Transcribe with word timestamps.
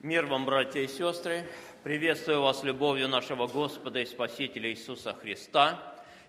Мир 0.00 0.26
вам, 0.26 0.44
братья 0.44 0.80
и 0.80 0.88
сестры! 0.88 1.48
Приветствую 1.82 2.42
вас 2.42 2.62
любовью 2.62 3.08
нашего 3.08 3.46
Господа 3.46 4.00
и 4.00 4.04
Спасителя 4.04 4.70
Иисуса 4.70 5.14
Христа. 5.14 5.80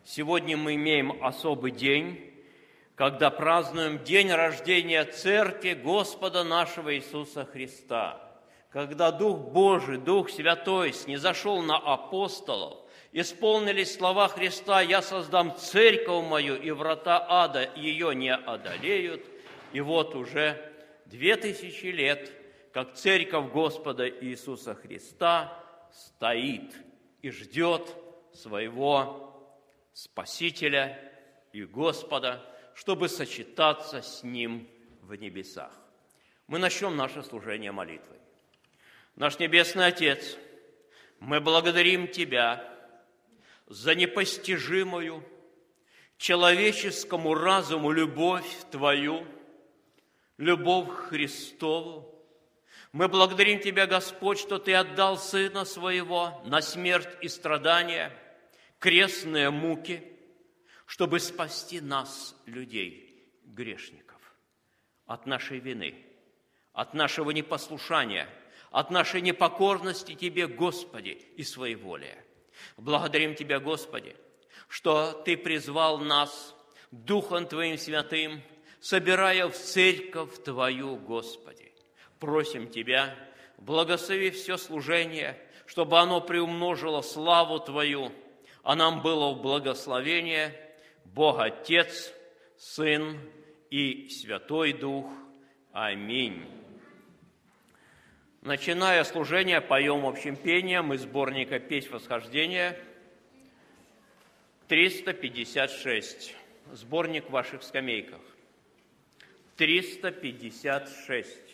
Сегодня 0.06 0.56
мы 0.56 0.76
имеем 0.76 1.22
особый 1.22 1.72
день, 1.72 2.34
когда 2.96 3.30
празднуем 3.30 4.02
день 4.06 4.32
рождения 4.32 5.04
Церкви 5.04 5.74
Господа 5.74 6.46
нашего 6.46 6.96
Иисуса 6.96 7.44
Христа, 7.44 8.22
когда 8.72 9.12
Дух 9.12 9.38
Божий, 9.38 9.98
Дух 9.98 10.30
Святой 10.30 10.94
снизошел 10.94 11.62
на 11.62 11.76
апостолов, 11.76 12.78
исполнились 13.12 13.94
слова 13.94 14.30
Христа 14.30 14.80
«Я 14.80 15.02
создам 15.02 15.54
церковь 15.58 16.26
мою, 16.26 16.56
и 16.56 16.72
врата 16.72 17.24
ада 17.28 17.70
ее 17.76 18.16
не 18.16 18.34
одолеют». 18.34 19.26
И 19.74 19.82
вот 19.82 20.16
уже 20.16 20.72
две 21.06 21.36
тысячи 21.36 21.88
лет, 21.88 22.32
как 22.78 22.94
церковь 22.94 23.52
Господа 23.52 24.08
Иисуса 24.08 24.76
Христа 24.76 25.52
стоит 25.92 26.76
и 27.24 27.32
ждет 27.32 27.96
своего 28.36 29.52
Спасителя 29.94 31.12
и 31.54 31.64
Господа– 31.66 32.46
чтобы 32.76 33.10
сочетаться 33.10 34.04
с 34.04 34.22
Ним 34.22 34.70
в 35.02 35.16
небесах. 35.16 35.72
Мы 36.46 36.60
начнем 36.60 36.96
наше 36.96 37.24
служение 37.24 37.72
молитвой. 37.72 38.20
Наш 39.16 39.40
Небесный 39.40 39.88
Отец, 39.88 40.38
мы 41.20 41.42
благодарим 41.42 42.08
Тебя 42.08 42.72
за 43.66 43.96
непостижимую 43.96 45.28
человеческому 46.20 47.34
разуму 47.34 47.90
любовь 47.90 48.46
Твою, 48.70 49.26
любовь 50.38 50.90
Христову. 51.10 52.17
Мы 52.92 53.08
благодарим 53.08 53.60
Тебя, 53.60 53.88
Господь, 53.88 54.40
что 54.40 54.60
Ты 54.60 54.74
отдал 54.74 55.18
Сына 55.18 55.66
Своего 55.66 56.42
на 56.46 56.62
смерть 56.62 57.10
и 57.22 57.28
страдания, 57.28 58.12
крестные 58.80 59.50
муки– 59.50 60.04
чтобы 60.88 61.20
спасти 61.20 61.82
нас, 61.82 62.36
людей, 62.46 63.30
грешников, 63.44 64.22
от 65.06 65.28
нашей 65.28 65.60
вины, 65.60 66.06
от 66.72 66.94
нашего 66.94 67.32
непослушания, 67.32 68.28
от 68.72 68.90
нашей 68.90 69.22
непокорности 69.22 70.16
Тебе, 70.16 70.48
Господи, 70.48 71.22
и 71.36 71.44
своеволия. 71.44 72.24
Благодарим 72.78 73.36
Тебя, 73.36 73.60
Господи, 73.60 74.16
что 74.70 75.12
Ты 75.12 75.36
призвал 75.36 76.00
нас 76.00 76.56
Духом 76.92 77.48
Твоим 77.48 77.78
Святым, 77.78 78.42
собирая 78.80 79.50
в 79.50 79.58
церковь 79.58 80.42
Твою, 80.42 80.96
Господи. 80.96 81.67
Просим 82.20 82.70
Тебя, 82.70 83.16
благослови 83.58 84.32
все 84.32 84.58
служение, 84.58 85.38
чтобы 85.66 86.00
оно 86.00 86.22
приумножило 86.22 87.02
славу 87.02 87.60
Твою, 87.60 88.12
а 88.64 88.76
нам 88.76 89.02
было 89.02 89.34
в 89.34 89.42
благословение– 89.42 90.54
Бог 91.14 91.40
Отец, 91.40 92.14
Сын 92.58 93.20
и 93.70 94.10
Святой 94.10 94.74
Дух. 94.74 95.10
Аминь. 95.72 96.46
Начиная 98.42 99.04
служение, 99.04 99.62
поем 99.62 100.06
общим 100.06 100.36
пением 100.36 100.94
из 100.94 101.02
сборника 101.02 101.60
«Песнь 101.60 101.90
восхождения» 101.90 102.78
356. 104.68 106.36
Сборник 106.74 107.26
в 107.26 107.32
ваших 107.32 107.64
скамейках. 107.64 108.22
356. 109.56 111.47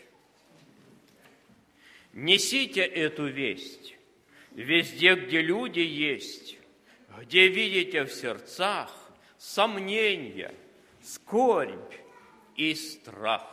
Несите 2.14 2.81
эту 2.81 3.28
весть 3.28 3.95
везде, 4.52 5.16
где 5.16 5.42
люди 5.42 5.80
есть, 5.80 6.58
где 7.22 7.47
видите 7.47 8.03
в 8.03 8.14
сердцах 8.14 8.91
сомнения, 9.40 10.53
скорбь 11.02 11.94
и 12.56 12.75
страх. 12.75 13.53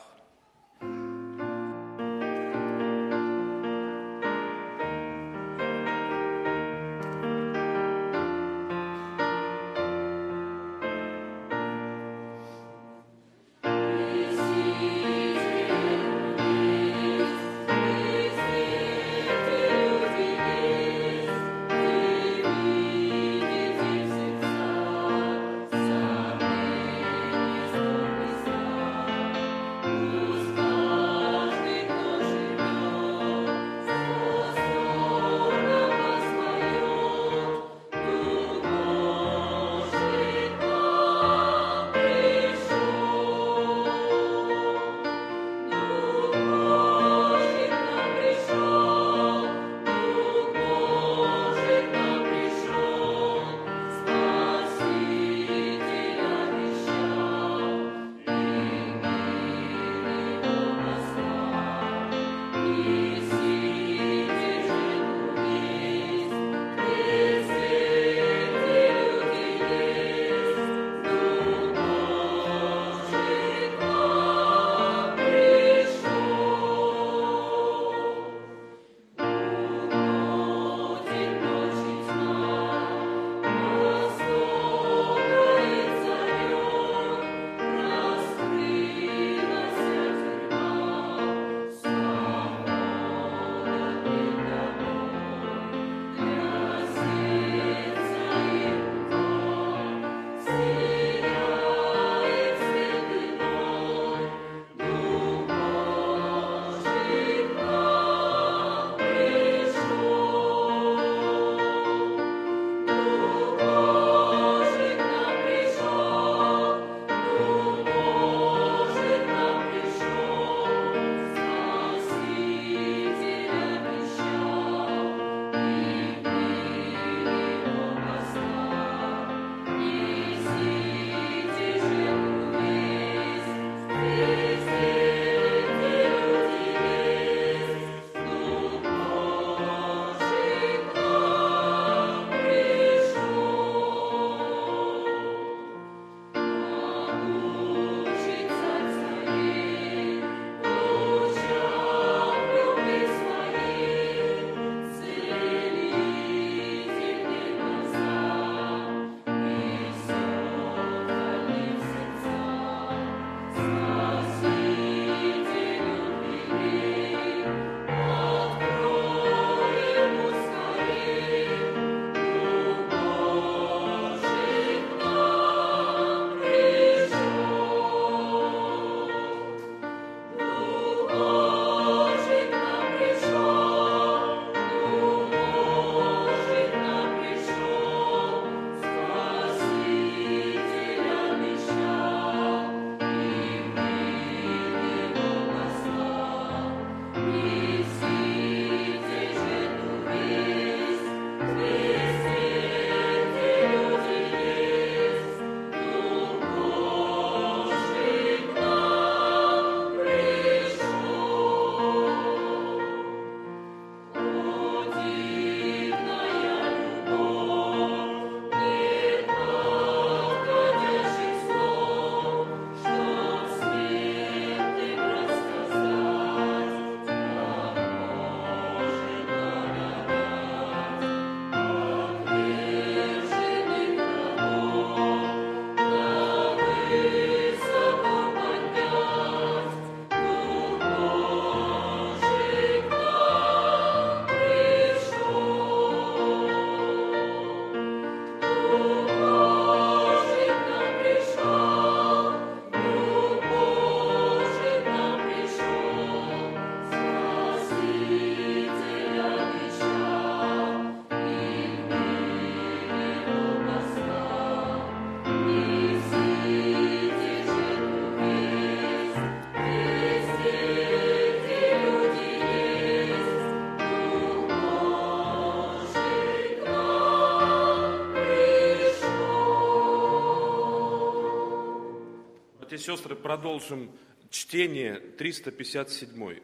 И 282.81 282.83
сестры, 282.83 283.15
продолжим 283.15 283.91
чтение 284.31 284.99
357. 285.19 286.39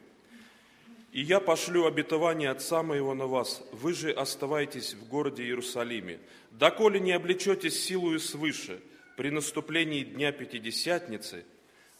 «И 1.12 1.20
я 1.22 1.40
пошлю 1.40 1.86
обетование 1.86 2.50
Отца 2.50 2.82
моего 2.82 3.14
на 3.14 3.26
вас, 3.26 3.62
вы 3.72 3.94
же 3.94 4.10
оставайтесь 4.10 4.92
в 4.94 5.08
городе 5.08 5.44
Иерусалиме, 5.44 6.18
доколе 6.50 7.00
не 7.00 7.12
облечетесь 7.12 7.82
силою 7.82 8.20
свыше, 8.20 8.80
при 9.16 9.30
наступлении 9.30 10.04
Дня 10.04 10.30
Пятидесятницы, 10.30 11.46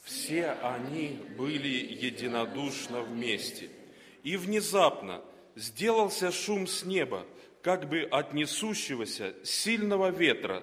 все 0.03 0.50
они 0.62 1.19
были 1.38 1.69
единодушно 1.69 3.00
вместе. 3.00 3.71
И 4.23 4.37
внезапно 4.37 5.23
сделался 5.55 6.31
шум 6.31 6.67
с 6.67 6.85
неба, 6.85 7.25
как 7.62 7.88
бы 7.88 8.03
от 8.03 8.35
несущегося 8.35 9.35
сильного 9.44 10.11
ветра, 10.11 10.62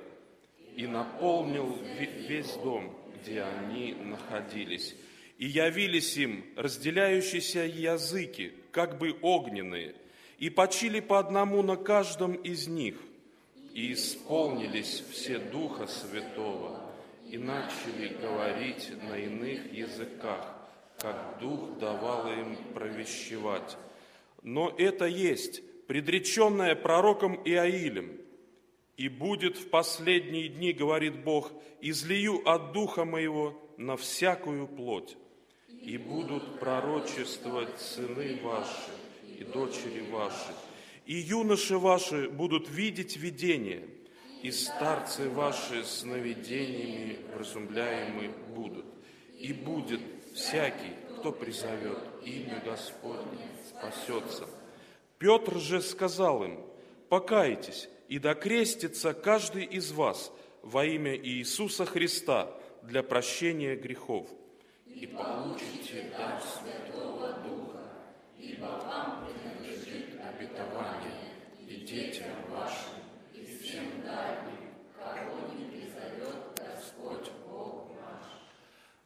и 0.76 0.86
наполнил 0.86 1.78
весь 1.98 2.54
дом, 2.54 2.96
где 3.24 3.44
они 3.44 3.94
находились. 3.94 4.96
И 5.38 5.48
явились 5.48 6.16
им 6.18 6.46
разделяющиеся 6.56 7.62
языки, 7.62 8.54
как 8.72 8.98
бы 8.98 9.18
огненные, 9.22 9.96
и 10.38 10.50
почили 10.50 11.00
по 11.00 11.20
одному 11.20 11.64
на 11.64 11.76
каждом 11.76 12.34
из 12.34 12.68
них. 12.68 12.96
И 13.74 13.94
исполнились 13.94 15.04
все 15.12 15.40
Духа 15.40 15.88
Святого, 15.88 16.80
и 17.30 17.38
начали 17.38 18.16
говорить 18.22 18.92
на 19.10 19.18
иных 19.18 19.74
языках, 19.74 20.56
как 21.00 21.40
Дух 21.40 21.80
давал 21.80 22.32
им 22.32 22.56
провещевать. 22.74 23.76
Но 24.44 24.74
это 24.78 25.06
есть 25.06 25.64
предреченное 25.88 26.76
пророком 26.76 27.42
Иаилем. 27.44 28.20
«И 29.04 29.10
будет 29.10 29.58
в 29.58 29.70
последние 29.70 30.48
дни,— 30.48 30.72
говорит 30.82 31.26
Бог,— 31.26 31.52
излию 31.82 32.42
от 32.48 32.72
Духа 32.72 33.04
Моего 33.04 33.54
на 33.76 33.98
всякую 33.98 34.66
плоть, 34.66 35.18
и 35.82 35.98
будут 35.98 36.58
пророчествовать 36.62 37.82
сыны 37.82 38.40
ваши 38.42 38.92
и 39.38 39.44
дочери 39.44 40.10
ваши, 40.10 40.54
и 41.06 41.16
юноши 41.16 41.78
ваши 41.78 42.30
будут 42.30 42.70
видеть 42.70 43.18
видения, 43.18 43.84
и 44.42 44.52
старцы 44.52 45.28
ваши 45.28 45.84
сновидениями 45.84 47.18
вразумляемы 47.36 48.30
будут. 48.56 48.86
И 49.38 49.52
будет 49.52 50.00
всякий, 50.34 50.94
кто 51.18 51.34
призовет 51.34 52.00
имя 52.24 52.64
Господне, 52.66 53.50
спасется. 53.68 54.48
Петр 55.20 55.58
же 55.58 55.82
сказал 55.82 56.46
им, 56.46 56.62
покайтесь 57.10 57.90
и 58.14 58.20
докрестится 58.20 59.16
каждый 59.16 59.66
из 59.66 59.92
вас 59.92 60.32
во 60.62 60.86
имя 60.86 61.16
Иисуса 61.18 61.84
Христа 61.86 62.48
для 62.84 63.02
прощения 63.02 63.76
грехов– 63.76 64.28
и 64.86 65.08
получите 65.08 66.12
дар 66.16 66.40
Святого 66.40 67.34
Духа, 67.44 67.82
ибо 68.38 68.66
вам 68.86 69.26
принадлежит 69.26 70.20
обетование 70.22 71.34
и 71.68 71.78
детям 71.78 72.30
вашим, 72.52 73.02
и 73.34 73.46
всем 73.46 74.04
дальним, 74.06 74.76
кого 74.96 75.50
не 75.58 75.66
призовет 75.72 76.36
Господь 76.56 77.32
Бог 77.50 77.88
наш. 77.96 78.28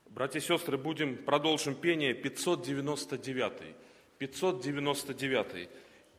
Братья 0.09 0.39
и 0.39 0.41
сестры, 0.41 0.77
будем 0.77 1.15
продолжим 1.15 1.75
пение 1.75 2.13
599. 2.13 3.73
599. 4.17 5.69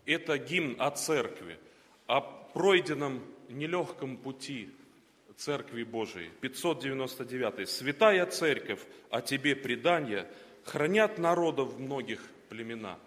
Это 0.06 0.38
гимн 0.38 0.76
о 0.78 0.90
церкви, 0.90 1.58
о 2.06 2.37
пройденном 2.52 3.22
нелегком 3.48 4.16
пути 4.16 4.70
Церкви 5.36 5.84
Божией. 5.84 6.30
599. 6.40 7.68
«Святая 7.68 8.26
Церковь, 8.26 8.80
о 9.10 9.20
тебе 9.20 9.54
предания, 9.54 10.28
хранят 10.64 11.18
народов 11.18 11.78
многих 11.78 12.20
племена». 12.48 12.98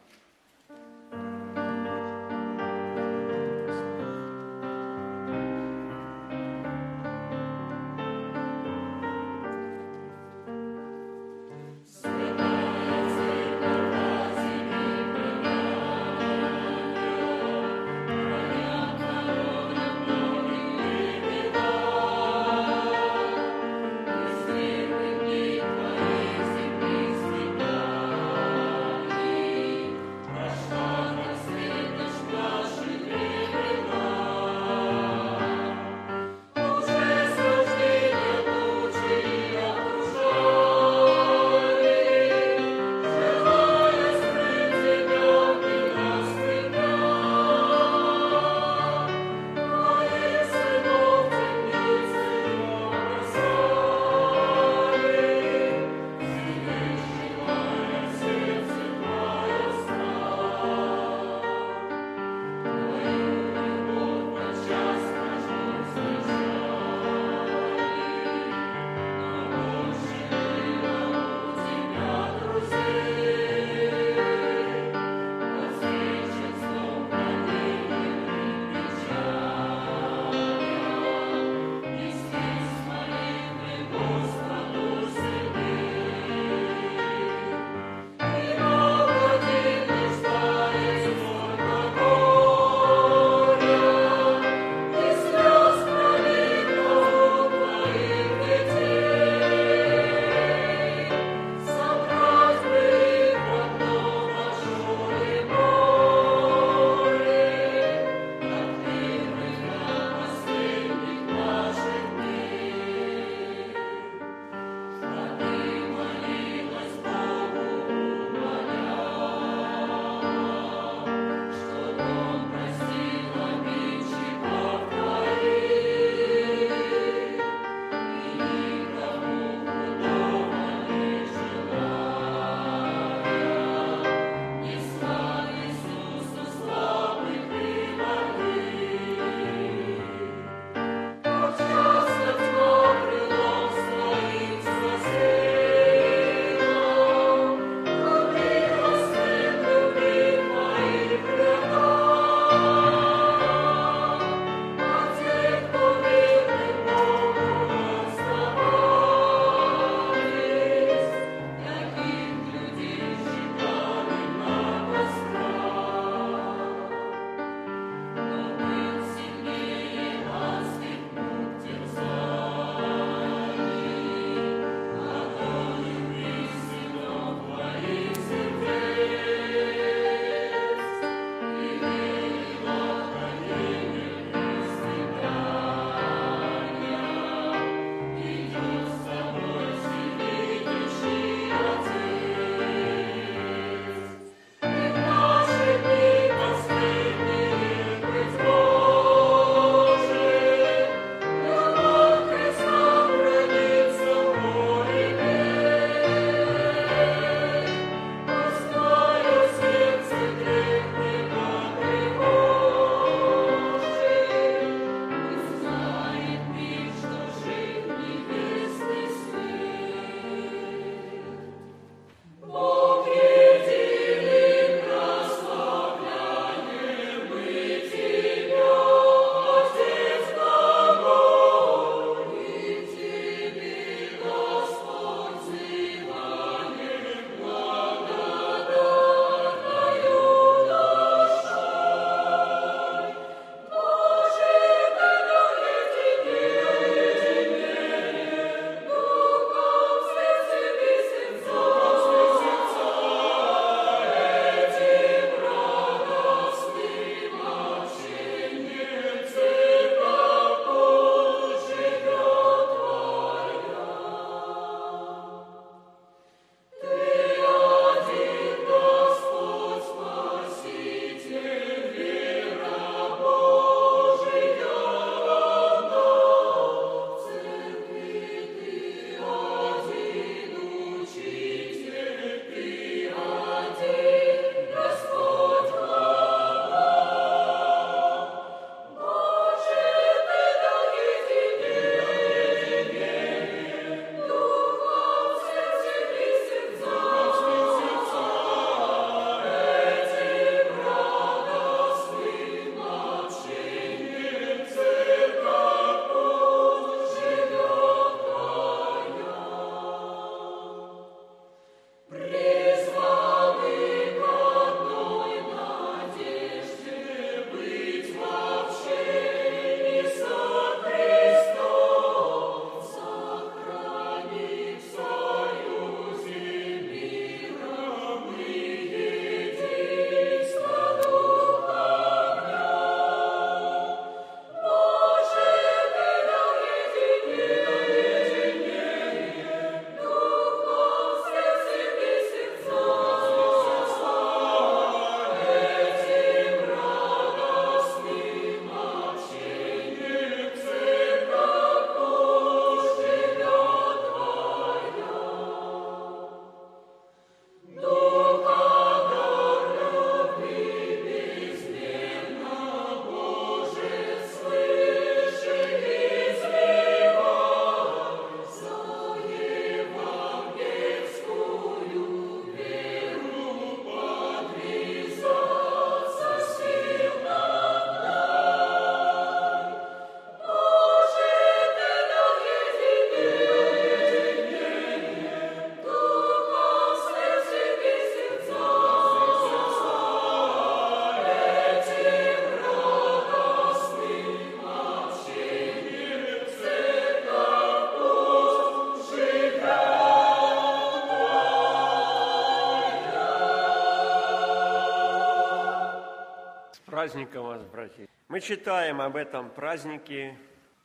Праздником 407.01 407.46
вас, 407.46 407.63
братья. 407.63 408.08
Мы 408.27 408.41
читаем 408.41 409.01
об 409.01 409.15
этом 409.15 409.50
празднике 409.50 410.38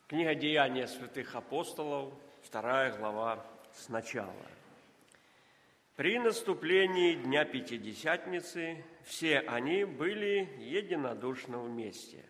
книга 0.07 0.33
Деяния 0.33 0.87
святых 0.87 1.35
апостолов, 1.35 2.11
вторая 2.41 2.97
глава 2.97 3.45
сначала. 3.71 4.33
При 5.95 6.17
наступлении 6.17 7.13
Дня 7.13 7.45
Пятидесятницы 7.45 8.83
все 9.03 9.41
они 9.41 9.83
были 9.83 10.49
единодушно 10.57 11.59
вместе. 11.59 12.25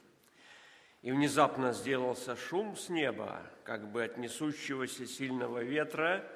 И 1.01 1.09
внезапно 1.09 1.71
сделался 1.71 2.35
шум 2.35 2.75
с 2.75 2.89
неба, 2.89 3.41
как 3.63 3.89
бы 3.89 4.03
от 4.03 4.17
несущегося 4.17 5.07
сильного 5.07 5.63
ветра, 5.63 6.29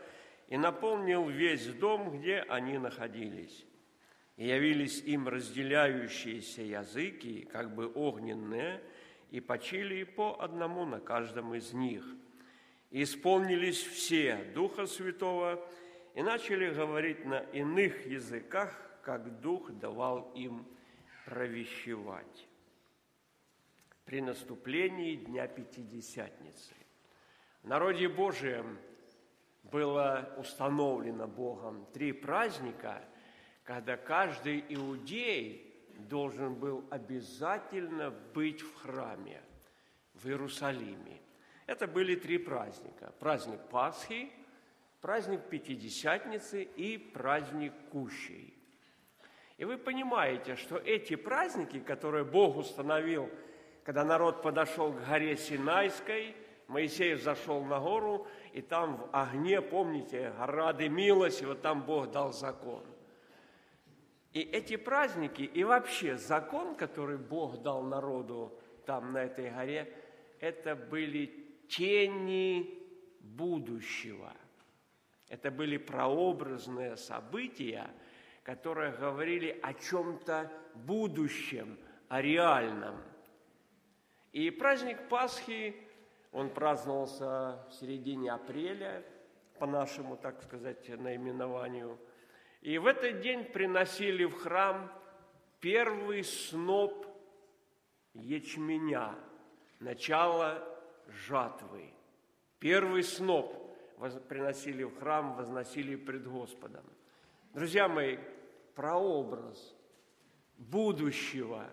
и 0.48 0.56
наполнил 0.56 1.28
весь 1.28 1.66
дом, 1.66 2.18
где 2.18 2.46
они 2.48 2.78
находились. 2.78 3.66
И 4.38 4.48
явились 4.48 5.02
им 5.02 5.28
разделяющиеся 5.28 6.62
языки, 6.62 7.48
как 7.52 7.76
бы 7.76 7.92
огненные, 7.94 8.82
и 9.30 9.40
почили 9.40 10.04
по 10.04 10.42
одному 10.42 10.86
на 10.86 11.00
каждом 11.00 11.54
из 11.54 11.74
них. 11.74 12.06
И 12.90 13.04
исполнились 13.04 13.82
все 13.82 14.52
Духа 14.54 14.86
Святого, 14.86 15.66
и 16.16 16.22
начали 16.22 16.74
говорить 16.74 17.26
на 17.26 17.40
иных 17.40 18.06
языках, 18.06 18.76
как 19.04 19.40
Дух 19.42 19.72
давал 19.72 20.32
им 20.36 20.66
провещевать. 21.26 22.48
При 24.06 24.22
наступлении 24.22 25.16
Дня 25.16 25.48
Пятидесятницы 25.48 26.74
в 27.64 27.68
народе 27.68 28.10
Божием 28.10 28.78
было 29.64 30.34
установлено 30.38 31.28
Богом 31.28 31.86
три 31.94 32.12
праздника– 32.12 33.04
когда 33.74 33.96
каждый 33.96 34.66
иудей 34.68 35.74
должен 35.98 36.56
был 36.56 36.84
обязательно 36.90 38.12
быть 38.34 38.60
в 38.60 38.82
храме 38.82 39.42
в 40.14 40.28
Иерусалиме. 40.28 41.22
Это 41.68 41.88
были 41.88 42.16
три 42.16 42.38
праздника. 42.38 43.14
Праздник 43.18 43.62
Пасхи, 43.70 44.30
праздник 45.00 45.44
Пятидесятницы 45.50 46.64
и 46.64 46.98
праздник 46.98 47.72
Кущей. 47.94 48.54
И 49.56 49.64
вы 49.64 49.78
понимаете, 49.78 50.58
что 50.58 50.76
эти 50.76 51.16
праздники, 51.16 51.80
которые 51.80 52.26
Бог 52.26 52.58
установил, 52.58 53.30
когда 53.86 54.04
народ 54.04 54.42
подошел 54.42 54.92
к 54.92 55.08
горе 55.08 55.38
Синайской, 55.38 56.36
Моисей 56.68 57.16
зашел 57.16 57.64
на 57.64 57.80
гору, 57.80 58.28
и 58.52 58.62
там 58.62 58.98
в 58.98 59.10
огне, 59.14 59.62
помните, 59.62 60.34
гора 60.38 60.74
дымилась, 60.74 61.42
вот 61.42 61.62
там 61.62 61.84
Бог 61.84 62.12
дал 62.12 62.34
закон. 62.34 62.84
И 64.34 64.40
эти 64.40 64.78
праздники, 64.78 65.42
и 65.42 65.64
вообще 65.64 66.18
закон, 66.18 66.76
который 66.76 67.18
Бог 67.18 67.62
дал 67.62 67.84
народу 67.84 68.58
там, 68.86 69.12
на 69.12 69.26
этой 69.26 69.50
горе, 69.50 69.94
это 70.40 70.76
были 70.76 71.66
тени 71.68 72.82
будущего. 73.20 74.34
Это 75.28 75.52
были 75.52 75.78
прообразные 75.78 76.96
события, 76.96 77.90
которые 78.44 78.94
говорили 78.94 79.58
о 79.62 79.74
чем-то 79.74 80.50
будущем, 80.76 81.78
о 82.08 82.22
реальном. 82.22 83.02
И 84.32 84.50
праздник 84.50 85.10
Пасхи, 85.10 85.76
он 86.32 86.50
праздновался 86.50 87.66
в 87.70 87.74
середине 87.74 88.32
апреля, 88.32 89.04
по 89.60 89.66
нашему, 89.68 90.16
так 90.16 90.42
сказать, 90.42 90.88
наименованию– 90.88 92.00
и 92.62 92.78
в 92.78 92.86
этот 92.86 93.22
день 93.22 93.44
приносили 93.44 94.24
в 94.26 94.36
храм 94.36 94.92
первый 95.60 96.24
сноп 96.24 97.08
ячменя, 98.14 99.16
начало 99.80 100.64
жатвы. 101.08 101.92
Первый 102.60 103.04
сноп 103.04 103.56
приносили 104.30 104.84
в 104.84 104.96
храм, 105.00 105.36
возносили 105.36 105.96
пред 105.96 106.28
Господом. 106.28 106.86
Друзья 107.54 107.88
мои, 107.88 108.18
прообраз 108.76 109.76
будущего. 110.58 111.68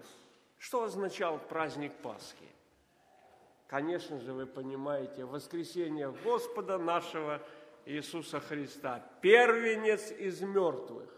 Что 0.56 0.84
означал 0.84 1.38
праздник 1.38 1.92
Пасхи? 2.02 2.48
Конечно 3.66 4.18
же, 4.18 4.32
вы 4.32 4.46
понимаете, 4.46 5.26
воскресение 5.26 6.10
Господа 6.24 6.78
нашего– 6.78 7.42
Иисуса 7.88 8.38
Христа, 8.38 9.00
первенец 9.22 10.12
из 10.12 10.42
мертвых. 10.42 11.10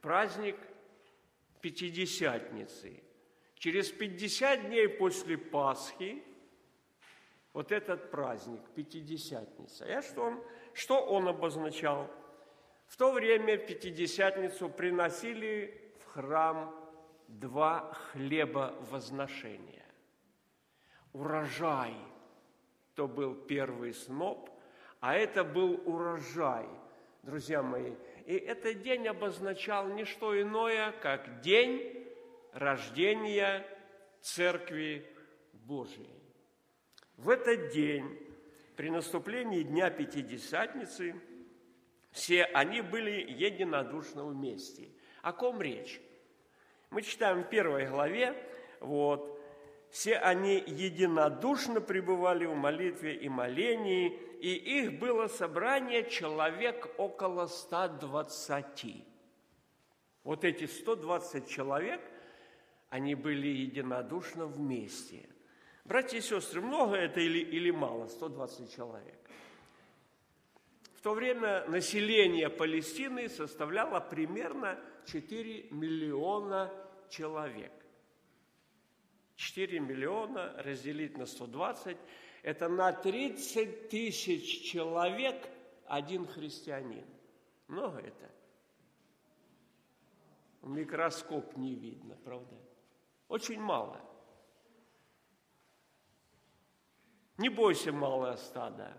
Праздник 0.00 0.56
Пятидесятницы. 1.60 3.02
Через 3.56 3.90
50 3.90 4.68
дней 4.68 4.88
после 4.88 5.36
Пасхи 5.36 6.24
вот 7.52 7.70
этот 7.70 8.10
праздник, 8.10 8.62
Пятидесятница. 8.74 9.84
И 9.84 10.00
что 10.00 10.22
он, 10.22 10.42
что 10.72 11.04
он 11.04 11.28
обозначал? 11.28 12.10
В 12.86 12.96
то 12.96 13.12
время 13.12 13.58
Пятидесятницу 13.58 14.70
приносили 14.70 15.92
в 16.00 16.12
храм 16.12 16.74
два 17.26 17.92
хлеба 17.92 18.74
возношения. 18.90 19.84
Урожай, 21.12 21.94
то 22.94 23.06
был 23.06 23.34
первый 23.34 23.92
сноп, 23.92 24.48
а 25.00 25.14
это 25.14 25.44
был 25.44 25.80
урожай, 25.84 26.66
друзья 27.22 27.62
мои. 27.62 27.94
И 28.26 28.34
этот 28.34 28.82
день 28.82 29.06
обозначал 29.08 29.88
не 29.88 30.04
что 30.04 30.40
иное, 30.40 30.92
как 31.00 31.40
день 31.40 32.06
рождения 32.52 33.66
Церкви 34.20 35.06
Божией. 35.52 36.22
В 37.16 37.30
этот 37.30 37.72
день, 37.72 38.18
при 38.76 38.90
наступлении 38.90 39.62
Дня 39.62 39.90
Пятидесятницы, 39.90 41.14
все 42.10 42.44
они 42.44 42.80
были 42.80 43.30
единодушно 43.30 44.24
вместе. 44.24 44.88
О 45.22 45.32
ком 45.32 45.60
речь? 45.60 46.00
Мы 46.90 47.02
читаем 47.02 47.42
в 47.42 47.48
первой 47.48 47.86
главе, 47.86 48.34
вот, 48.80 49.37
все 49.90 50.16
они 50.16 50.62
единодушно 50.66 51.80
пребывали 51.80 52.44
в 52.44 52.54
молитве 52.54 53.14
и 53.14 53.28
молении, 53.28 54.08
и 54.40 54.54
их 54.54 54.98
было 54.98 55.28
собрание 55.28 56.08
человек 56.08 56.88
около 56.98 57.46
120. 57.46 59.04
Вот 60.24 60.44
эти 60.44 60.66
120 60.66 61.48
человек, 61.48 62.00
они 62.90 63.14
были 63.14 63.48
единодушно 63.48 64.46
вместе. 64.46 65.28
Братья 65.84 66.18
и 66.18 66.20
сестры, 66.20 66.60
много 66.60 66.96
это 66.96 67.20
или, 67.20 67.38
или 67.38 67.70
мало? 67.70 68.08
120 68.08 68.74
человек. 68.74 69.18
В 70.96 71.00
то 71.00 71.14
время 71.14 71.64
население 71.68 72.50
Палестины 72.50 73.28
составляло 73.28 74.00
примерно 74.00 74.78
4 75.06 75.68
миллиона 75.70 76.70
человек. 77.08 77.72
4 79.38 79.78
миллиона 79.78 80.52
разделить 80.58 81.16
на 81.16 81.24
120 81.24 81.96
это 82.42 82.68
на 82.68 82.92
30 82.92 83.88
тысяч 83.88 84.68
человек 84.68 85.48
один 85.86 86.26
христианин. 86.26 87.06
Много 87.68 88.00
это? 88.00 88.30
Микроскоп 90.62 91.56
не 91.56 91.76
видно, 91.76 92.16
правда? 92.24 92.56
Очень 93.28 93.60
мало. 93.60 94.00
Не 97.36 97.48
бойся, 97.48 97.92
малое 97.92 98.36
стадо. 98.36 98.92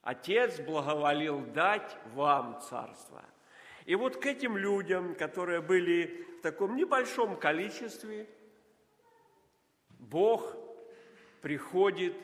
Отец 0.00 0.58
благоволил 0.60 1.44
дать 1.52 1.98
вам 2.14 2.62
царство. 2.62 3.22
И 3.84 3.94
вот 3.94 4.16
к 4.16 4.24
этим 4.24 4.56
людям, 4.56 5.14
которые 5.14 5.60
были 5.60 6.26
в 6.38 6.40
таком 6.40 6.76
небольшом 6.76 7.38
количестве, 7.38 8.26
Бог 10.10 10.56
приходит 11.42 12.14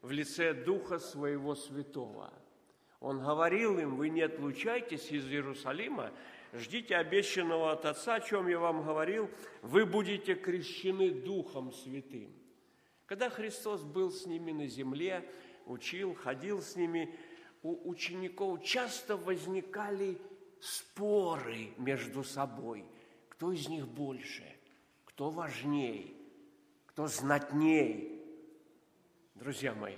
в 0.00 0.10
лице 0.10 0.52
Духа 0.54 0.98
Своего 0.98 1.54
Святого. 1.54 2.32
Он 3.00 3.20
говорил 3.20 3.78
им, 3.78 3.96
вы 3.96 4.08
не 4.08 4.22
отлучайтесь 4.22 5.10
из 5.10 5.26
Иерусалима, 5.26 6.12
ждите 6.52 6.96
обещанного 6.96 7.72
от 7.72 7.84
Отца, 7.84 8.16
о 8.16 8.20
чем 8.20 8.48
я 8.48 8.58
вам 8.58 8.84
говорил, 8.84 9.30
вы 9.62 9.86
будете 9.86 10.34
крещены 10.34 11.10
Духом 11.10 11.72
Святым. 11.72 12.32
Когда 13.06 13.30
Христос 13.30 13.82
был 13.82 14.10
с 14.10 14.26
ними 14.26 14.52
на 14.52 14.66
земле, 14.66 15.28
учил, 15.66 16.14
ходил 16.14 16.60
с 16.60 16.76
ними, 16.76 17.14
у 17.62 17.88
учеников 17.88 18.64
часто 18.64 19.16
возникали 19.16 20.18
споры 20.60 21.72
между 21.76 22.24
собой. 22.24 22.84
Кто 23.28 23.52
из 23.52 23.68
них 23.68 23.86
больше? 23.86 24.44
Кто 25.04 25.30
важнее? 25.30 26.21
Кто 26.92 27.06
знатней? 27.06 28.22
Друзья 29.34 29.74
мои, 29.74 29.96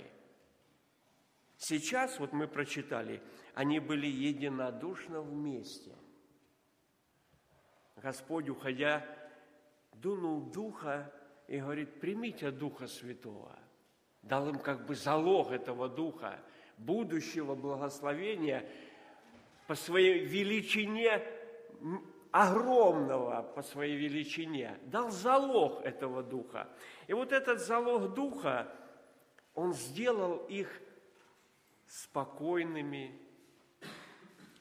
сейчас, 1.57 2.19
вот 2.19 2.31
мы 2.31 2.47
прочитали, 2.47 3.21
они 3.53 3.79
были 3.79 4.07
единодушно 4.07 5.21
вместе. 5.21 5.91
Господь, 7.97 8.47
уходя 8.47 9.05
дунул 9.95 10.39
Духа 10.39 11.11
и 11.47 11.59
говорит, 11.59 11.99
примите 11.99 12.49
Духа 12.49 12.87
Святого. 12.87 13.59
Дал 14.21 14.47
им 14.47 14.59
как 14.59 14.85
бы 14.85 14.95
залог 14.95 15.51
этого 15.51 15.89
Духа, 15.89 16.39
будущего 16.77 17.55
благословения 17.55 18.65
по 19.67 19.75
своей 19.75 20.23
величине 20.23 21.21
огромного 22.35 23.43
по 23.55 23.61
своей 23.61 23.95
величине, 23.95 24.77
дал 24.87 25.09
залог 25.09 25.81
этого 25.85 26.21
духа. 26.21 26.67
И 27.07 27.13
вот 27.13 27.31
этот 27.31 27.61
залог 27.61 28.13
духа, 28.13 28.69
он 29.53 29.73
сделал 29.73 30.39
их 30.49 30.81
спокойными, 31.87 33.17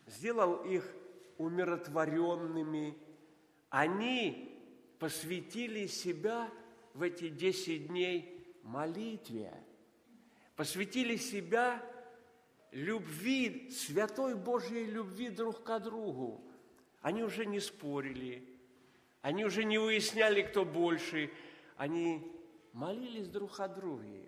сделал 0.07 0.63
их 0.63 0.89
умиротворенными. 1.37 2.97
Они 3.71 4.57
посвятили 5.01 5.89
себя 5.89 6.49
в 6.93 7.03
эти 7.03 7.29
десять 7.29 7.89
дней 7.89 8.57
молитве, 8.63 9.53
посвятили 10.55 11.17
себя 11.17 11.83
любви, 12.71 13.69
святой 13.73 14.37
Божьей 14.37 14.85
любви 14.85 15.29
друг 15.29 15.65
к 15.65 15.81
другу. 15.81 16.44
Они 17.05 17.23
уже 17.23 17.45
не 17.45 17.61
спорили, 17.61 18.43
они 19.21 19.45
уже 19.45 19.65
не 19.65 19.77
выясняли, 19.77 20.41
кто 20.41 20.65
больше, 20.65 21.31
они 21.77 22.33
молились 22.73 23.29
друг 23.29 23.61
о 23.61 23.69
друге. 23.69 24.27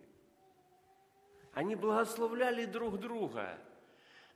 Они 1.55 1.75
благословляли 1.75 2.67
друг 2.67 2.99
друга, 3.01 3.59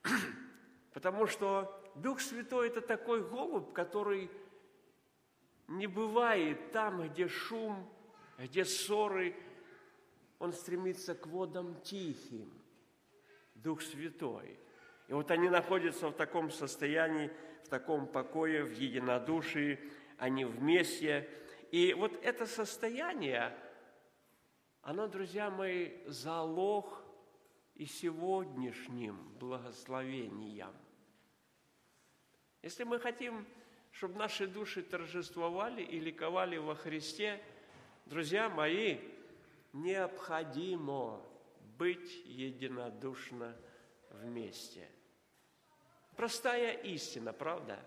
потому 0.94 1.26
что 1.26 1.84
Дух 1.96 2.22
Святой– 2.22 2.68
это 2.68 2.80
такой 2.80 3.22
голубь, 3.28 3.74
который 3.74 4.30
не 5.68 5.86
бывает 5.86 6.72
там, 6.72 7.06
где 7.10 7.28
шум, 7.28 7.86
где 8.38 8.64
ссоры, 8.64 9.36
он 10.38 10.54
стремится 10.54 11.14
к 11.14 11.26
водам 11.26 11.78
тихим. 11.82 12.50
Дух 13.54 13.82
Святой. 13.82 14.58
И 15.08 15.12
вот 15.12 15.30
они 15.30 15.50
находятся 15.50 16.08
в 16.08 16.14
таком 16.14 16.50
состоянии, 16.50 17.30
таком 17.70 18.06
покое, 18.06 18.64
в 18.64 18.72
единодушии, 18.72 19.78
они 20.18 20.44
вместе. 20.44 21.28
И 21.70 21.94
вот 21.94 22.12
это 22.22 22.46
состояние, 22.46 23.56
оно, 24.82 25.08
друзья 25.08 25.50
мои, 25.50 25.92
залог 26.06 27.02
и 27.74 27.86
сегодняшним 27.86 29.16
благословениям. 29.38 30.74
Если 32.62 32.84
мы 32.84 32.98
хотим, 32.98 33.46
чтобы 33.90 34.18
наши 34.18 34.46
души 34.46 34.82
торжествовали 34.82 35.82
и 35.82 35.98
ликовали 35.98 36.58
во 36.58 36.74
Христе, 36.74 37.42
друзья 38.04 38.50
мои, 38.50 38.98
необходимо 39.72 41.22
быть 41.78 42.22
единодушно 42.26 43.56
вместе. 44.10 44.88
Простая 46.20 46.74
истина, 46.74 47.32
правда? 47.32 47.78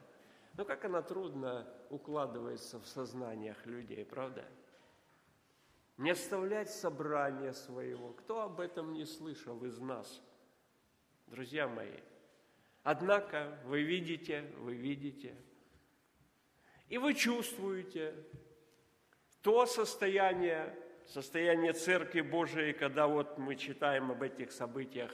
Но 0.58 0.66
как 0.66 0.86
она 0.86 1.04
трудно 1.04 1.68
укладывается 1.92 2.80
в 2.80 2.88
сознаниях 2.88 3.64
людей, 3.68 4.04
правда? 4.04 4.44
Не 5.98 6.10
оставлять 6.10 6.72
собрания 6.72 7.54
своего. 7.54 8.10
Кто 8.14 8.42
об 8.42 8.60
этом 8.60 8.94
не 8.94 9.06
слышал 9.06 9.64
из 9.64 9.78
нас? 9.78 10.20
Друзья 11.28 11.68
мои, 11.68 12.00
однако 12.82 13.56
вы 13.66 13.84
видите, 13.84 14.52
вы 14.58 14.74
видите, 14.74 15.36
и 16.90 16.98
вы 16.98 17.14
чувствуете 17.14 18.16
то 19.44 19.68
состояние, 19.68 20.76
состояние 21.06 21.74
Церкви 21.74 22.22
Божией, 22.22 22.74
когда 22.74 23.06
вот 23.06 23.38
мы 23.38 23.56
читаем 23.58 24.10
об 24.10 24.24
этих 24.24 24.52
событиях, 24.52 25.12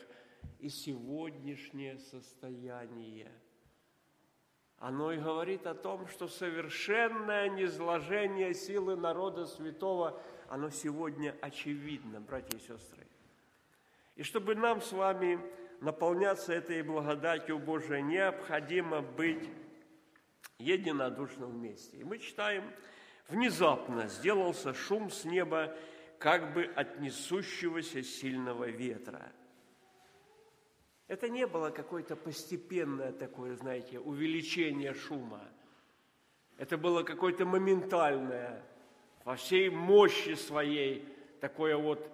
и 0.60 0.70
сегодняшнее 0.70 1.98
состояние. 1.98 3.32
Оно 4.78 5.12
и 5.12 5.18
говорит 5.18 5.68
о 5.68 5.74
том, 5.74 6.08
что 6.08 6.28
совершенное 6.28 7.50
низложение 7.50 8.54
силы 8.54 8.96
народа 8.96 9.46
святого, 9.46 10.22
оно 10.48 10.70
сегодня 10.70 11.36
очевидно, 11.42 12.22
братья 12.22 12.58
и 12.58 12.62
сестры. 12.62 13.06
И 14.16 14.24
чтобы 14.24 14.56
нам 14.56 14.82
с 14.82 14.92
вами 14.92 15.40
наполняться 15.82 16.54
этой 16.54 16.82
благодатью 16.82 17.60
Божией, 17.60 18.02
необходимо 18.02 19.02
быть 19.02 19.50
единодушным 20.58 21.52
вместе. 21.52 21.98
И 21.98 22.04
мы 22.04 22.20
читаем 22.20 22.64
Внезапно 23.30 24.08
сделался 24.08 24.74
шум 24.74 25.12
с 25.12 25.24
неба, 25.24 25.76
как 26.18 26.52
бы 26.54 26.64
от 26.64 27.00
несущегося 27.00 28.02
сильного 28.02 28.66
ветра. 28.66 29.32
Это 31.10 31.28
не 31.28 31.46
было 31.46 31.72
какое-то 31.72 32.16
постепенное 32.16 33.12
такое, 33.12 33.58
знаете, 33.58 34.00
увеличение 34.00 34.94
шума. 34.94 35.42
Это 36.56 36.78
было 36.78 37.04
какое-то 37.04 37.46
моментальное, 37.46 38.64
во 39.26 39.36
всей 39.36 39.70
мощи 39.70 40.36
своей, 40.36 41.06
такое 41.42 41.76
вот 41.76 42.10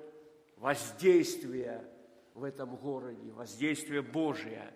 воздействие 0.58 1.88
в 2.34 2.44
этом 2.44 2.76
городе, 2.76 3.32
воздействие 3.32 4.02
Божие. 4.02 4.74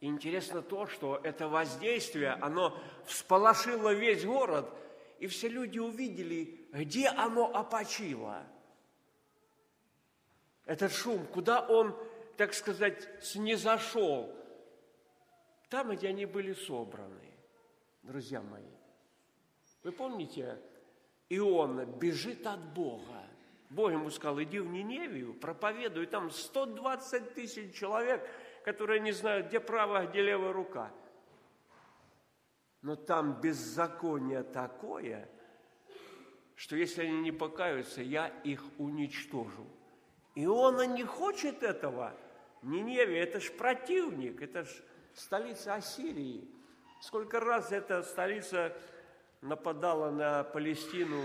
И 0.00 0.06
интересно 0.06 0.62
то, 0.62 0.86
что 0.86 1.20
это 1.22 1.48
воздействие, 1.48 2.30
оно 2.30 2.78
всполошило 3.04 3.92
весь 3.92 4.24
город– 4.24 4.72
и 5.22 5.28
все 5.28 5.46
люди 5.46 5.78
увидели, 5.78 6.66
где 6.72 7.06
оно 7.06 7.46
опочило. 7.54 8.44
Этот 10.66 10.92
шум, 10.92 11.24
куда 11.28 11.60
он, 11.60 11.96
так 12.36 12.54
сказать, 12.54 13.08
снизошел. 13.22 14.34
Там, 15.68 15.90
где 15.90 16.08
они 16.08 16.26
были 16.26 16.52
собраны, 16.52 17.34
друзья 18.02 18.42
мои. 18.42 18.62
Вы 19.82 19.92
помните, 19.92 20.60
Иона 21.28 21.86
бежит 21.86 22.46
от 22.46 22.60
Бога. 22.74 23.26
Бог 23.70 23.90
ему 23.90 24.10
сказал, 24.10 24.42
иди 24.42 24.58
в 24.58 24.66
Ниневию, 24.66 25.32
проповедуй, 25.34 26.06
там 26.06 26.30
120 26.30 27.34
тысяч 27.34 27.74
человек, 27.74 28.28
которые 28.64 29.00
не 29.00 29.12
знают, 29.12 29.48
где 29.48 29.60
правая, 29.60 30.06
где 30.06 30.22
левая 30.22 30.52
рука– 30.52 30.92
но 32.82 32.96
там 32.96 33.40
беззаконие 33.40 34.42
такое, 34.42 35.28
что 36.56 36.76
если 36.76 37.02
они 37.02 37.20
не 37.20 37.32
покаются, 37.32 38.02
я 38.02 38.26
их 38.26 38.62
уничтожу. 38.78 39.66
И 40.34 40.46
он 40.46 40.94
не 40.94 41.04
хочет 41.04 41.62
этого. 41.62 42.14
Ниневе, 42.62 43.18
это 43.18 43.40
ж 43.40 43.50
противник, 43.52 44.42
это 44.42 44.64
ж 44.64 44.68
столица 45.14 45.74
Ассирии. 45.74 46.48
Сколько 47.00 47.40
раз 47.40 47.72
эта 47.72 48.02
столица 48.02 48.76
нападала 49.40 50.10
на 50.10 50.44
Палестину, 50.44 51.22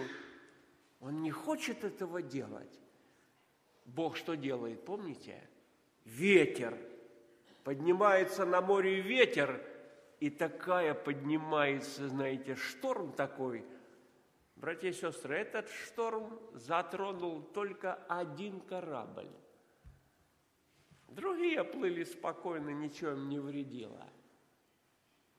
он 1.00 1.22
не 1.22 1.32
хочет 1.32 1.84
этого 1.84 2.22
делать. 2.22 2.80
Бог 3.86 4.18
что 4.18 4.36
делает, 4.36 4.84
помните? 4.84 5.48
Ветер. 6.06 6.78
Поднимается 7.64 8.46
на 8.46 8.62
море 8.62 9.02
ветер– 9.02 9.62
и 10.20 10.30
такая 10.30 10.94
поднимается, 10.94 12.08
знаете, 12.08 12.56
шторм 12.56 13.12
такой. 13.14 13.66
Братья 14.56 14.90
и 14.90 14.94
сестры, 14.94 15.38
этот 15.38 15.70
шторм 15.70 16.40
затронул 16.54 17.42
только 17.42 17.94
один 18.10 18.60
корабль. 18.62 19.30
Другие 21.08 21.64
плыли 21.64 22.04
спокойно, 22.04 22.70
ничего 22.70 23.12
им 23.12 23.30
не 23.30 23.40
вредило. 23.40 24.08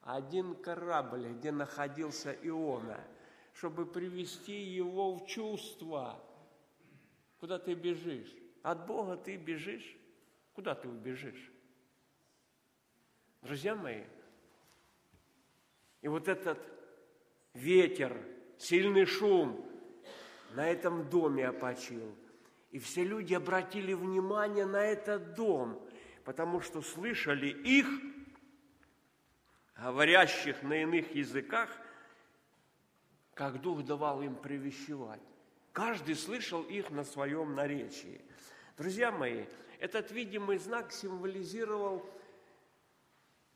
Один 0.00 0.54
корабль, 0.54 1.28
где 1.34 1.52
находился 1.52 2.32
Иона, 2.42 3.04
чтобы 3.52 3.84
привести 3.84 4.62
его 4.62 5.14
в 5.14 5.26
чувство. 5.26 6.18
Куда 7.38 7.58
ты 7.58 7.74
бежишь? 7.74 8.34
От 8.62 8.86
Бога 8.86 9.16
ты 9.16 9.36
бежишь? 9.36 9.96
Куда 10.54 10.74
ты 10.74 10.88
убежишь? 10.88 11.52
Друзья 13.42 13.76
мои, 13.76 14.04
и 16.00 16.08
вот 16.08 16.28
этот 16.28 16.58
ветер, 17.54 18.20
сильный 18.56 19.04
шум 19.04 19.64
на 20.54 20.68
этом 20.68 21.08
доме 21.08 21.48
опочил. 21.48 22.14
И 22.70 22.78
все 22.78 23.02
люди 23.02 23.34
обратили 23.34 23.94
внимание 23.94 24.66
на 24.66 24.84
этот 24.84 25.34
дом, 25.34 25.80
потому 26.24 26.60
что 26.60 26.82
слышали 26.82 27.46
их, 27.46 27.86
говорящих 29.76 30.62
на 30.62 30.82
иных 30.82 31.14
языках, 31.14 31.70
как 33.32 33.60
Дух 33.62 33.84
давал 33.84 34.20
им 34.22 34.34
привещевать. 34.34 35.22
Каждый 35.72 36.14
слышал 36.14 36.62
их 36.62 36.90
на 36.90 37.04
своем 37.04 37.54
наречии. 37.54 38.20
Друзья 38.76 39.12
мои, 39.12 39.46
этот 39.78 40.10
видимый 40.10 40.58
знак 40.58 40.92
символизировал 40.92 42.04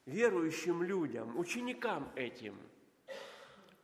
верующим 0.07 0.83
людям, 0.83 1.39
ученикам 1.39 2.11
этим, 2.15 2.57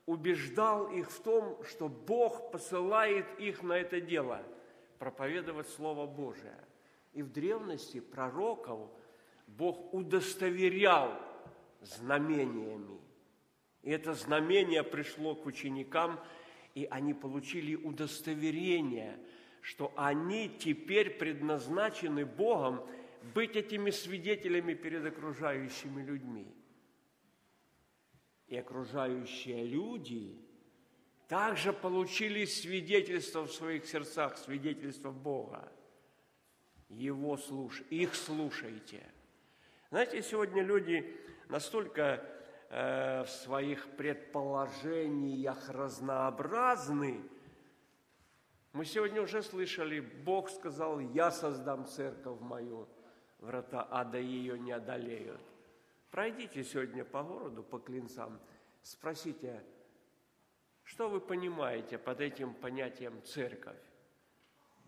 убеждал 0.06 0.90
их 0.90 1.10
в 1.10 1.20
том, 1.20 1.62
что 1.64 1.88
Бог 1.88 2.50
посылает 2.50 3.26
их 3.38 3.62
на 3.62 3.74
это 3.74 4.00
дело– 4.00 4.42
проповедовать 4.98 5.68
Слово 5.68 6.06
Божие. 6.06 6.58
И 7.12 7.22
в 7.22 7.32
древности 7.32 8.00
пророков 8.00 8.90
Бог 9.46 9.94
удостоверял 9.94 11.18
знамениями. 11.80 13.00
И 13.82 13.90
это 13.90 14.14
знамение 14.14 14.82
пришло 14.82 15.34
к 15.34 15.46
ученикам, 15.46 16.20
и 16.74 16.86
они 16.90 17.14
получили 17.14 17.74
удостоверение, 17.74 19.18
что 19.62 19.92
они 19.96 20.48
теперь 20.58 21.10
предназначены 21.10 22.26
Богом 22.26 22.86
быть 23.34 23.56
этими 23.56 23.90
свидетелями 23.90 24.74
перед 24.74 25.04
окружающими 25.06 26.02
людьми. 26.02 26.54
И 28.46 28.56
окружающие 28.56 29.64
люди 29.64 30.38
также 31.28 31.74
получили 31.74 32.46
свидетельство 32.46 33.42
в 33.46 33.52
своих 33.52 33.84
сердцах, 33.84 34.38
свидетельство 34.38 35.10
Бога. 35.10 35.70
Его 36.88 37.36
слуш... 37.36 37.82
их 37.90 38.14
слушайте. 38.14 39.06
Знаете, 39.90 40.22
сегодня 40.22 40.62
люди 40.62 41.14
настолько 41.48 42.24
э, 42.70 43.24
в 43.24 43.28
своих 43.28 43.86
предположениях 43.96 45.68
разнообразны. 45.68 47.22
Мы 48.72 48.86
сегодня 48.86 49.20
уже 49.20 49.42
слышали, 49.42 50.00
Бог 50.00 50.48
сказал, 50.48 50.98
я 50.98 51.30
создам 51.30 51.86
церковь 51.86 52.40
мою, 52.40 52.88
врата 53.38 53.86
ада 53.90 54.18
ее 54.18 54.58
не 54.58 54.72
одолеют. 54.72 55.42
Пройдите 56.10 56.64
сегодня 56.64 57.04
по 57.04 57.22
городу, 57.22 57.62
по 57.62 57.78
клинцам, 57.78 58.40
спросите, 58.82 59.62
что 60.88 61.08
вы 61.08 61.20
понимаете 61.20 61.98
под 61.98 62.20
этим 62.20 62.54
понятием 62.54 63.22
церковь? 63.22 63.76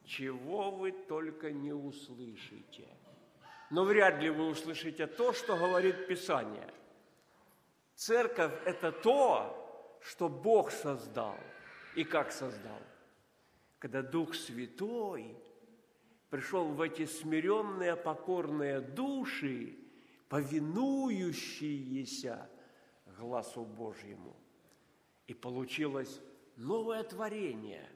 Чего 0.04 0.70
вы 0.70 0.92
только 0.92 1.52
не 1.52 1.74
услышите. 1.74 2.88
Но 3.70 3.84
вряд 3.84 4.18
ли 4.18 4.30
вы 4.30 4.46
услышите 4.46 5.06
то, 5.06 5.34
что 5.34 5.56
говорит 5.56 6.08
Писание. 6.08 6.72
Церковь– 7.94 8.54
это 8.64 8.92
то, 8.92 9.98
что 10.00 10.30
Бог 10.30 10.70
создал. 10.70 11.36
И 11.94 12.04
как 12.04 12.32
создал? 12.32 12.80
Когда 13.78 14.00
Дух 14.00 14.34
Святой 14.34 15.36
пришел 16.30 16.68
в 16.68 16.80
эти 16.80 17.04
смиренные, 17.04 17.94
покорные 17.94 18.80
души, 18.80 19.76
повинующиеся 20.30 22.48
глазу 23.18 23.64
Божьему. 23.64 24.34
И 25.30 25.34
получилось 25.34 26.20
новое 26.56 27.04
творение. 27.04 27.88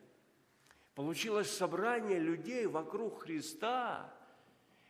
Получилось 0.95 1.51
собрание 1.51 2.21
людей 2.21 2.67
вокруг 2.67 3.25
Христа, 3.25 4.15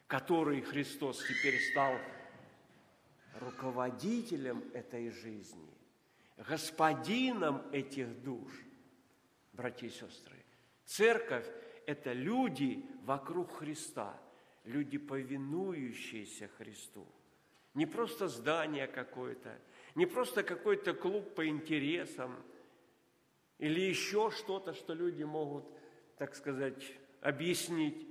который 0.06 0.60
Христос 0.60 1.24
теперь 1.26 1.58
стал 1.70 1.96
руководителем 3.40 4.62
этой 4.74 5.08
жизни, 5.08 5.72
господином 6.36 7.62
этих 7.72 8.22
душ. 8.22 8.52
Братья 9.54 9.86
и 9.86 9.90
сестры, 9.90 10.36
церковь– 10.84 11.46
это 11.86 12.12
люди 12.12 12.84
вокруг 13.04 13.56
Христа, 13.56 14.20
люди, 14.64 14.98
повинующиеся 14.98 16.48
Христу. 16.58 17.06
Не 17.72 17.86
просто 17.86 18.28
здание 18.28 18.86
какое-то, 18.86 19.58
не 19.94 20.06
просто 20.06 20.42
какой-то 20.42 20.94
клуб 20.94 21.34
по 21.34 21.46
интересам 21.46 22.36
или 23.58 23.80
еще 23.80 24.30
что-то, 24.30 24.72
что 24.72 24.92
люди 24.94 25.22
могут, 25.22 25.64
так 26.16 26.34
сказать, 26.34 26.82
объяснить. 27.20 28.08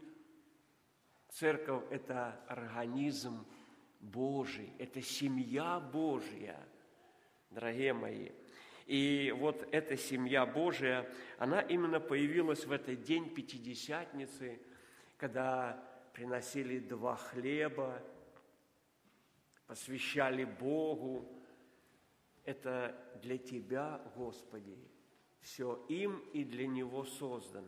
Церковь– 1.30 1.84
это 1.90 2.40
организм 2.48 3.46
Божий, 4.00 4.72
это 4.78 5.02
семья 5.02 5.80
Божья, 5.80 6.60
дорогие 7.50 7.94
мои. 7.94 8.30
И 8.86 9.34
вот 9.38 9.68
эта 9.72 9.98
семья 9.98 10.46
Божия, 10.46 11.10
она 11.38 11.62
именно 11.62 12.00
появилась 12.00 12.66
в 12.66 12.72
этот 12.72 13.02
день 13.02 13.34
Пятидесятницы, 13.34 14.60
когда 15.18 15.82
приносили 16.14 16.80
два 16.80 17.16
хлеба, 17.16 18.02
посвящали 19.68 20.44
Богу. 20.44 21.43
Это 22.46 22.96
для 23.22 23.38
Тебя, 23.38 24.02
Господи, 24.16 24.78
все 25.40 25.84
им 25.88 26.20
и 26.34 26.44
для 26.44 26.68
Него 26.68 27.06
создано. 27.06 27.68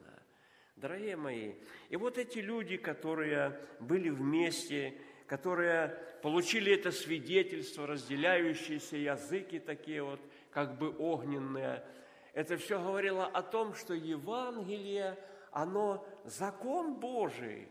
Дорогие 0.76 1.16
мои, 1.16 1.54
и 1.90 1.96
вот 1.96 2.18
эти 2.18 2.40
люди, 2.40 2.76
которые 2.76 3.58
были 3.80 4.10
вместе, 4.10 4.98
которые 5.26 5.98
получили 6.22 6.74
это 6.74 6.92
свидетельство, 6.92 7.88
разделяющиеся 7.88 8.98
языки 8.98 9.60
такие 9.60 10.04
вот, 10.04 10.20
как 10.52 10.78
бы 10.78 10.94
огненные, 10.98 11.86
это 12.34 12.58
все 12.58 12.78
говорило 12.78 13.26
о 13.26 13.42
том, 13.42 13.74
что 13.74 13.94
Евангелие, 13.94 15.18
оно 15.52 16.06
закон 16.26 16.96
Божий 16.96 17.70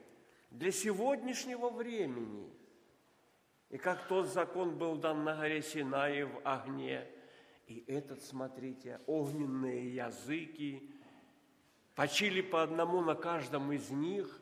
для 0.50 0.72
сегодняшнего 0.72 1.68
времени. 1.68 2.50
И 3.74 3.76
как 3.76 4.06
тот 4.06 4.28
закон 4.28 4.78
был 4.78 4.94
дан 4.94 5.24
на 5.24 5.34
горе 5.34 5.58
Синai 5.58 6.26
в 6.26 6.40
огне, 6.44 7.04
и 7.66 7.82
этот, 7.88 8.22
смотрите, 8.22 9.00
огненные 9.08 9.92
языки, 9.92 10.94
почили 11.96 12.40
по 12.40 12.62
одному 12.62 13.00
на 13.00 13.16
каждом 13.16 13.72
из 13.72 13.90
них, 13.90 14.40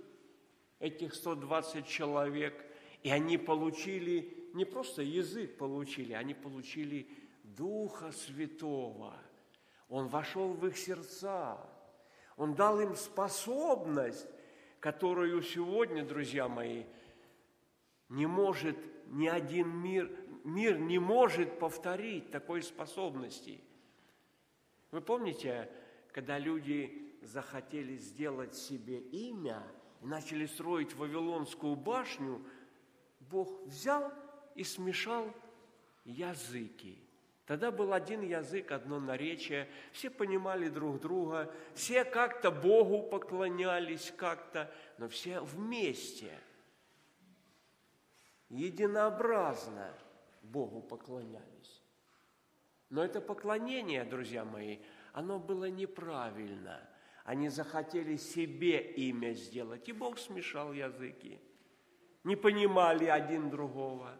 этих 0.80 1.14
120 1.14 1.86
человек, 1.86 2.62
и 3.02 3.08
они 3.08 3.38
получили, 3.38 4.50
не 4.52 4.66
просто 4.66 5.00
язык 5.00 5.56
получили, 5.56 6.12
они 6.12 6.34
получили 6.34 7.08
Духа 7.42 8.12
Святого. 8.12 9.16
Он 9.88 10.08
вошел 10.08 10.52
в 10.52 10.66
их 10.66 10.76
сердца, 10.76 11.58
Он 12.36 12.54
дал 12.54 12.82
им 12.82 12.94
способность, 12.96 14.28
которую 14.78 15.40
сегодня, 15.40 16.04
друзья 16.04 16.48
мои, 16.48 16.84
не 18.10 18.26
может 18.26 18.76
ни 19.12 19.28
один 19.28 19.68
мир, 19.68 20.10
мир 20.42 20.78
не 20.78 20.98
может 20.98 21.58
повторить 21.58 22.30
такой 22.30 22.62
способности. 22.62 23.60
Вы 24.90 25.00
помните, 25.00 25.70
когда 26.12 26.38
люди 26.38 27.14
захотели 27.22 27.96
сделать 27.96 28.54
себе 28.54 28.98
имя 28.98 29.62
и 30.00 30.06
начали 30.06 30.46
строить 30.46 30.94
Вавилонскую 30.94 31.76
башню, 31.76 32.42
Бог 33.20 33.62
взял 33.66 34.12
и 34.54 34.64
смешал 34.64 35.32
языки. 36.04 36.98
Тогда 37.46 37.70
был 37.70 37.92
один 37.92 38.22
язык, 38.22 38.72
одно 38.72 38.98
наречие, 38.98 39.68
все 39.92 40.08
понимали 40.08 40.68
друг 40.68 41.00
друга, 41.00 41.52
все 41.74 42.04
как-то 42.04 42.50
Богу 42.50 43.02
поклонялись 43.02 44.12
как-то, 44.16 44.72
но 44.96 45.08
все 45.08 45.40
вместе, 45.40 46.32
единообразно 48.52 49.92
Богу 50.42 50.80
поклонялись. 50.80 51.82
Но 52.90 53.04
это 53.04 53.20
поклонение, 53.20 54.04
друзья 54.04 54.44
мои, 54.44 54.78
оно 55.12 55.40
было 55.40 55.68
неправильно– 55.68 56.88
они 57.24 57.48
захотели 57.48 58.16
себе 58.16 58.80
имя 58.80 59.34
сделать, 59.34 59.88
и 59.88 59.92
Бог 59.92 60.18
смешал 60.18 60.72
языки. 60.72 61.40
Не 62.24 62.36
понимали 62.36 63.06
один 63.06 63.50
другого. 63.50 64.16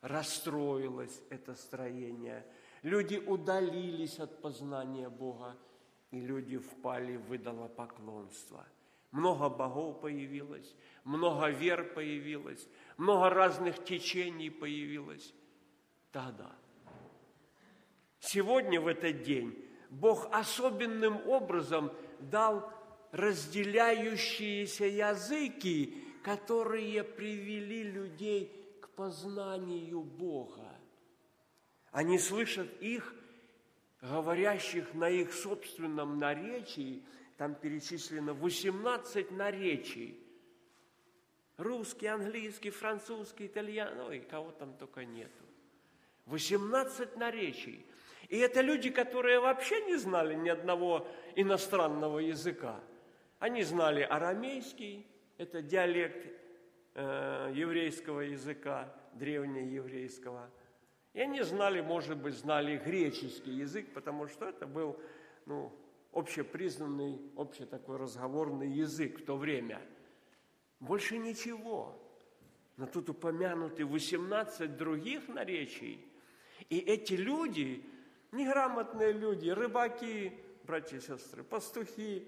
Расстроилось 0.00 1.22
это 1.30 1.54
строение. 1.54 2.46
Люди 2.82 3.16
удалились 3.16 4.18
от 4.18 4.40
познания 4.40 5.08
Бога, 5.08 5.56
и 6.10 6.20
люди 6.20 6.58
впали 6.58 7.16
в 7.16 7.36
идолопоклонство. 7.36 8.66
Много 9.12 9.50
богов 9.50 10.00
появилось, 10.00 10.74
много 11.04 11.50
вер 11.50 11.92
появилось, 11.92 12.66
много 12.96 13.28
разных 13.28 13.84
течений 13.84 14.50
появилось. 14.50 15.34
Тогда. 16.10 16.50
Сегодня, 18.20 18.80
в 18.80 18.86
этот 18.86 19.22
день, 19.22 19.54
Бог 19.90 20.28
особенным 20.32 21.28
образом 21.28 21.92
дал 22.20 22.72
разделяющиеся 23.10 24.86
языки, 24.86 26.02
которые 26.22 27.04
привели 27.04 27.82
людей 27.82 28.50
к 28.80 28.88
познанию 28.90 30.00
Бога. 30.00 30.74
Они 31.90 32.18
слышат 32.18 32.80
их, 32.80 33.14
говорящих 34.00 34.94
на 34.94 35.10
их 35.10 35.34
собственном 35.34 36.18
наречии, 36.18 37.02
там 37.36 37.54
перечислено 37.54 38.34
18 38.34 39.30
наречий. 39.30 40.18
Русский, 41.56 42.06
английский, 42.06 42.70
французский, 42.70 43.46
итальянский, 43.46 44.00
ой, 44.00 44.20
кого 44.20 44.50
там 44.52 44.74
только 44.74 45.04
нету. 45.04 45.44
18 46.26 47.16
наречий. 47.16 47.84
И 48.28 48.38
это 48.38 48.60
люди, 48.60 48.90
которые 48.90 49.40
вообще 49.40 49.80
не 49.82 49.96
знали 49.96 50.34
ни 50.34 50.48
одного 50.48 51.06
иностранного 51.36 52.18
языка. 52.20 52.80
Они 53.38 53.62
знали 53.62 54.02
арамейский, 54.02 55.06
это 55.36 55.60
диалект 55.60 56.32
э, 56.94 57.52
еврейского 57.54 58.20
языка, 58.20 58.94
древнееврейского. 59.14 60.50
И 61.12 61.20
они 61.20 61.42
знали, 61.42 61.80
может 61.80 62.16
быть, 62.16 62.34
знали 62.34 62.78
греческий 62.78 63.52
язык, 63.52 63.92
потому 63.92 64.28
что 64.28 64.48
это 64.48 64.66
был 64.66 64.98
ну, 65.44 65.72
общепризнанный, 66.12 67.20
общий 67.36 67.64
такой 67.64 67.96
разговорный 67.96 68.68
язык 68.68 69.20
в 69.20 69.24
то 69.24 69.36
время. 69.36 69.80
Больше 70.80 71.18
ничего. 71.18 71.98
Но 72.76 72.86
тут 72.86 73.08
упомянуты 73.10 73.84
18 73.84 74.76
других 74.76 75.28
наречий. 75.28 76.04
И 76.68 76.78
эти 76.78 77.14
люди, 77.14 77.84
неграмотные 78.30 79.12
люди, 79.12 79.48
рыбаки, 79.48 80.32
братья 80.64 80.96
и 80.96 81.00
сестры, 81.00 81.42
пастухи, 81.42 82.26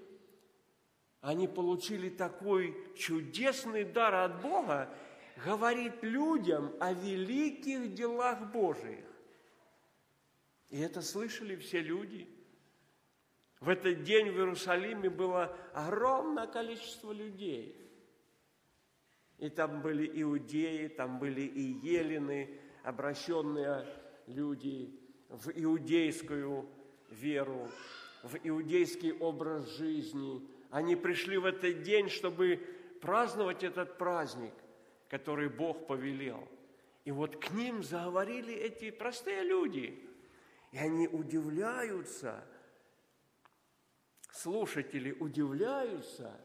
они 1.21 1.47
получили 1.47 2.09
такой 2.09 2.77
чудесный 2.95 3.83
дар 3.83 4.13
от 4.13 4.41
Бога, 4.41 4.95
говорит 5.43 6.03
людям 6.03 6.71
о 6.79 6.93
великих 6.93 7.93
делах 7.93 8.51
Божиих. 8.51 9.05
И 10.69 10.79
это 10.79 11.01
слышали 11.01 11.55
все 11.55 11.81
люди. 11.81 12.29
В 13.59 13.69
этот 13.69 14.03
день 14.03 14.29
в 14.31 14.37
Иерусалиме 14.37 15.09
было 15.09 15.55
огромное 15.73 16.47
количество 16.47 17.11
людей. 17.11 17.75
И 19.37 19.49
там 19.49 19.81
были 19.81 20.09
иудеи, 20.21 20.87
там 20.87 21.19
были 21.19 21.41
и 21.41 21.61
елены, 21.85 22.59
обращенные 22.83 23.85
люди 24.27 24.97
в 25.29 25.49
иудейскую 25.49 26.69
веру, 27.09 27.69
в 28.23 28.37
иудейский 28.43 29.11
образ 29.13 29.67
жизни. 29.77 30.47
Они 30.69 30.95
пришли 30.95 31.37
в 31.37 31.45
этот 31.45 31.83
день, 31.83 32.09
чтобы 32.09 32.61
праздновать 33.01 33.63
этот 33.63 33.97
праздник, 33.97 34.53
который 35.09 35.49
Бог 35.49 35.87
повелел. 35.87 36.47
И 37.03 37.11
вот 37.11 37.35
к 37.37 37.51
ним 37.51 37.83
заговорили 37.83 38.53
эти 38.53 38.89
простые 38.89 39.43
люди. 39.43 39.99
И 40.71 40.77
они 40.77 41.07
удивляются, 41.07 42.43
слушатели 44.35 45.11
удивляются, 45.13 46.39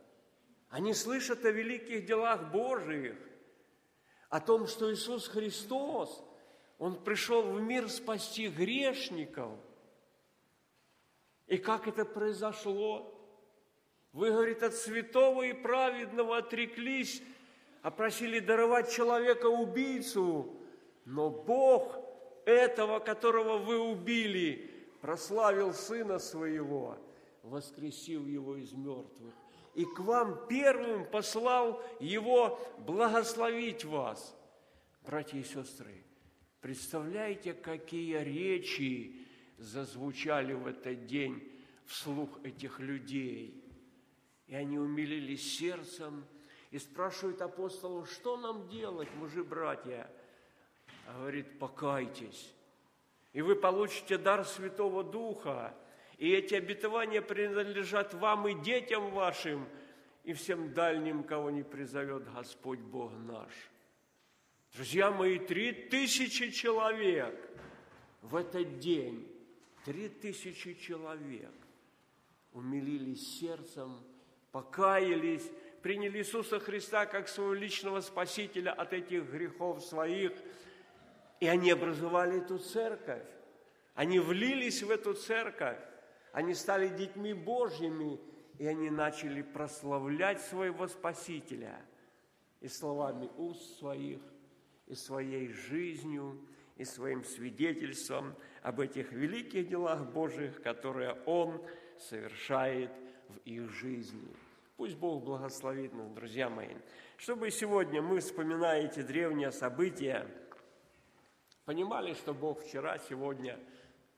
они 0.68 0.94
слышат 0.94 1.44
о 1.44 1.50
великих 1.50 2.06
делах 2.06 2.52
Божиих, 2.52 3.16
о 4.28 4.40
том, 4.40 4.66
что 4.68 4.92
Иисус 4.92 5.26
Христос, 5.26 6.24
Он 6.78 7.02
пришел 7.02 7.42
в 7.42 7.60
мир 7.60 7.88
спасти 7.88 8.48
грешников. 8.48 9.50
И 11.48 11.58
как 11.58 11.88
это 11.88 12.04
произошло? 12.04 13.12
Вы, 14.12 14.30
говорит, 14.30 14.62
от 14.62 14.74
святого 14.74 15.42
и 15.42 15.52
праведного 15.52 16.38
отреклись, 16.38 17.22
а 17.82 17.90
просили 17.90 18.38
даровать 18.38 18.92
человека 18.92 19.46
убийцу, 19.46 20.56
но 21.04 21.28
Бог 21.28 21.96
этого, 22.44 23.00
которого 23.00 23.58
вы 23.58 23.78
убили, 23.78 24.70
прославил 25.00 25.72
Сына 25.72 26.18
Своего, 26.18 26.98
воскресил 27.42 28.26
Его 28.26 28.56
из 28.56 28.72
мертвых 28.72 29.34
и 29.74 29.84
к 29.84 30.00
вам 30.00 30.46
первым 30.48 31.04
послал 31.04 31.82
Его 32.00 32.58
благословить 32.78 33.84
вас. 33.84 34.36
Братья 35.02 35.38
и 35.38 35.44
сестры, 35.44 36.04
представляете, 36.60 37.54
какие 37.54 38.18
речи 38.18 39.16
зазвучали 39.58 40.52
в 40.52 40.66
этот 40.66 41.06
день 41.06 41.42
вслух 41.86 42.28
этих 42.44 42.80
людей. 42.80 43.64
И 44.46 44.54
они 44.54 44.78
умилились 44.78 45.58
сердцем 45.58 46.24
и 46.70 46.78
спрашивают 46.78 47.40
апостолов, 47.40 48.10
что 48.10 48.36
нам 48.36 48.68
делать, 48.68 49.08
мужи, 49.16 49.44
братья? 49.44 50.10
А 51.06 51.18
говорит, 51.18 51.58
покайтесь, 51.58 52.52
и 53.32 53.42
вы 53.42 53.54
получите 53.54 54.18
дар 54.18 54.44
Святого 54.44 55.04
Духа, 55.04 55.74
и 56.20 56.32
эти 56.32 56.54
обетования 56.54 57.22
принадлежат 57.22 58.12
вам 58.12 58.46
и 58.46 58.54
детям 58.62 59.10
вашим, 59.10 59.66
и 60.22 60.34
всем 60.34 60.74
дальним, 60.74 61.24
кого 61.24 61.50
не 61.50 61.62
призовет 61.62 62.30
Господь 62.34 62.78
Бог 62.78 63.10
наш. 63.26 63.50
Друзья 64.74 65.10
мои, 65.10 65.38
три 65.38 65.72
тысячи 65.72 66.50
человек 66.50 67.34
в 68.20 68.36
этот 68.36 68.78
день, 68.80 69.26
три 69.86 70.10
тысячи 70.10 70.74
человек 70.74 71.54
умилились 72.52 73.40
сердцем, 73.40 73.98
покаялись, 74.52 75.50
приняли 75.80 76.18
Иисуса 76.18 76.60
Христа 76.60 77.06
как 77.06 77.28
своего 77.28 77.54
личного 77.54 78.02
Спасителя 78.02 78.72
от 78.74 78.92
этих 78.92 79.24
грехов 79.24 79.82
своих, 79.82 80.32
и 81.40 81.46
они 81.46 81.70
образовали 81.70 82.42
эту 82.42 82.58
церковь. 82.58 83.24
Они 83.94 84.18
влились 84.18 84.82
в 84.82 84.90
эту 84.90 85.14
церковь. 85.14 85.78
Они 86.32 86.54
стали 86.54 86.88
детьми 86.88 87.34
Божьими, 87.34 88.20
и 88.58 88.66
они 88.66 88.90
начали 88.90 89.42
прославлять 89.42 90.40
своего 90.40 90.86
Спасителя 90.86 91.80
и 92.60 92.68
словами 92.68 93.28
уст 93.36 93.78
своих, 93.78 94.20
и 94.86 94.94
своей 94.94 95.48
жизнью, 95.48 96.40
и 96.76 96.84
своим 96.84 97.24
свидетельством 97.24 98.34
об 98.62 98.80
этих 98.80 99.12
великих 99.12 99.68
делах 99.68 100.06
Божьих, 100.12 100.62
которые 100.62 101.14
Он 101.26 101.62
совершает 101.98 102.90
в 103.28 103.36
их 103.44 103.70
жизни. 103.70 104.34
Пусть 104.76 104.96
Бог 104.96 105.24
благословит 105.24 105.92
нас, 105.92 106.10
друзья 106.12 106.48
мои. 106.48 106.74
Чтобы 107.16 107.50
сегодня 107.50 108.00
мы, 108.00 108.20
вспоминая 108.20 108.86
эти 108.86 109.02
древние 109.02 109.52
события, 109.52 110.26
понимали, 111.64 112.14
что 112.14 112.32
Бог 112.32 112.62
вчера, 112.62 112.98
сегодня 112.98 113.58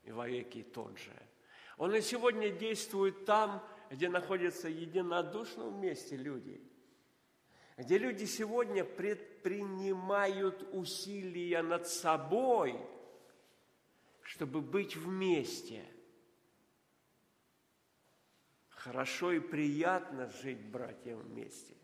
и 0.03 0.11
вовеки 0.11 0.63
тот 0.63 0.97
же– 0.97 1.11
он 1.77 1.95
и 1.95 2.01
сегодня 2.01 2.49
действует 2.51 3.25
там, 3.25 3.63
где 3.89 4.09
находятся 4.09 4.69
единодушно 4.69 5.69
вместе 5.69 6.15
люди, 6.15 6.61
где 7.77 7.97
люди 7.97 8.25
сегодня 8.25 8.83
предпринимают 8.83 10.67
усилия 10.71 11.61
над 11.61 11.87
собой, 11.87 12.79
чтобы 14.21 14.61
быть 14.61 14.95
вместе. 14.95 15.85
Хорошо 18.69 19.31
и 19.31 19.39
приятно 19.39 20.27
жить 20.27 20.63
братьям 20.69 21.19
вместе. 21.19 21.75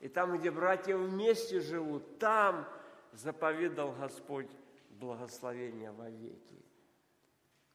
И 0.00 0.08
там, 0.08 0.38
где 0.38 0.50
братья 0.50 0.96
вместе 0.96 1.60
живут, 1.60 2.18
там 2.18 2.66
заповедал 3.12 3.92
Господь 3.92 4.50
благословение 4.90 5.92
вовеки. 5.92 6.64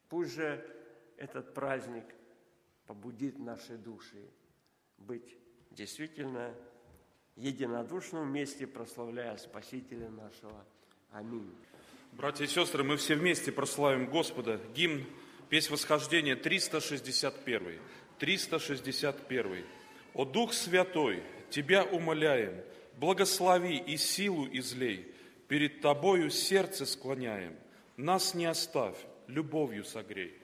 Пусть 0.08 0.32
же 0.32 0.77
этот 1.18 1.52
праздник 1.54 2.04
побудит 2.86 3.38
наши 3.38 3.76
души 3.76 4.24
быть 4.98 5.36
действительно 5.70 6.54
единодушно 7.36 8.22
вместе, 8.22 8.66
прославляя 8.66 9.36
Спасителя 9.36 10.08
нашего. 10.08 10.64
Аминь. 11.12 11.50
Братья 12.12 12.44
и 12.44 12.48
сестры, 12.48 12.82
мы 12.84 12.96
все 12.96 13.14
вместе 13.14 13.52
прославим 13.52 14.06
Господа. 14.06 14.60
Гимн 14.74 15.04
«Песнь 15.48 15.72
восхождения» 15.72 16.36
361. 16.36 17.78
361. 18.18 19.64
«О 20.14 20.24
Дух 20.24 20.52
Святой, 20.52 21.22
Тебя 21.50 21.84
умоляем, 21.84 22.62
благослови 22.98 23.76
и 23.78 23.96
силу 23.96 24.46
излей, 24.52 25.14
перед 25.48 25.80
Тобою 25.80 26.30
сердце 26.30 26.84
склоняем, 26.86 27.56
нас 27.96 28.34
не 28.34 28.46
оставь, 28.46 28.96
любовью 29.28 29.84
согрей». 29.84 30.36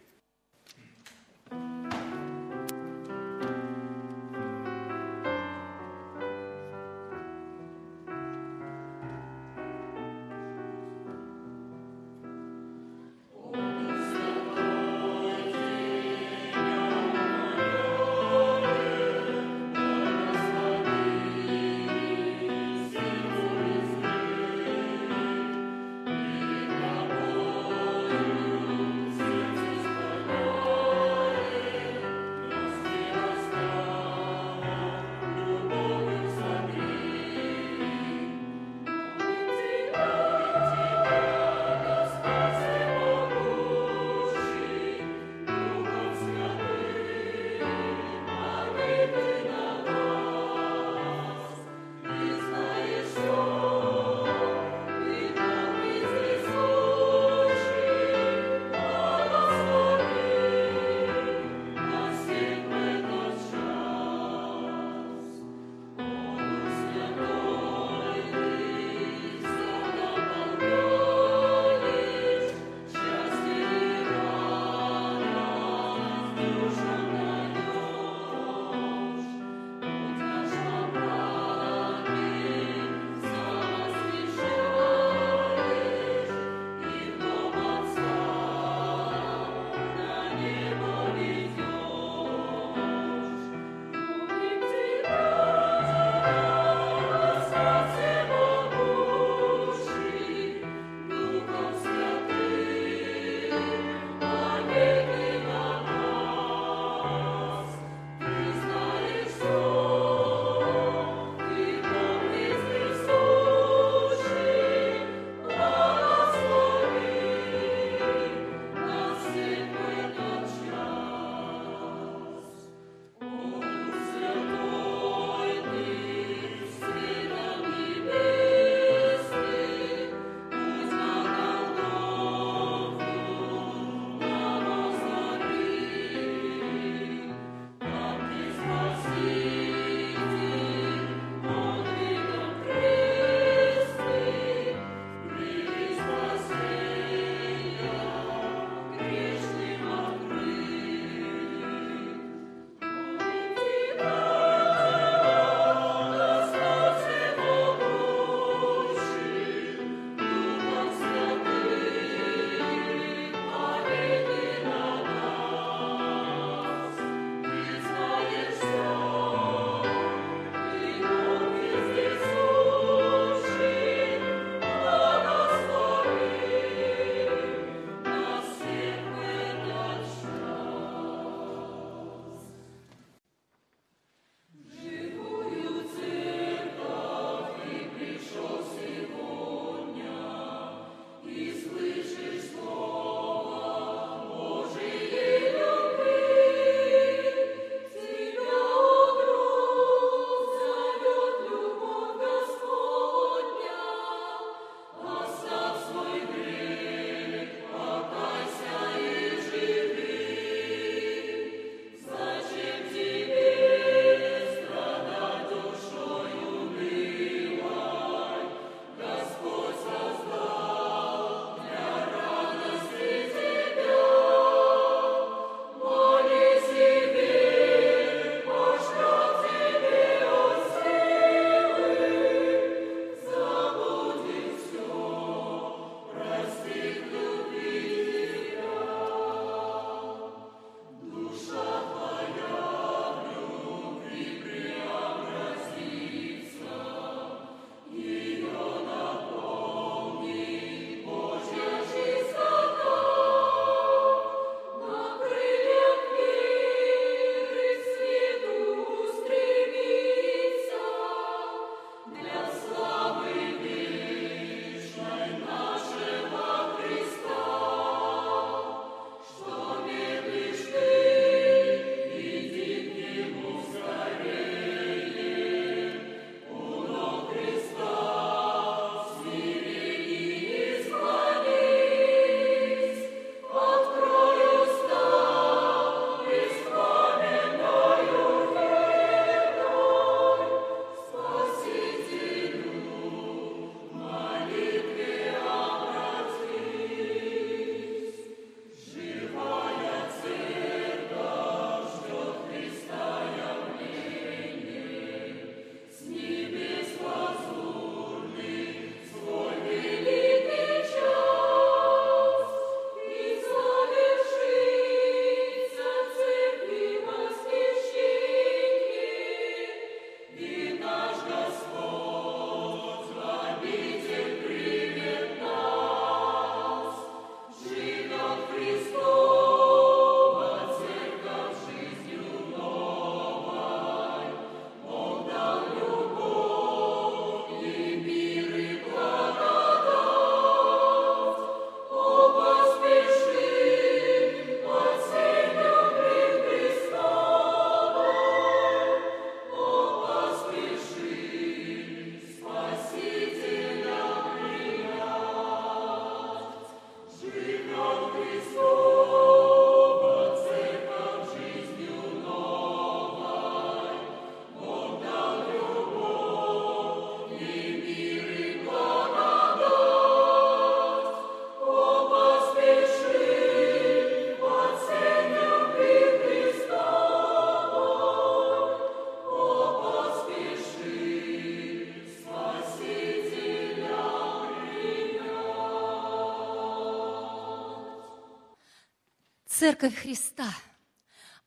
Церковь 389.75 390.03
Христа, 390.03 390.47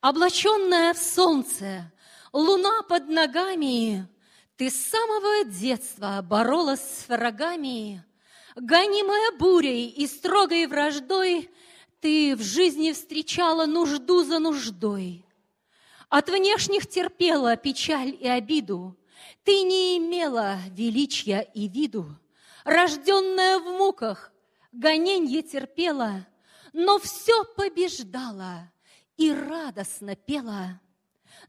облаченная 0.02 0.94
в 0.94 0.98
солнце, 0.98 1.90
луна 2.34 2.82
под 2.82 3.08
ногами, 3.08 4.06
ты 4.58 4.70
с 4.70 4.76
самого 4.76 5.46
детства 5.46 6.20
боролась 6.22 6.82
с 6.82 7.08
врагами, 7.08 8.04
гонимая 8.58 9.32
бурей 9.38 9.88
и 9.88 10.06
строгой 10.08 10.68
враждой, 10.68 11.50
ты 12.02 12.36
в 12.36 12.42
жизни 12.42 12.92
встречала 12.92 13.66
нужду 13.66 14.26
за 14.26 14.40
нуждой. 14.40 15.26
От 16.10 16.30
внешних 16.30 16.86
терпела 16.86 17.56
печаль 17.56 18.14
и 18.20 18.28
обиду, 18.28 18.98
ты 19.46 19.62
не 19.62 19.98
имела 20.00 20.58
величия 20.72 21.50
и 21.54 21.70
виду, 21.70 22.08
рожденная 22.66 23.60
в 23.60 23.68
муках, 23.78 24.34
гоненье 24.74 25.44
терпела, 25.44 26.28
но 26.78 27.00
все 27.00 27.44
побеждала 27.56 28.72
и 29.18 29.32
радостно 29.32 30.16
пела. 30.16 30.80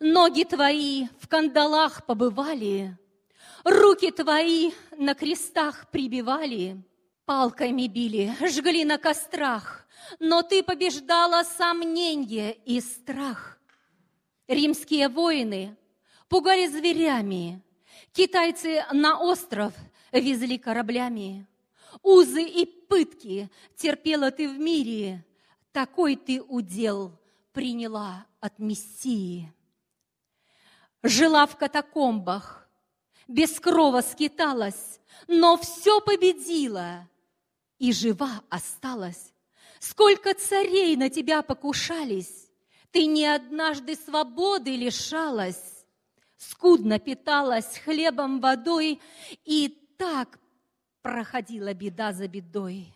Ноги 0.01 0.45
твои 0.45 1.07
в 1.21 1.29
кандалах 1.29 2.07
побывали, 2.07 2.97
руки 3.63 4.11
твои 4.11 4.73
на 4.97 5.15
крестах 5.15 5.91
прибивали, 5.91 6.83
палками 7.27 7.89
били, 7.89 8.35
жгли 8.49 8.87
на 8.87 8.97
кострах, 8.97 9.87
но 10.19 10.41
ты 10.41 10.63
побеждала 10.63 11.43
сомнение 11.43 12.55
и 12.65 12.81
страх. 12.81 13.61
Римские 14.47 15.11
воины 15.11 15.77
пугали 16.31 16.69
зверями, 16.69 17.63
китайцы 18.13 18.83
на 18.93 19.21
остров 19.21 19.75
везли 20.11 20.57
кораблями. 20.57 21.47
Узы 22.03 22.43
и 22.43 22.67
пытки 22.67 23.51
терпела 23.77 24.31
ты 24.31 24.49
в 24.49 24.59
мире, 24.59 25.25
такой 25.73 26.17
ты 26.17 26.41
удел 26.41 27.13
приняла 27.53 28.27
от 28.41 28.59
Мессии. 28.59 29.53
Жила 31.03 31.47
в 31.47 31.57
катакомбах, 31.57 32.69
без 33.27 33.59
крова 33.61 34.01
скиталась, 34.01 35.01
но 35.27 35.57
все 35.57 36.01
победила 36.01 37.09
и 37.79 37.93
жива 37.93 38.43
осталась. 38.49 39.33
Сколько 39.81 40.35
царей 40.35 40.97
на 40.97 41.09
тебя 41.09 41.43
покушались, 41.43 42.49
ты 42.91 43.07
не 43.07 43.27
однажды 43.27 43.95
свободы 43.95 44.75
лишалась, 44.75 45.85
скудно 46.37 46.99
питалась 46.99 47.79
хлебом, 47.79 48.41
водой, 48.41 49.01
и 49.45 49.69
так 49.99 50.39
проходила 51.09 51.73
беда 51.73 52.13
за 52.13 52.29
бедой. 52.29 52.95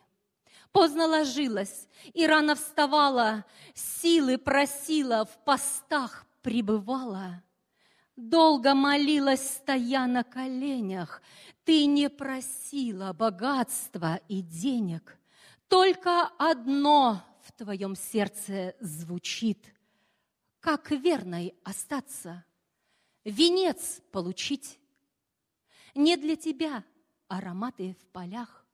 Поздно 0.70 1.06
ложилась 1.06 1.88
и 2.12 2.26
рано 2.26 2.54
вставала, 2.54 3.46
силы 3.74 4.36
просила, 4.36 5.24
в 5.24 5.42
постах 5.44 6.26
пребывала. 6.42 7.42
Долго 8.14 8.74
молилась, 8.74 9.54
стоя 9.56 10.06
на 10.06 10.24
коленях, 10.24 11.22
ты 11.64 11.86
не 11.86 12.10
просила 12.10 13.14
богатства 13.14 14.20
и 14.28 14.42
денег. 14.42 15.18
Только 15.68 16.26
одно 16.38 17.22
в 17.40 17.52
твоем 17.52 17.96
сердце 17.96 18.74
звучит, 18.78 19.74
как 20.60 20.90
верной 20.90 21.54
остаться, 21.64 22.44
венец 23.24 24.02
получить. 24.10 24.78
Не 25.94 26.18
для 26.18 26.36
тебя 26.36 26.84
ароматы 27.32 27.96
в 27.98 28.06
полях, 28.12 28.66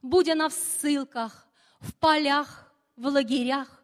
будь 0.00 0.28
она 0.28 0.48
в 0.48 0.54
ссылках, 0.54 1.46
в 1.80 1.94
полях, 1.94 2.72
в 2.96 3.06
лагерях. 3.06 3.82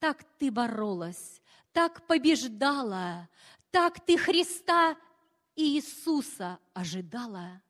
Так 0.00 0.24
ты 0.38 0.50
боролась, 0.50 1.40
так 1.72 2.04
побеждала, 2.06 3.28
так 3.70 4.04
ты 4.04 4.18
Христа 4.18 4.96
и 5.54 5.76
Иисуса 5.76 6.58
ожидала. 6.74 7.62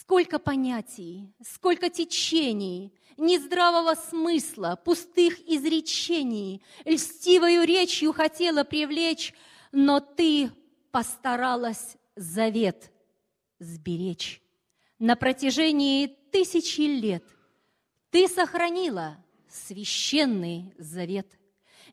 Сколько 0.00 0.38
понятий, 0.38 1.32
сколько 1.42 1.88
течений, 1.88 2.92
нездравого 3.16 3.94
смысла, 3.94 4.78
пустых 4.84 5.40
изречений, 5.48 6.62
льстивою 6.84 7.64
речью 7.64 8.12
хотела 8.12 8.64
привлечь, 8.64 9.32
но 9.72 10.00
ты 10.00 10.50
постаралась 10.90 11.96
завет 12.16 12.92
сберечь. 13.58 14.42
На 14.98 15.16
протяжении 15.16 16.06
тысячи 16.06 16.82
лет 16.82 17.24
ты 18.10 18.28
сохранила 18.28 19.16
священный 19.48 20.74
завет, 20.78 21.38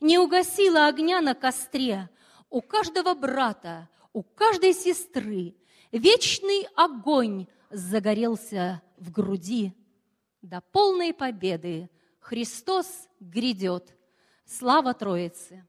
не 0.02 0.18
угасила 0.18 0.88
огня 0.88 1.22
на 1.22 1.36
костре, 1.36 2.10
у 2.50 2.62
каждого 2.62 3.14
брата, 3.14 3.90
у 4.14 4.24
каждой 4.24 4.74
сестры 4.74 5.56
вечный 5.92 6.68
огонь 6.76 7.48
загорелся 7.70 8.82
в 8.98 9.12
груди. 9.12 9.74
До 10.42 10.62
полной 10.62 11.14
победы 11.14 11.90
Христос 12.20 13.08
грядет. 13.20 13.96
Слава 14.46 14.94
Троице! 14.94 15.68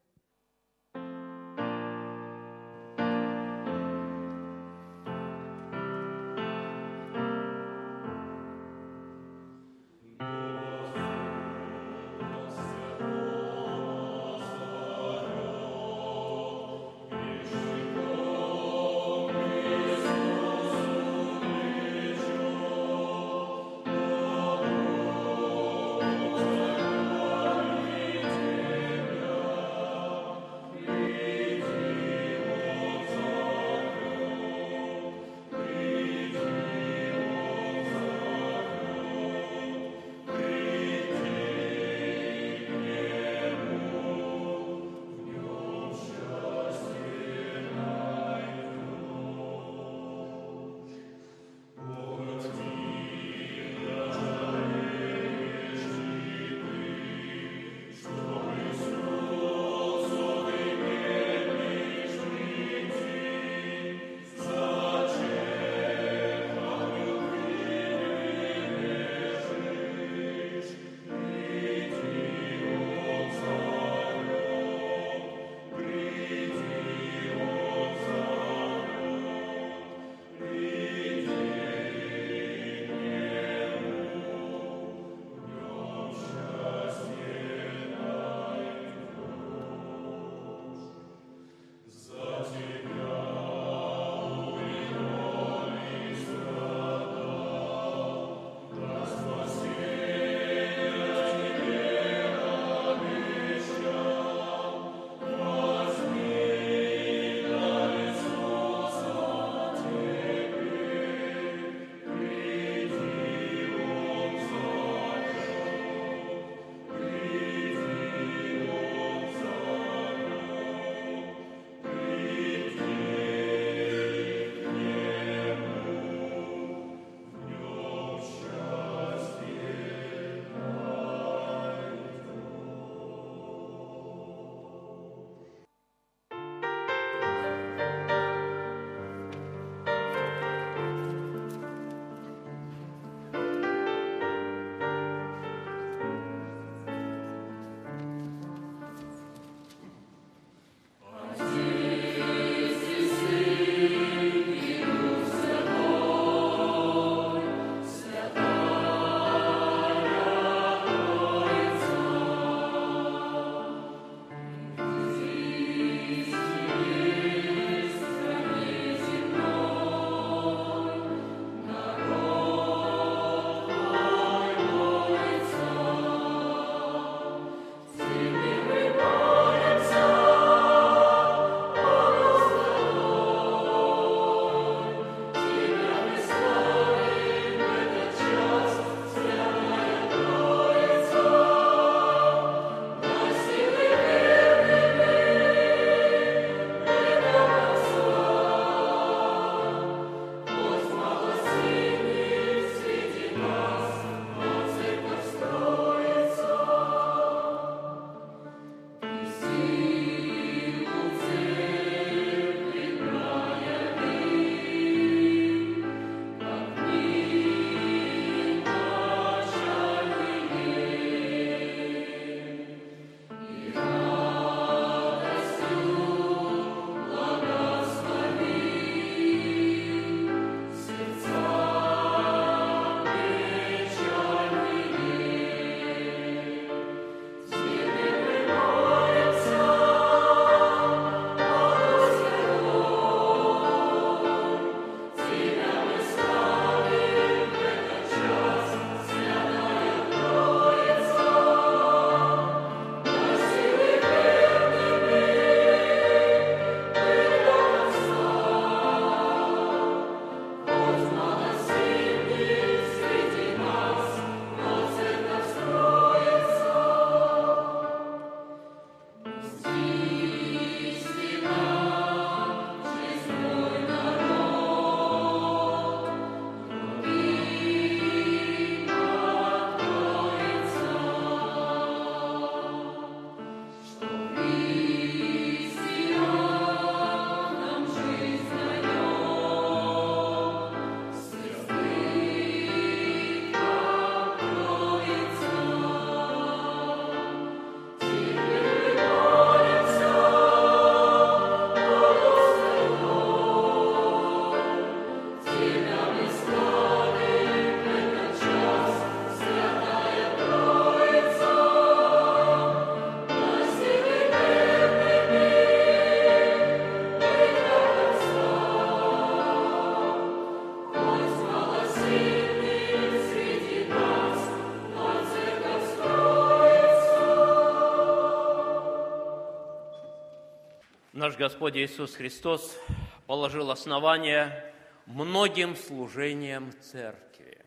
Наш 331.37 331.53
Господь 331.53 331.77
Иисус 331.77 332.15
Христос 332.15 332.79
положил 333.27 333.71
основание 333.71 334.73
многим 335.05 335.77
служениям 335.77 336.73
церкви. 336.81 337.63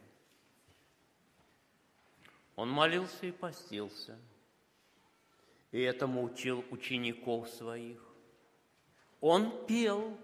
Он 2.55 2.71
молился 2.71 3.27
и 3.27 3.31
постился, 3.31 4.17
и 5.71 5.81
этому 5.81 6.23
учил 6.23 6.65
учеников 6.71 7.47
своих. 7.47 8.01
Он 9.21 9.67
пел, 9.67 10.17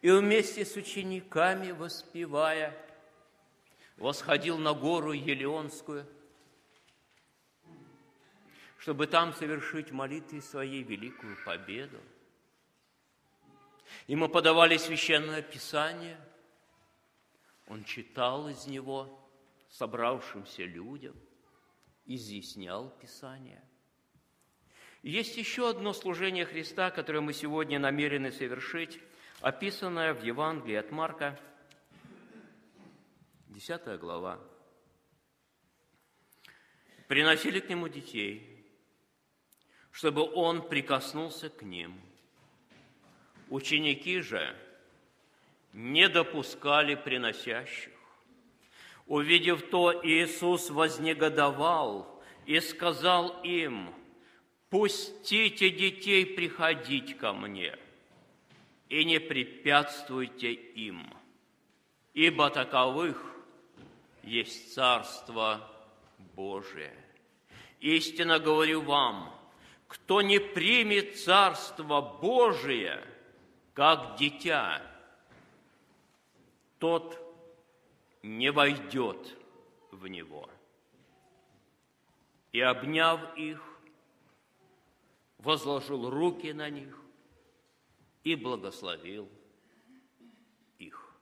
и 0.00 0.10
вместе 0.10 0.64
с 0.64 0.76
учениками, 0.76 1.72
воспевая, 1.72 2.74
восходил 3.98 4.56
на 4.56 4.72
гору 4.72 5.12
Елеонскую, 5.12 6.06
чтобы 8.78 9.06
там 9.06 9.34
совершить 9.34 9.90
молитвы 9.90 10.40
своей 10.40 10.82
великую 10.82 11.36
победу. 11.44 12.00
Ему 14.06 14.28
подавали 14.28 14.76
священное 14.76 15.42
писание, 15.42 16.18
он 17.66 17.84
читал 17.84 18.48
из 18.48 18.66
него 18.66 19.20
собравшимся 19.70 20.64
людям, 20.64 21.16
изъяснял 22.04 22.90
Писание. 22.98 23.62
Есть 25.02 25.36
еще 25.36 25.70
одно 25.70 25.92
служение 25.92 26.44
Христа, 26.44 26.90
которое 26.90 27.20
мы 27.20 27.32
сегодня 27.32 27.78
намерены 27.78 28.32
совершить, 28.32 28.98
описанное 29.40 30.12
в 30.12 30.22
Евангелии 30.22 30.74
от 30.74 30.90
Марка, 30.90 31.40
10 33.46 33.98
глава. 33.98 34.40
Приносили 37.06 37.60
к 37.60 37.68
нему 37.68 37.88
детей, 37.88 38.66
чтобы 39.90 40.22
он 40.22 40.68
прикоснулся 40.68 41.48
к 41.48 41.62
ним. 41.62 42.00
Ученики 43.50 44.20
же 44.20 44.56
не 45.74 46.08
допускали 46.08 46.94
приносящих. 46.94 47.92
Увидев 49.06 49.68
то, 49.70 49.92
Иисус 50.02 50.70
вознегодовал 50.70 52.22
и 52.46 52.58
сказал 52.60 53.42
им– 53.42 53.94
Пустите 54.70 55.68
детей 55.70 56.24
приходить 56.24 57.18
ко 57.18 57.32
мне 57.32 57.76
и 58.88 59.04
не 59.04 59.18
препятствуйте 59.18 60.52
им, 60.52 61.12
ибо 62.14 62.50
таковых 62.50 63.20
есть 64.22 64.72
Царство 64.72 65.68
Божие. 66.36 66.94
Истинно 67.80 68.38
говорю 68.38 68.82
вам, 68.82 69.34
кто 69.88 70.22
не 70.22 70.38
примет 70.38 71.18
Царство 71.18 72.00
Божие, 72.00 73.02
как 73.80 74.16
дитя, 74.16 74.82
тот 76.78 77.18
не 78.22 78.52
войдет 78.52 79.34
в 79.90 80.06
него. 80.06 80.50
И 82.52 82.60
обняв 82.60 83.34
их, 83.38 83.58
возложил 85.38 86.10
руки 86.10 86.52
на 86.52 86.68
них 86.68 86.94
и 88.22 88.34
благословил 88.34 89.30
их. 90.76 91.14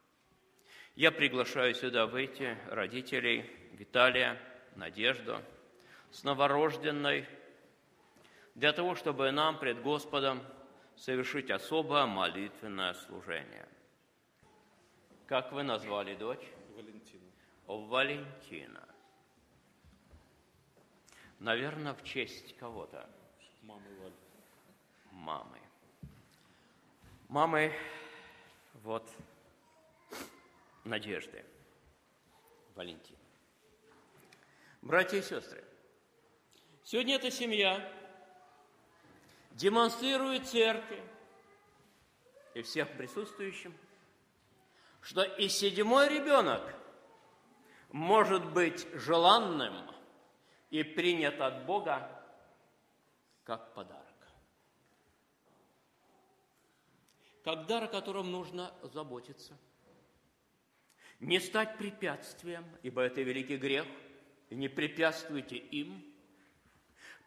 Я 0.96 1.12
приглашаю 1.12 1.76
сюда 1.76 2.06
выйти 2.06 2.58
родителей 2.72 3.48
Виталия, 3.74 4.36
Надежду 4.74 5.40
с 6.10 6.24
новорожденной, 6.24 7.24
для 8.56 8.72
того, 8.72 8.96
чтобы 8.96 9.30
нам 9.30 9.60
пред 9.60 9.80
Господом 9.80 10.42
совершить 10.98 11.50
особое 11.50 12.06
молитвенное 12.06 12.92
служение. 12.94 13.68
Как 15.26 15.52
вы 15.52 15.62
назвали 15.62 16.14
дочь? 16.16 16.46
Валентина. 16.74 17.24
Валентина. 17.66 18.88
Наверное, 21.38 21.94
в 21.94 22.02
честь 22.02 22.56
кого-то 22.56 23.08
Мамы 23.62 23.94
Вали. 24.00 24.14
мамы. 25.12 25.58
Мамы, 27.28 27.72
вот, 28.82 29.08
Надежды, 30.84 31.44
Валентина. 32.74 33.18
Братья 34.80 35.18
и 35.18 35.22
сестры, 35.22 35.62
сегодня 36.82 37.16
эта 37.16 37.30
семья 37.30 37.92
демонстрирует 39.58 40.46
церкви 40.46 41.02
и 42.54 42.62
всех 42.62 42.96
присутствующим, 42.96 43.76
что 45.00 45.24
и 45.24 45.48
седьмой 45.48 46.08
ребенок 46.08 46.62
может 47.90 48.52
быть 48.52 48.86
желанным 48.94 49.90
и 50.70 50.84
принят 50.84 51.40
от 51.40 51.66
Бога 51.66 52.08
как 53.42 53.74
подарок. 53.74 54.04
Как 57.42 57.66
дар, 57.66 57.84
о 57.84 57.88
котором 57.88 58.30
нужно 58.30 58.72
заботиться. 58.82 59.58
Не 61.18 61.40
стать 61.40 61.78
препятствием, 61.78 62.64
ибо 62.84 63.02
это 63.02 63.22
великий 63.22 63.56
грех, 63.56 63.86
и 64.50 64.54
не 64.54 64.68
препятствуйте 64.68 65.56
им, 65.56 66.07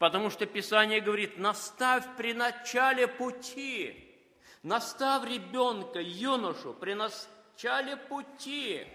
потому 0.02 0.32
что 0.32 0.47
Писание 0.47 0.99
говорит, 0.99 1.38
наставь 1.38 2.04
при 2.18 2.34
начале 2.34 3.08
пути, 3.08 4.18
наставь 4.64 5.30
ребенка, 5.30 6.02
юношу 6.02 6.74
при 6.74 6.95
начале 6.95 7.97
пути, 7.97 8.88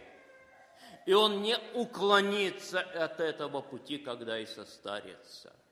и 1.06 1.12
он 1.12 1.42
не 1.42 1.56
уклонится 1.74 2.80
от 2.80 3.20
этого 3.20 3.60
пути, 3.60 3.98
когда 3.98 4.40
и 4.40 4.46
состарится– 4.46 5.54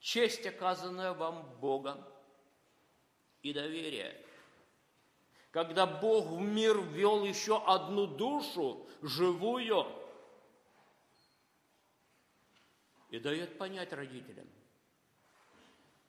честь, 0.00 0.46
оказанная 0.46 1.12
вам 1.12 1.42
Богом, 1.60 2.02
и 3.42 3.52
доверие. 3.52 4.18
Когда 5.50 5.84
Бог 5.84 6.28
в 6.28 6.40
мир 6.40 6.80
ввел 6.80 7.22
еще 7.22 7.62
одну 7.66 8.06
душу, 8.06 8.88
живую, 9.02 10.05
и 13.10 13.18
дает 13.18 13.58
понять 13.58 13.92
родителям, 13.92 14.46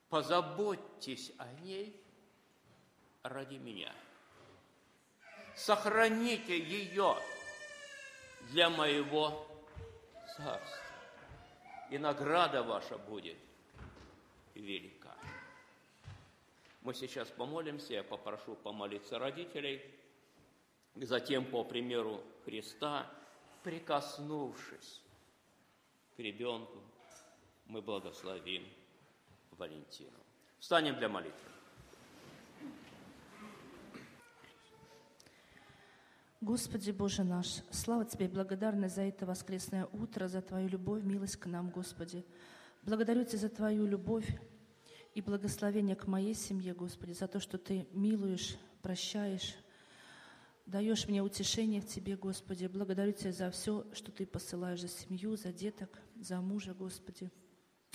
позаботьтесь 0.10 1.32
о 1.38 1.48
ней 1.62 2.00
ради 3.24 3.56
меня. 3.56 3.94
Сохраните 5.56 6.58
ее 6.58 7.16
для 8.52 8.70
моего 8.70 9.48
царства. 10.36 10.84
И 11.90 11.98
награда 11.98 12.64
ваша 12.64 12.98
будет 12.98 13.38
велика. 14.54 15.16
Мы 16.82 16.94
сейчас 16.94 17.28
помолимся, 17.30 17.94
я 17.94 18.04
попрошу 18.04 18.56
помолиться 18.56 19.20
родителей, 19.20 19.82
затем, 20.96 21.46
по 21.46 21.64
примеру 21.64 22.24
Христа, 22.46 23.10
прикоснувшись 23.64 25.02
к 26.16 26.20
ребенку, 26.20 26.82
мы 27.68 27.82
благословим 27.82 28.64
Валентину. 29.52 30.18
Встанем 30.60 30.96
для 30.98 31.10
молитвы. 31.10 31.52
Господи 36.40 36.92
Боже 36.92 37.24
наш, 37.24 37.64
слава 37.72 38.06
Тебе 38.06 38.26
и 38.26 38.30
благодарность 38.30 38.96
за 38.96 39.02
это 39.02 39.26
воскресное 39.26 39.88
утро, 39.88 40.28
за 40.28 40.42
Твою 40.42 40.70
любовь, 40.70 41.04
милость 41.04 41.38
к 41.38 41.48
нам, 41.48 41.70
Господи. 41.70 42.24
Благодарю 42.84 43.26
Тебя 43.26 43.40
за 43.40 43.50
Твою 43.50 43.86
любовь 43.86 44.28
и 45.14 45.22
благословение 45.22 45.96
к 45.96 46.08
моей 46.08 46.36
семье, 46.36 46.74
Господи, 46.74 47.14
за 47.14 47.28
то, 47.28 47.40
что 47.40 47.58
Ты 47.58 47.88
милуешь, 47.92 48.56
прощаешь, 48.84 49.56
даешь 50.68 51.08
мне 51.08 51.24
утешение 51.24 51.82
в 51.82 51.88
Тебе, 51.88 52.16
Господи. 52.16 52.68
Благодарю 52.68 53.14
Тебя 53.14 53.32
за 53.32 53.52
все, 53.52 53.86
что 53.94 54.12
Ты 54.12 54.28
посылаешь, 54.28 54.82
за 54.82 54.88
семью, 54.88 55.36
за 55.36 55.52
деток, 55.52 55.90
за 56.16 56.40
мужа, 56.40 56.76
Господи. 56.76 57.32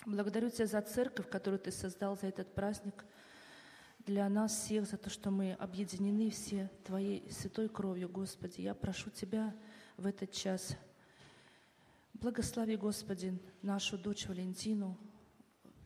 Благодарю 0.06 0.50
Тебя 0.50 0.66
за 0.66 0.82
церковь, 0.82 1.28
которую 1.28 1.60
Ты 1.60 1.70
создал, 1.70 2.16
за 2.16 2.26
этот 2.26 2.54
праздник 2.54 3.04
для 4.06 4.28
нас 4.28 4.52
всех, 4.52 4.86
за 4.86 4.96
то, 4.96 5.10
что 5.10 5.30
мы 5.30 5.52
объединены 5.54 6.30
все 6.30 6.70
Твоей 6.84 7.30
святой 7.30 7.68
кровью, 7.68 8.08
Господи. 8.08 8.60
Я 8.60 8.74
прошу 8.74 9.10
Тебя 9.10 9.54
в 9.96 10.06
этот 10.06 10.32
час– 10.32 10.76
Благослови, 12.22 12.76
Господи, 12.76 13.36
нашу 13.62 13.98
дочь 13.98 14.28
Валентину 14.28 14.96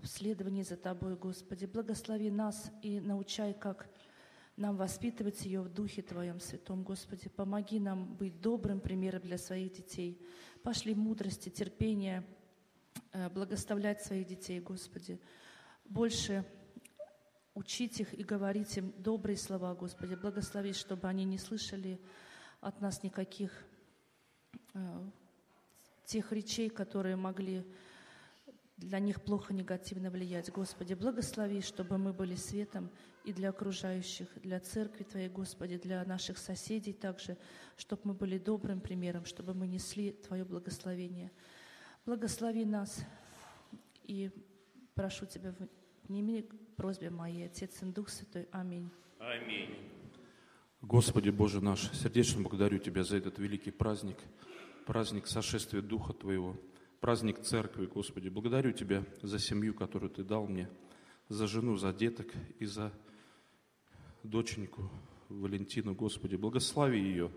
в 0.02 0.06
следовании 0.06 0.64
за 0.64 0.76
Тобой, 0.76 1.16
Господи. 1.16 1.64
Благослови 1.64 2.30
нас 2.30 2.70
и 2.82 3.00
научай, 3.00 3.54
как 3.54 3.88
нам 4.54 4.76
воспитывать 4.76 5.46
ее 5.46 5.62
в 5.62 5.72
Духе 5.72 6.02
Твоем 6.02 6.38
Святом, 6.40 6.82
Господи. 6.82 7.30
Помоги 7.30 7.80
нам 7.80 8.14
быть 8.16 8.38
добрым 8.42 8.80
примером 8.80 9.22
для 9.22 9.38
своих 9.38 9.72
детей. 9.72 10.20
Пошли 10.62 10.94
мудрости, 10.94 11.48
терпения, 11.48 12.22
благословлять 13.32 14.02
своих 14.02 14.26
детей, 14.26 14.60
Господи. 14.60 15.20
больше 15.84 16.44
учить 17.56 18.00
их 18.00 18.12
и 18.12 18.22
говорить 18.22 18.76
им 18.76 18.92
добрые 18.98 19.36
слова, 19.36 19.74
Господи. 19.74 20.14
Благослови, 20.14 20.72
чтобы 20.72 21.08
они 21.08 21.24
не 21.24 21.38
слышали 21.38 21.98
от 22.60 22.80
нас 22.80 23.02
никаких 23.02 23.50
э, 24.74 25.10
тех 26.04 26.32
речей, 26.32 26.68
которые 26.68 27.16
могли 27.16 27.64
для 28.76 28.98
них 28.98 29.22
плохо 29.22 29.54
негативно 29.54 30.10
влиять. 30.10 30.50
Господи, 30.50 30.92
благослови, 30.92 31.62
чтобы 31.62 31.96
мы 31.96 32.12
были 32.12 32.34
светом 32.34 32.90
и 33.24 33.32
для 33.32 33.48
окружающих, 33.48 34.28
для 34.42 34.60
церкви 34.60 35.04
Твоей, 35.04 35.30
Господи, 35.30 35.78
для 35.78 36.04
наших 36.04 36.36
соседей 36.36 36.92
также, 36.92 37.38
чтобы 37.78 38.02
мы 38.04 38.14
были 38.14 38.36
добрым 38.36 38.82
примером, 38.82 39.24
чтобы 39.24 39.54
мы 39.54 39.66
несли 39.66 40.12
Твое 40.12 40.44
благословение. 40.44 41.32
Благослови 42.06 42.64
нас 42.64 43.04
и 44.04 44.30
прошу 44.94 45.26
Тебя, 45.26 45.52
вними 46.04 46.44
просьбе 46.76 47.10
моей, 47.10 47.46
Отец 47.46 47.82
и 47.82 47.86
Дух 47.86 48.10
Святой. 48.10 48.46
Аминь. 48.52 48.88
Аминь. 49.18 49.74
Господи 50.82 51.30
Боже 51.30 51.60
наш, 51.60 51.90
сердечно 51.90 52.42
благодарю 52.42 52.78
Тебя 52.78 53.02
за 53.02 53.16
этот 53.16 53.40
великий 53.40 53.72
праздник, 53.72 54.18
праздник 54.86 55.26
сошествия 55.26 55.82
Духа 55.82 56.12
Твоего, 56.12 56.56
праздник 57.00 57.40
Церкви, 57.40 57.86
Господи. 57.86 58.28
Благодарю 58.28 58.70
Тебя 58.70 59.04
за 59.22 59.40
семью, 59.40 59.74
которую 59.74 60.10
Ты 60.10 60.22
дал 60.22 60.46
мне, 60.46 60.68
за 61.28 61.48
жену, 61.48 61.76
за 61.76 61.92
деток 61.92 62.28
и 62.60 62.66
за 62.66 62.92
доченьку 64.22 64.88
Валентину, 65.28 65.92
Господи. 65.96 66.36
Благослови 66.36 67.00
ее 67.00 67.32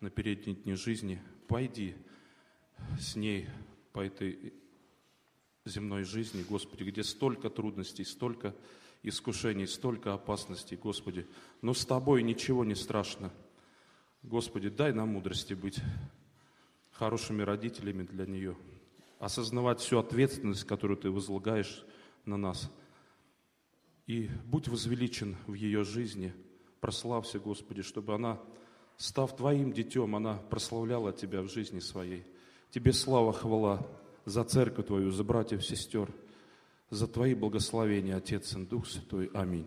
на 0.00 0.08
передние 0.08 0.56
дни 0.56 0.72
жизни. 0.72 1.20
Пойди 1.48 1.94
с 2.98 3.14
ней 3.14 3.46
по 3.96 4.00
этой 4.00 4.52
земной 5.64 6.04
жизни, 6.04 6.44
Господи, 6.46 6.82
где 6.82 7.02
столько 7.02 7.48
трудностей, 7.48 8.04
столько 8.04 8.54
искушений, 9.02 9.66
столько 9.66 10.12
опасностей, 10.12 10.76
Господи. 10.76 11.26
Но 11.62 11.72
с 11.72 11.86
Тобой 11.86 12.22
ничего 12.22 12.62
не 12.62 12.74
страшно. 12.74 13.32
Господи, 14.22 14.68
дай 14.68 14.92
нам 14.92 15.14
мудрости 15.14 15.54
быть 15.54 15.78
хорошими 16.90 17.40
родителями 17.40 18.02
для 18.02 18.26
нее, 18.26 18.54
осознавать 19.18 19.80
всю 19.80 19.98
ответственность, 19.98 20.64
которую 20.64 20.98
Ты 20.98 21.10
возлагаешь 21.10 21.82
на 22.26 22.36
нас. 22.36 22.70
И 24.06 24.28
будь 24.44 24.68
возвеличен 24.68 25.38
в 25.46 25.54
ее 25.54 25.84
жизни, 25.84 26.34
прославься, 26.80 27.38
Господи, 27.38 27.80
чтобы 27.80 28.14
она, 28.14 28.38
став 28.98 29.34
Твоим 29.34 29.72
детем, 29.72 30.14
она 30.14 30.34
прославляла 30.34 31.14
Тебя 31.14 31.40
в 31.40 31.48
жизни 31.48 31.80
своей. 31.80 32.26
Тебе 32.76 32.92
слава, 32.92 33.32
хвала 33.32 33.88
за 34.26 34.44
церковь 34.44 34.88
Твою, 34.88 35.10
за 35.10 35.24
братьев, 35.24 35.64
сестер, 35.64 36.12
за 36.90 37.08
Твои 37.08 37.32
благословения, 37.32 38.14
Отец 38.14 38.52
и 38.54 38.66
Дух 38.66 38.86
Святой. 38.86 39.30
Аминь. 39.32 39.66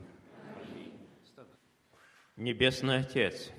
Небесный 2.35 2.97
Отец, 2.97 3.49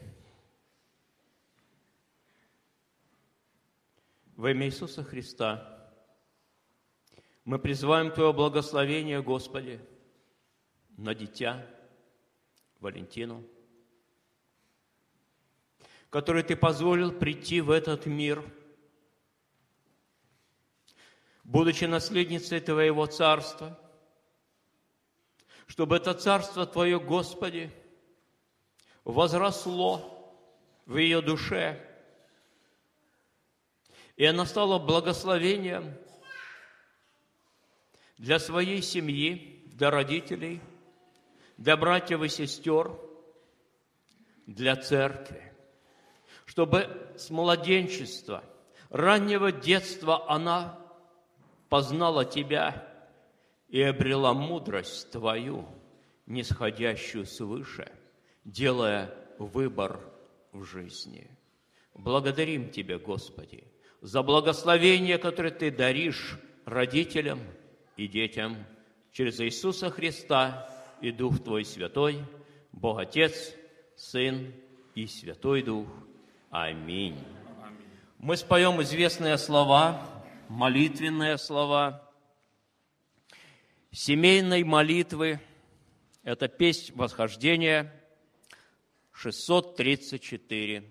во 4.37 4.53
имя 4.53 4.67
Иисуса 4.67 5.03
Христа 5.03 5.91
мы 7.45 7.59
призываем 7.59 8.13
Твое 8.13 8.33
благословение, 8.33 9.21
Господи, 9.21 9.81
на 10.97 11.13
дитя 11.13 11.67
Валентину, 12.79 13.45
который 16.09 16.45
Ты 16.45 16.55
позволил 16.55 17.11
прийти 17.11 17.61
в 17.61 17.73
этот 17.73 18.07
мир, 18.07 18.45
будучи 21.51 21.85
наследницей 21.85 22.61
Твоего 22.61 23.07
Царства, 23.07 23.77
чтобы 25.67 25.97
это 25.97 26.15
Царство 26.15 26.65
Твое, 26.65 27.01
Господи, 27.01 27.73
возросло 29.03 30.33
в 30.87 30.97
ее 30.97 31.21
душе, 31.21 31.85
и 34.15 34.25
она 34.25 34.47
стала 34.47 34.79
благословением 34.79 35.99
для 38.17 38.39
своей 38.39 38.81
семьи, 38.81 39.65
для 39.73 39.91
родителей, 39.91 40.61
для 41.57 41.77
братьев 41.77 42.23
и 42.23 42.29
сестер, 42.29 42.97
для 44.47 44.77
церкви, 44.77 45.53
чтобы 46.45 47.13
с 47.17 47.29
младенчества, 47.29 48.45
раннего 48.89 49.51
детства 49.51 50.31
она 50.31 50.81
познала 51.71 52.27
Тебя 52.27 52.87
и 53.69 53.81
обрела 53.81 54.35
мудрость 54.35 55.11
Твою, 55.13 55.67
нисходящую 56.27 57.25
свыше, 57.25 57.91
делая 58.45 59.15
выбор 59.39 60.01
в 60.53 60.65
жизни. 60.65 61.31
Благодарим 61.95 62.71
Тебя, 62.71 62.99
Господи, 62.99 63.65
за 64.03 64.23
благословение, 64.23 65.17
которое 65.17 65.53
Ты 65.53 65.71
даришь 65.71 66.39
родителям 66.67 67.41
и 67.97 68.09
детям 68.09 68.57
через 69.13 69.41
Иисуса 69.41 69.91
Христа 69.91 70.69
и 71.01 71.13
Дух 71.13 71.43
Твой 71.43 71.65
Святой, 71.65 72.25
Бог 72.73 72.99
Отец, 72.99 73.55
Сын 73.97 74.53
и 74.95 75.07
Святой 75.07 75.63
Дух. 75.63 75.87
Аминь. 76.51 77.19
Мы 78.19 78.37
споем 78.37 78.83
известные 78.83 79.39
слова, 79.39 80.10
молитвенные 80.51 81.39
слова 81.39 82.11
семейной 83.93 84.65
молитвы. 84.65 85.41
Это 86.25 86.49
песнь 86.49 86.93
восхождения 86.97 87.95
634. 89.13 90.91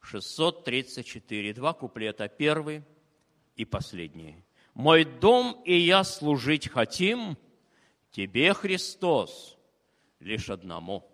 634. 0.00 1.54
Два 1.54 1.72
куплета. 1.74 2.28
Первый 2.28 2.82
и 3.54 3.64
последний. 3.64 4.42
«Мой 4.74 5.04
дом 5.04 5.62
и 5.64 5.76
я 5.76 6.02
служить 6.02 6.68
хотим 6.68 7.38
Тебе, 8.10 8.52
Христос, 8.52 9.56
лишь 10.18 10.50
одному». 10.50 11.08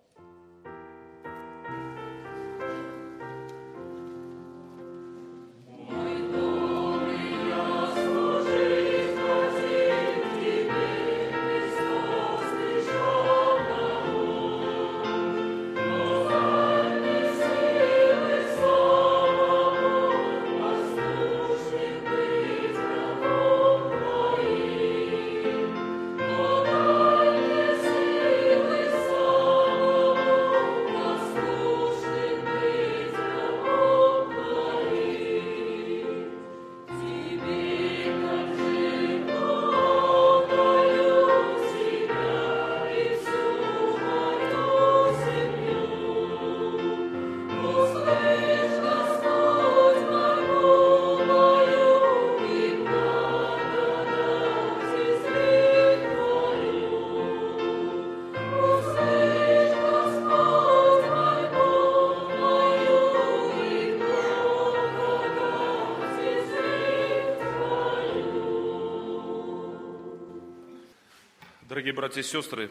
Братья 72.09 72.23
и 72.23 72.25
сестры, 72.25 72.71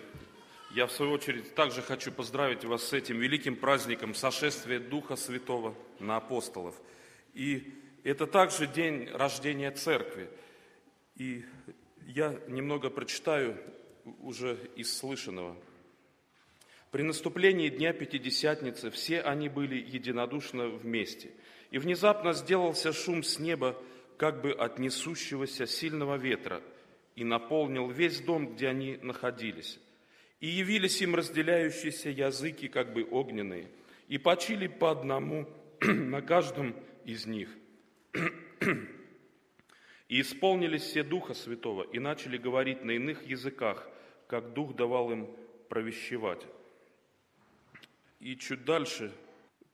я 0.72 0.88
в 0.88 0.92
свою 0.92 1.12
очередь 1.12 1.54
также 1.54 1.84
хочу 1.84 2.12
поздравить 2.12 2.66
вас 2.66 2.82
с 2.86 2.94
этим 2.94 3.20
великим 3.20 3.56
праздником 3.56 4.16
сошествия 4.16 4.80
Духа 4.80 5.16
Святого 5.16 5.76
на 6.00 6.18
апостолов. 6.18 6.74
И 7.36 7.72
это 8.04 8.26
также 8.26 8.66
день 8.66 9.08
рождения 9.14 9.70
церкви. 9.70 10.28
И 11.18 11.46
я 12.08 12.36
немного 12.48 12.90
прочитаю 12.90 13.60
уже 14.22 14.58
из 14.76 14.98
слышанного. 14.98 15.56
При 16.90 17.04
наступлении 17.04 17.70
Дня 17.70 17.94
Пятидесятницы 17.94 18.90
все 18.90 19.22
они 19.22 19.50
были 19.50 19.76
единодушно 19.76 20.68
вместе. 20.68 21.30
И 21.70 21.78
внезапно 21.78 22.34
сделался 22.34 22.92
шум 22.92 23.22
с 23.22 23.38
неба, 23.38 23.80
как 24.18 24.42
бы 24.42 24.52
от 24.52 24.80
несущегося 24.80 25.68
сильного 25.68 26.16
ветра– 26.16 26.64
и 27.18 27.24
наполнил 27.24 27.90
весь 27.90 28.22
дом, 28.22 28.54
где 28.54 28.68
они 28.68 29.00
находились. 29.02 29.80
И 30.40 30.46
явились 30.46 31.02
им 31.02 31.16
разделяющиеся 31.16 32.12
языки, 32.12 32.68
как 32.68 32.94
бы 32.94 33.04
огненные, 33.10 33.72
и 34.08 34.20
почили 34.20 34.68
по 34.68 34.92
одному 34.92 35.50
на 35.82 36.22
каждом 36.22 36.76
из 37.06 37.26
них. 37.26 37.50
И 40.10 40.22
исполнились 40.22 40.84
все 40.84 41.04
Духа 41.04 41.34
Святого, 41.34 41.82
и 41.92 41.98
начали 41.98 42.38
говорить 42.38 42.84
на 42.84 42.92
иных 42.92 43.26
языках, 43.26 43.90
как 44.28 44.54
Дух 44.54 44.76
давал 44.76 45.12
им 45.12 45.28
провещевать. 45.70 46.46
И 48.20 48.38
чуть 48.38 48.64
дальше. 48.64 49.12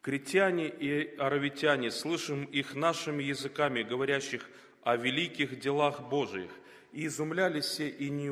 Критяне 0.01 0.69
и 0.69 1.15
аравитяне, 1.17 1.91
слышим 1.91 2.45
их 2.45 2.73
нашими 2.73 3.21
языками, 3.21 3.83
говорящих 3.83 4.49
о 4.83 4.95
великих 4.95 5.59
делах 5.59 6.07
Божиих. 6.09 6.51
И 6.93 7.07
изумлялись 7.07 7.65
все, 7.65 7.89
и, 7.89 8.09
не, 8.09 8.29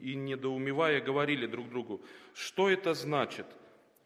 и 0.00 0.14
недоумевая 0.14 1.00
говорили 1.00 1.46
друг 1.46 1.68
другу, 1.68 2.00
что 2.34 2.70
это 2.70 2.94
значит? 2.94 3.46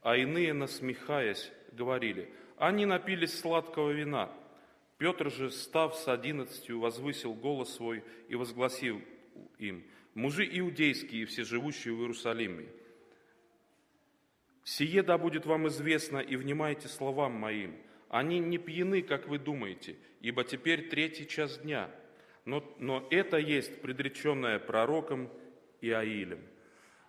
А 0.03 0.16
иные, 0.16 0.55
насмехаясь, 0.55 1.53
говорили, 1.73 2.33
они 2.57 2.87
напились 2.87 3.39
сладкого 3.39 3.91
вина. 3.91 4.33
Петр 4.97 5.31
же, 5.31 5.51
став 5.51 5.95
с 5.95 6.09
одиннадцатью, 6.09 6.81
возвысил 6.81 7.35
голос 7.35 7.75
свой 7.75 8.03
и 8.29 8.35
возгласил 8.35 9.03
им, 9.59 9.85
мужи 10.14 10.49
иудейские, 10.51 11.27
все 11.27 11.45
живущие 11.45 11.95
в 11.95 12.01
Иерусалиме, 12.01 12.68
«Сие 14.64 15.03
да 15.03 15.18
будет 15.18 15.47
вам 15.47 15.68
известно, 15.68 16.18
и 16.18 16.37
внимайте 16.37 16.89
словам 16.89 17.33
моим. 17.33 17.77
Они 18.09 18.39
не 18.39 18.59
пьяны, 18.59 19.03
как 19.03 19.27
вы 19.27 19.39
думаете, 19.39 19.97
ибо 20.21 20.45
теперь 20.45 20.89
третий 20.89 21.27
час 21.27 21.59
дня. 21.59 21.91
Но, 22.51 22.65
но 22.81 23.07
это 23.11 23.37
есть 23.37 23.81
предреченное 23.81 24.59
пророком 24.59 25.31
Иаилем». 25.81 26.45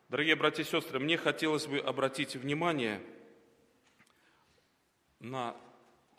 Дорогие 0.08 0.36
братья 0.36 0.62
и 0.62 0.66
сестры, 0.68 1.00
мне 1.00 1.18
хотелось 1.18 1.66
бы 1.66 1.80
обратить 1.80 2.36
внимание 2.36 3.02
на 5.20 5.58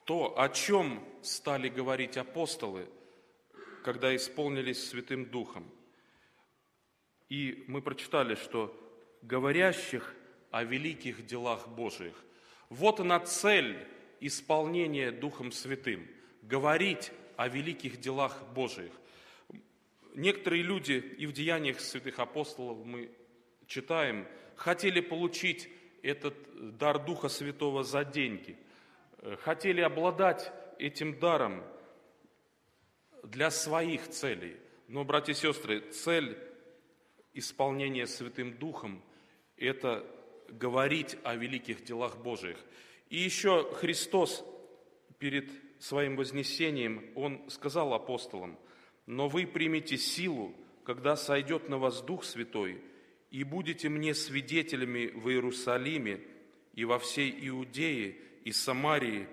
то, 0.07 0.37
о 0.37 0.49
чем 0.49 1.05
стали 1.23 1.69
говорить 1.69 2.17
апостолы, 2.17 2.89
когда 3.85 4.17
исполнились 4.17 4.89
Святым 4.89 5.27
Духом. 5.27 5.71
И 7.29 7.63
мы 7.69 7.81
прочитали, 7.81 8.35
что 8.35 8.77
говорящих 9.23 10.17
о 10.51 10.65
великих 10.65 11.27
делах 11.27 11.69
Божиих. 11.69 12.17
Вот 12.71 12.99
она 12.99 13.21
цель 13.21 13.87
исполнения 14.19 15.13
Духом 15.13 15.53
Святым– 15.53 16.09
говорить 16.43 17.13
о 17.37 17.47
великих 17.47 18.01
делах 18.01 18.43
Божиих. 18.53 18.91
Некоторые 20.15 20.63
люди 20.63 20.93
и 20.93 21.27
в 21.27 21.33
деяниях 21.33 21.81
святых 21.81 22.19
апостолов 22.19 22.85
мы 22.85 23.11
читаем, 23.67 24.27
хотели 24.57 25.01
получить 25.01 25.69
этот 26.03 26.35
дар 26.77 27.05
Духа 27.05 27.29
Святого 27.29 27.83
за 27.83 28.05
деньги, 28.05 28.57
хотели 29.41 29.81
обладать 29.81 30.53
этим 30.79 31.19
даром 31.19 31.63
для 33.23 33.51
своих 33.51 34.09
целей. 34.09 34.57
Но, 34.89 35.05
братья 35.05 35.33
и 35.33 35.37
сестры, 35.37 35.81
цель 35.91 36.37
исполнения 37.33 38.07
Святым 38.07 38.53
Духом– 38.59 39.03
это 39.57 40.05
говорить 40.49 41.17
о 41.23 41.37
великих 41.37 41.85
делах 41.85 42.19
Божиих. 42.19 42.59
И 43.09 43.17
еще 43.17 43.73
Христос 43.75 44.45
перед 45.19 45.51
своим 45.79 46.17
вознесением, 46.17 47.11
Он 47.15 47.49
сказал 47.49 47.95
апостолам, 47.95 48.59
«Но 49.07 49.29
вы 49.29 49.47
примете 49.47 49.99
силу, 49.99 50.55
когда 50.85 51.17
сойдет 51.17 51.69
на 51.69 51.79
вас 51.79 52.03
Дух 52.03 52.25
Святой, 52.25 52.81
и 53.31 53.45
будете 53.45 53.89
мне 53.89 54.15
свидетелями 54.15 55.07
в 55.07 55.29
Иерусалиме 55.29 56.21
и 56.75 56.85
во 56.85 56.99
всей 56.99 57.35
Иудее 57.49 58.17
и 58.45 58.53
Самарии 58.53 59.27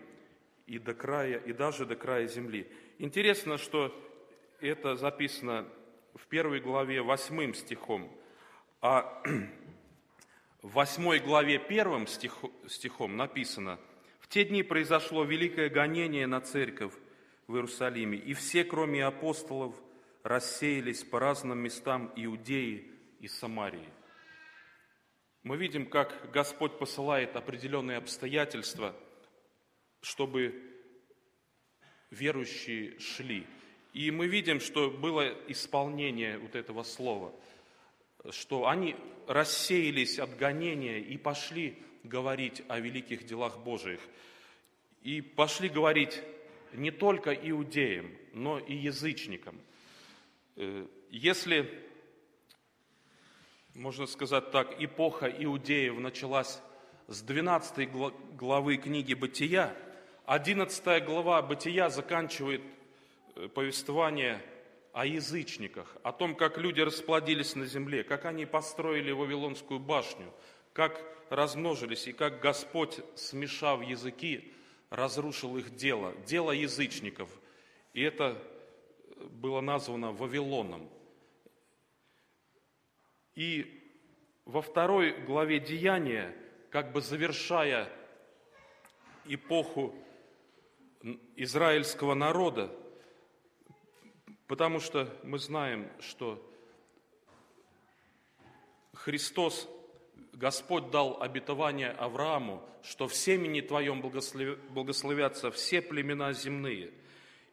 и 0.68 0.80
до 0.80 0.94
края, 0.94 1.38
и 1.38 1.54
даже 1.54 1.86
до 1.86 1.96
края 1.96 2.28
земли». 2.28 2.68
Интересно, 2.98 3.58
что 3.58 3.96
это 4.60 4.96
записано 4.96 5.66
в 6.16 6.28
первой 6.28 6.60
главе 6.60 7.02
восьмым 7.02 7.54
стихом, 7.54 8.12
а 8.82 9.24
в 10.62 10.74
восьмой 10.74 11.20
главе 11.20 11.60
первым 11.60 12.08
стихом 12.08 13.16
написано, 13.16 13.80
«В 14.20 14.28
те 14.28 14.44
дни 14.44 14.64
произошло 14.64 15.24
великое 15.24 15.70
гонение 15.70 16.28
на 16.28 16.42
церковь 16.42 16.94
в 17.50 17.56
Иерусалиме, 17.56 18.18
и 18.18 18.34
все, 18.34 18.64
кроме 18.64 19.04
апостолов, 19.04 19.76
рассеялись 20.24 21.04
по 21.04 21.20
разным 21.20 21.60
местам 21.60 22.14
Иудеи 22.16 22.90
и 23.20 23.28
Самарии». 23.28 23.90
Мы 25.44 25.58
видим, 25.58 25.86
как 25.86 26.32
Господь 26.32 26.78
посылает 26.78 27.36
определенные 27.36 27.98
обстоятельства, 27.98 28.96
чтобы 30.02 30.62
верующие 32.12 32.98
шли. 33.00 33.46
И 33.94 34.12
мы 34.12 34.28
видим, 34.28 34.60
что 34.62 34.90
было 34.90 35.34
исполнение 35.48 36.38
вот 36.38 36.56
этого 36.56 36.84
слова– 36.84 37.34
что 38.32 38.68
они 38.68 38.96
рассеялись 39.28 40.20
от 40.20 40.36
гонения 40.38 41.00
и 41.00 41.18
пошли 41.18 41.78
говорить 42.04 42.62
о 42.68 42.80
великих 42.80 43.26
делах 43.26 43.60
Божиих. 43.60 44.00
И 45.02 45.22
пошли 45.22 45.70
говорить 45.70 46.22
не 46.74 46.92
только 46.92 47.34
иудеям, 47.34 48.12
но 48.34 48.60
и 48.60 48.76
язычникам. 48.76 49.60
Э, 50.56 50.86
если, 51.10 51.70
можно 53.74 54.06
сказать 54.06 54.52
так, 54.52 54.82
эпоха 54.82 55.28
иудеев 55.28 55.98
началась 56.00 56.62
с 57.08 57.22
12 57.22 57.90
главы 58.36 58.78
книги 58.78 59.14
«Бытия», 59.14 59.76
11 60.26 61.06
глава 61.06 61.42
«Бытия» 61.42 61.90
заканчивает 61.90 62.62
э, 63.36 63.48
повествование 63.48 64.42
о 64.94 65.06
язычниках, 65.06 65.98
о 66.04 66.12
том, 66.12 66.36
как 66.36 66.58
люди 66.58 66.82
расплодились 66.82 67.56
на 67.56 67.66
земле, 67.66 68.04
как 68.04 68.26
они 68.26 68.46
построили 68.46 69.12
Вавилонскую 69.12 69.80
башню, 69.80 70.34
как 70.74 71.02
размножились 71.30 72.08
и 72.08 72.14
как 72.14 72.42
Господь, 72.42 73.00
смешав 73.16 73.82
языки, 73.84 74.54
разрушил 74.90 75.58
их 75.58 75.76
дело, 75.76 76.16
дело 76.26 76.52
язычников. 76.52 77.30
И 77.94 78.02
это 78.02 78.42
было 79.32 79.62
названо 79.62 80.12
Вавилоном. 80.12 80.90
И 83.36 83.94
во 84.46 84.62
второй 84.62 85.12
главе 85.22 85.60
Деяния, 85.60 86.36
как 86.70 86.92
бы 86.92 87.02
завершая 87.02 87.90
эпоху 89.26 89.94
израильского 91.36 92.14
народа, 92.14 92.76
Потому 94.50 94.80
что 94.80 95.16
мы 95.22 95.38
знаем, 95.38 95.88
что 96.00 96.44
Христос, 98.96 99.70
Господь 100.40 100.90
дал 100.90 101.22
обетование 101.22 101.90
Аврааму, 101.90 102.64
что 102.82 103.08
в 103.08 103.14
семени 103.14 103.62
Твоем 103.62 104.02
благословятся 104.02 105.52
все 105.52 105.82
племена 105.82 106.34
земные. 106.34 106.92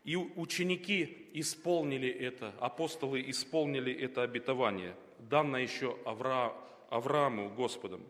И 0.04 0.14
ученики 0.16 1.28
исполнили 1.34 2.08
это, 2.08 2.54
апостолы 2.60 3.28
исполнили 3.28 3.92
это 3.92 4.22
обетование, 4.22 4.94
данное 5.18 5.62
еще 5.62 5.98
Авра, 6.04 6.54
Аврааму 6.88 7.50
Господом. 7.50 8.02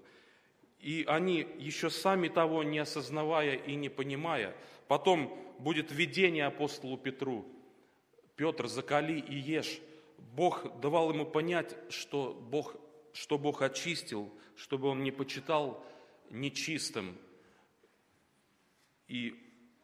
И 0.79 1.05
они, 1.09 1.47
еще 1.59 1.89
сами 1.89 2.29
того 2.29 2.62
не 2.62 2.79
осознавая 2.79 3.55
и 3.55 3.74
не 3.74 3.89
понимая, 3.89 4.55
потом 4.89 5.35
будет 5.59 5.91
видение 5.91 6.45
апостолу 6.45 6.99
Петру– 6.99 7.47
Петр, 8.37 8.68
закали 8.68 9.18
и 9.18 9.35
ешь. 9.35 9.81
Бог 10.35 10.81
давал 10.81 11.11
ему 11.11 11.24
понять, 11.24 11.74
что 11.89 12.35
Бог, 12.35 12.77
что 13.16 13.38
Бог 13.38 13.62
очистил, 13.62 14.30
чтобы 14.56 14.88
он 14.88 15.02
не 15.02 15.10
почитал 15.10 15.84
нечистым. 16.30 17.16
И 19.08 19.34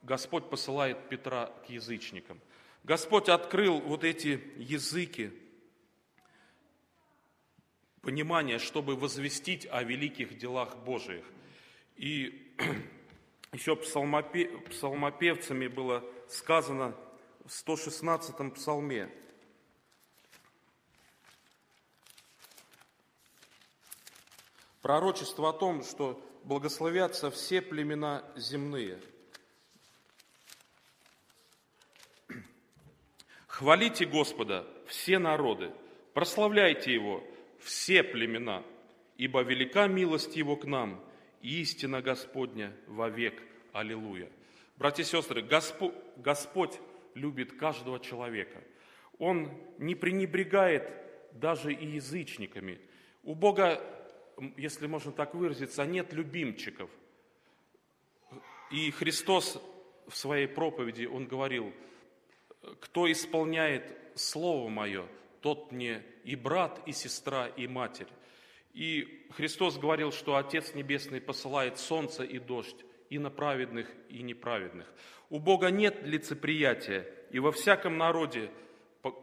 Господь 0.02 0.50
посылает 0.50 1.08
Петра 1.08 1.46
к 1.66 1.70
язычникам. 1.70 2.40
Господь 2.84 3.28
открыл 3.28 3.80
вот 3.80 4.04
эти 4.04 4.42
языки, 4.56 5.32
понимание, 8.02 8.58
чтобы 8.58 8.96
возвестить 8.96 9.66
о 9.70 9.82
великих 9.82 10.36
делах 10.36 10.76
Божиих. 10.84 11.24
И 11.96 12.52
еще 13.52 13.76
псалмопевцами 13.76 15.68
было 15.68 16.04
сказано– 16.28 16.94
в 17.44 17.50
116-м 17.50 18.52
псалме. 18.52 19.10
Пророчество 24.82 25.50
о 25.50 25.52
том, 25.52 25.84
что 25.84 26.20
благословятся 26.44 27.30
все 27.30 27.62
племена 27.62 28.24
земные. 28.36 28.98
Хвалите 33.46 34.06
Господа, 34.06 34.66
все 34.86 35.18
народы, 35.18 35.70
прославляйте 36.14 36.92
Его, 36.92 37.22
все 37.60 38.02
племена, 38.02 38.64
ибо 39.16 39.42
велика 39.42 39.86
милость 39.86 40.36
Его 40.36 40.56
к 40.56 40.64
нам, 40.64 41.00
и 41.42 41.60
истина 41.60 42.02
Господня 42.02 42.74
вовек. 42.86 43.40
Аллилуйя. 43.72 44.28
Братья 44.76 45.02
и 45.02 45.06
сестры, 45.06 45.42
Господь, 45.42 45.94
Господь 46.16 46.78
любит 47.14 47.52
каждого 47.52 48.00
человека. 48.00 48.62
Он 49.18 49.50
не 49.78 49.94
пренебрегает 49.94 50.90
даже 51.32 51.72
и 51.72 51.86
язычниками. 51.86 52.80
У 53.22 53.34
Бога, 53.34 53.80
если 54.56 54.86
можно 54.86 55.12
так 55.12 55.34
выразиться, 55.34 55.84
нет 55.84 56.12
любимчиков. 56.12 56.90
И 58.70 58.90
Христос 58.90 59.62
в 60.08 60.16
своей 60.16 60.46
проповеди, 60.46 61.04
Он 61.04 61.26
говорил, 61.26 61.72
кто 62.80 63.10
исполняет 63.10 63.96
Слово 64.14 64.68
Мое, 64.68 65.06
тот 65.40 65.72
мне 65.72 66.02
и 66.24 66.36
брат, 66.36 66.80
и 66.86 66.92
сестра, 66.92 67.48
и 67.48 67.66
матерь. 67.66 68.08
И 68.72 69.26
Христос 69.32 69.78
говорил, 69.78 70.12
что 70.12 70.36
Отец 70.36 70.74
Небесный 70.74 71.20
посылает 71.20 71.78
солнце 71.78 72.24
и 72.24 72.38
дождь 72.38 72.84
и 73.10 73.18
на 73.18 73.30
праведных, 73.30 73.90
и 74.08 74.22
неправедных. 74.22 74.90
У 75.28 75.38
Бога 75.38 75.70
нет 75.70 76.02
лицеприятия, 76.02 77.06
и 77.30 77.38
во 77.38 77.52
всяком 77.52 77.98
народе 77.98 78.50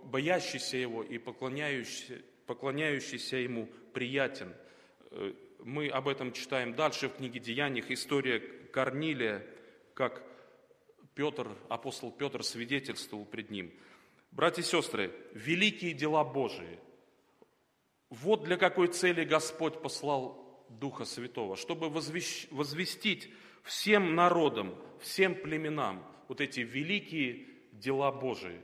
боящийся 0.04 0.78
Его 0.78 1.02
и 1.02 1.18
поклоняющийся, 1.18 2.22
поклоняющийся 2.46 3.38
Ему 3.38 3.68
приятен. 3.94 4.54
Э, 5.12 5.34
мы 5.60 5.90
об 5.90 6.08
этом 6.08 6.32
читаем 6.32 6.74
дальше 6.74 7.10
в 7.10 7.16
книге 7.16 7.40
Деяниях, 7.40 7.92
история 7.92 8.40
Корнилия, 8.40 9.46
как 9.94 10.24
Петр, 11.16 11.50
апостол 11.68 12.12
Петр 12.12 12.44
свидетельствовал 12.44 13.26
пред 13.26 13.50
ним. 13.50 13.74
Братья 14.32 14.62
и 14.62 14.66
сестры, 14.66 15.12
великие 15.34 15.94
дела 15.94 16.24
Божии. 16.24 16.80
Вот 18.10 18.44
для 18.44 18.58
какой 18.58 18.88
цели 18.88 19.24
Господь 19.24 19.82
послал 19.82 20.66
Духа 20.70 21.06
Святого, 21.06 21.56
чтобы 21.56 21.90
возвестить 21.90 23.30
всем 23.64 24.16
народам, 24.16 24.76
всем 25.02 25.36
племенам 25.36 26.04
вот 26.28 26.42
эти 26.42 26.62
великие 26.62 27.48
дела 27.72 28.12
Божии. 28.12 28.62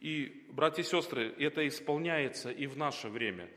И, 0.00 0.46
братья 0.50 0.82
и 0.82 0.86
сестры, 0.86 1.34
это 1.38 1.66
исполняется 1.66 2.50
и 2.50 2.66
в 2.66 2.76
наше 2.76 3.08
время. 3.08 3.48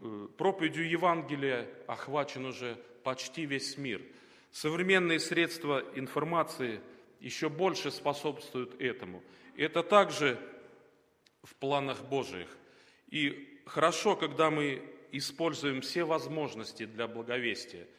Э, 0.00 0.28
проповедью 0.36 0.88
Евангелия 0.88 1.68
охвачен 1.86 2.46
уже 2.46 2.76
почти 3.02 3.46
весь 3.46 3.76
мир. 3.76 4.02
Современные 4.50 5.20
средства 5.20 5.84
информации 5.94 6.80
еще 7.20 7.48
больше 7.48 7.90
способствуют 7.90 8.80
этому. 8.80 9.22
Это 9.56 9.82
также 9.82 10.38
в 11.42 11.54
планах 11.56 12.04
Божьих. 12.04 12.48
И 13.08 13.60
хорошо, 13.66 14.16
когда 14.16 14.50
мы 14.50 14.82
используем 15.12 15.80
все 15.80 16.04
возможности 16.04 16.86
для 16.86 17.06
благовестия– 17.06 17.86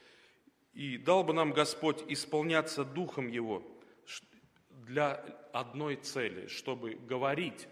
и 0.78 0.96
дал 1.00 1.24
бы 1.24 1.34
нам 1.34 1.54
Господь 1.54 2.04
исполняться 2.08 2.86
Духом 2.86 3.30
Его 3.30 3.64
для 4.70 5.16
одной 5.52 5.96
цели, 5.96 6.46
чтобы 6.46 6.94
говорить 6.94 7.68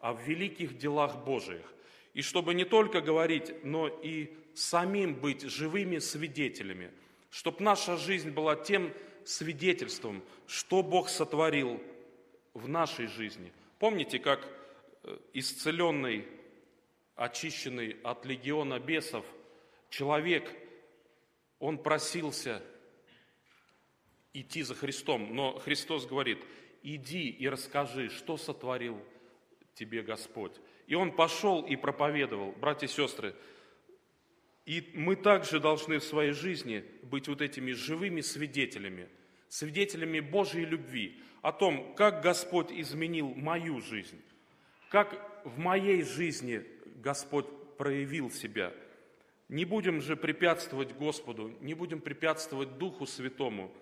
о 0.00 0.14
великих 0.14 0.78
делах 0.78 1.22
Божиих. 1.22 1.70
И 2.16 2.22
чтобы 2.22 2.54
не 2.54 2.64
только 2.64 3.00
говорить, 3.00 3.52
но 3.62 3.86
и 3.86 4.34
самим 4.54 5.14
быть 5.14 5.42
живыми 5.42 5.98
свидетелями. 5.98 6.90
Чтобы 7.30 7.62
наша 7.62 7.96
жизнь 7.96 8.30
была 8.30 8.56
тем 8.56 8.92
свидетельством, 9.24 10.24
что 10.48 10.82
Бог 10.82 11.08
сотворил 11.08 11.80
в 12.54 12.68
нашей 12.68 13.06
жизни. 13.06 13.52
Помните, 13.78 14.18
как 14.18 14.48
э, 15.04 15.18
исцеленный, 15.34 16.26
очищенный 17.14 17.96
от 18.02 18.26
легиона 18.26 18.80
бесов 18.80 19.24
человек– 19.90 20.50
он 21.58 21.78
просился 21.78 22.62
идти 24.32 24.62
за 24.62 24.74
Христом, 24.74 25.34
но 25.34 25.58
Христос 25.58 26.06
говорит, 26.06 26.38
иди 26.82 27.30
и 27.30 27.48
расскажи, 27.48 28.10
что 28.10 28.36
сотворил 28.36 29.00
тебе 29.74 30.02
Господь. 30.02 30.52
И 30.86 30.94
он 30.94 31.12
пошел 31.12 31.62
и 31.62 31.76
проповедовал, 31.76 32.52
братья 32.52 32.86
и 32.86 32.90
сестры, 32.90 33.34
и 34.64 34.90
мы 34.94 35.16
также 35.16 35.60
должны 35.60 35.98
в 35.98 36.04
своей 36.04 36.32
жизни 36.32 36.84
быть 37.02 37.28
вот 37.28 37.40
этими 37.40 37.72
живыми 37.72 38.20
свидетелями, 38.20 39.08
свидетелями 39.48 40.20
Божьей 40.20 40.64
любви, 40.64 41.20
о 41.42 41.52
том, 41.52 41.94
как 41.94 42.22
Господь 42.22 42.72
изменил 42.72 43.28
мою 43.34 43.80
жизнь, 43.80 44.20
как 44.90 45.42
в 45.44 45.58
моей 45.58 46.02
жизни 46.02 46.64
Господь 46.96 47.46
проявил 47.76 48.30
себя– 48.30 48.72
не 49.48 49.64
будем 49.64 50.00
же 50.00 50.16
препятствовать 50.16 50.92
Господу, 50.92 51.54
не 51.60 51.74
будем 51.74 52.00
препятствовать 52.00 52.78
Духу 52.78 53.06
Святому 53.06 53.72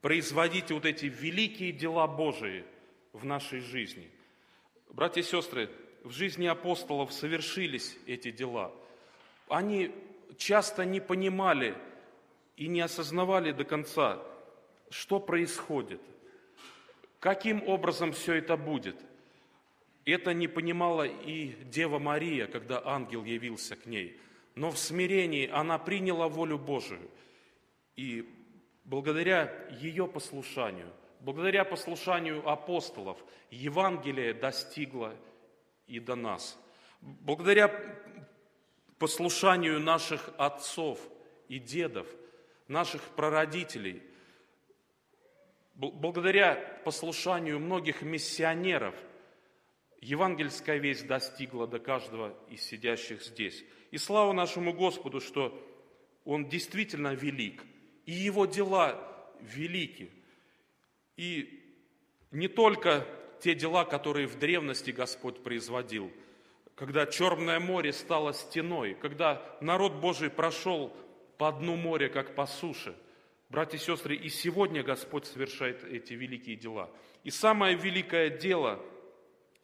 производить 0.00 0.70
вот 0.70 0.86
эти 0.86 1.06
великие 1.06 1.72
дела 1.72 2.06
Божии 2.06 2.64
в 3.12 3.24
нашей 3.24 3.60
жизни. 3.60 4.10
Братья 4.90 5.20
и 5.20 5.24
сестры, 5.24 5.68
в 6.06 6.10
жизни 6.10 6.46
апостолов 6.46 7.12
совершились 7.12 7.96
эти 8.06 8.30
дела. 8.30 8.72
Они 9.48 9.90
часто 10.38 10.84
не 10.84 11.00
понимали 11.00 11.74
и 12.56 12.68
не 12.68 12.80
осознавали 12.80 13.52
до 13.52 13.64
конца, 13.64 14.22
что 14.90 15.20
происходит, 15.20 16.00
каким 17.20 17.66
образом 17.68 18.12
все 18.12 18.34
это 18.34 18.56
будет. 18.56 18.96
Это 20.04 20.32
не 20.32 20.48
понимала 20.48 21.04
и 21.06 21.48
Дева 21.64 21.98
Мария, 21.98 22.46
когда 22.46 22.80
ангел 22.84 23.24
явился 23.24 23.76
к 23.76 23.86
ней– 23.86 24.18
но 24.56 24.70
в 24.70 24.78
смирении 24.78 25.48
она 25.48 25.78
приняла 25.78 26.28
волю 26.28 26.58
Божию. 26.58 27.10
И 27.94 28.26
благодаря 28.84 29.52
ее 29.80 30.08
послушанию, 30.08 30.90
благодаря 31.20 31.64
послушанию 31.64 32.46
апостолов, 32.48 33.18
Евангелие 33.50 34.32
достигло 34.32 35.14
и 35.86 36.00
до 36.00 36.14
нас. 36.14 36.58
Благодаря 37.00 37.68
послушанию 38.98 39.80
наших 39.80 40.30
отцов 40.38 40.98
и 41.48 41.58
дедов, 41.58 42.06
наших 42.68 43.02
прародителей, 43.10 44.02
благодаря 45.74 46.54
послушанию 46.84 47.58
многих 47.60 48.02
миссионеров, 48.02 48.94
евангельская 50.00 50.78
весть 50.78 51.06
достигла 51.06 51.66
до 51.66 51.78
каждого 51.78 52.36
из 52.48 52.62
сидящих 52.62 53.22
здесь. 53.22 53.64
И 53.90 53.98
слава 53.98 54.32
нашему 54.32 54.72
Господу, 54.72 55.20
что 55.20 55.62
Он 56.24 56.48
действительно 56.48 57.14
велик, 57.14 57.62
и 58.04 58.12
Его 58.12 58.46
дела 58.46 59.00
велики. 59.40 60.10
И 61.16 61.62
не 62.30 62.48
только 62.48 63.06
те 63.40 63.54
дела, 63.54 63.84
которые 63.84 64.26
в 64.26 64.38
древности 64.38 64.90
Господь 64.90 65.42
производил, 65.42 66.10
когда 66.74 67.06
Черное 67.06 67.60
море 67.60 67.92
стало 67.92 68.32
стеной, 68.32 68.94
когда 68.94 69.42
народ 69.60 69.94
Божий 69.94 70.30
прошел 70.30 70.92
по 71.38 71.52
дну 71.52 71.76
моря, 71.76 72.08
как 72.08 72.34
по 72.34 72.46
суше. 72.46 72.96
Братья 73.48 73.76
и 73.78 73.80
сестры, 73.80 74.16
и 74.16 74.28
сегодня 74.28 74.82
Господь 74.82 75.26
совершает 75.26 75.84
эти 75.84 76.14
великие 76.14 76.56
дела. 76.56 76.90
И 77.24 77.30
самое 77.30 77.76
великое 77.76 78.30
дело 78.30 78.84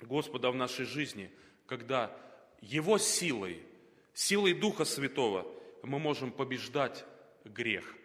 Господа 0.01 0.51
в 0.51 0.55
нашей 0.55 0.85
жизни, 0.85 1.31
когда 1.67 2.17
Его 2.61 2.99
силой– 2.99 3.63
Силой 4.15 4.53
Духа 4.53 4.85
Святого 4.85 5.47
мы 5.83 5.99
можем 5.99 6.33
побеждать 6.33 7.05
грех. 7.45 7.97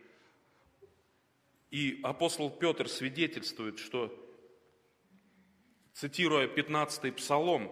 И 1.70 2.00
апостол 2.02 2.50
Петр 2.50 2.88
свидетельствует, 2.88 3.78
что, 3.78 4.14
цитируя 5.98 6.48
15-й 6.48 7.12
псалом, 7.12 7.72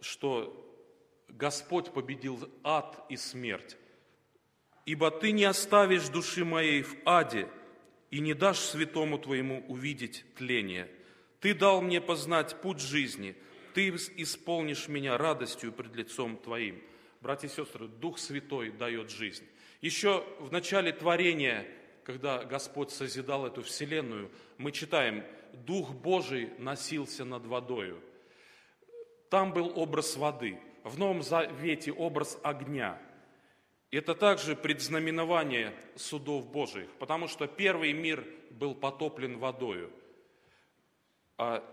что 0.00 0.56
Господь 1.28 1.92
победил 1.92 2.50
ад 2.64 3.04
и 3.10 3.16
смерть. 3.16 3.76
«Ибо 4.86 5.10
ты 5.10 5.32
не 5.32 5.44
оставишь 5.44 6.08
души 6.08 6.44
моей 6.44 6.82
в 6.82 6.96
аде 7.04 7.48
и 8.10 8.20
не 8.20 8.32
дашь 8.32 8.58
святому 8.58 9.18
твоему 9.18 9.62
увидеть 9.68 10.24
тление. 10.36 10.90
Ты 11.40 11.54
дал 11.54 11.82
мне 11.82 12.00
познать 12.00 12.56
путь 12.62 12.80
жизни, 12.80 13.36
ты 13.74 13.90
исполнишь 13.90 14.88
меня 14.88 15.18
радостью 15.18 15.70
пред 15.72 15.94
лицом 15.94 16.38
твоим». 16.38 16.82
Братья 17.20 17.48
и 17.48 17.50
сестры, 17.50 17.88
Дух 17.88 18.18
Святой 18.18 18.70
дает 18.70 19.10
жизнь. 19.10 19.44
Еще 19.82 20.24
в 20.38 20.50
начале 20.50 20.92
творения, 20.92 21.66
когда 22.04 22.42
Господь 22.42 22.90
созидал 22.90 23.46
эту 23.46 23.62
вселенную, 23.62 24.30
мы 24.56 24.72
читаем, 24.72 25.22
Дух 25.52 25.92
Божий 25.92 26.50
носился 26.58 27.24
над 27.24 27.46
водою. 27.46 28.00
Там 29.28 29.52
был 29.52 29.72
образ 29.78 30.16
воды, 30.16 30.58
в 30.84 30.98
Новом 30.98 31.22
Завете 31.22 31.92
образ 31.92 32.38
огня. 32.42 33.00
Это 33.90 34.14
также 34.14 34.54
предзнаменование 34.56 35.74
судов 35.96 36.50
Божьих, 36.50 36.88
потому 36.98 37.26
что 37.26 37.46
первый 37.46 37.92
мир 37.92 38.26
был 38.50 38.74
потоплен 38.74 39.38
водою, 39.38 39.92
а 41.36 41.64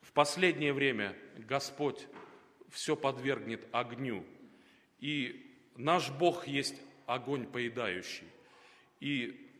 в 0.00 0.12
последнее 0.12 0.72
время 0.72 1.16
Господь 1.36 2.06
все 2.70 2.96
подвергнет 2.96 3.66
огню. 3.72 4.24
И 4.98 5.70
наш 5.76 6.10
Бог 6.10 6.46
есть 6.46 6.80
огонь 7.06 7.46
поедающий. 7.46 8.26
И 9.00 9.50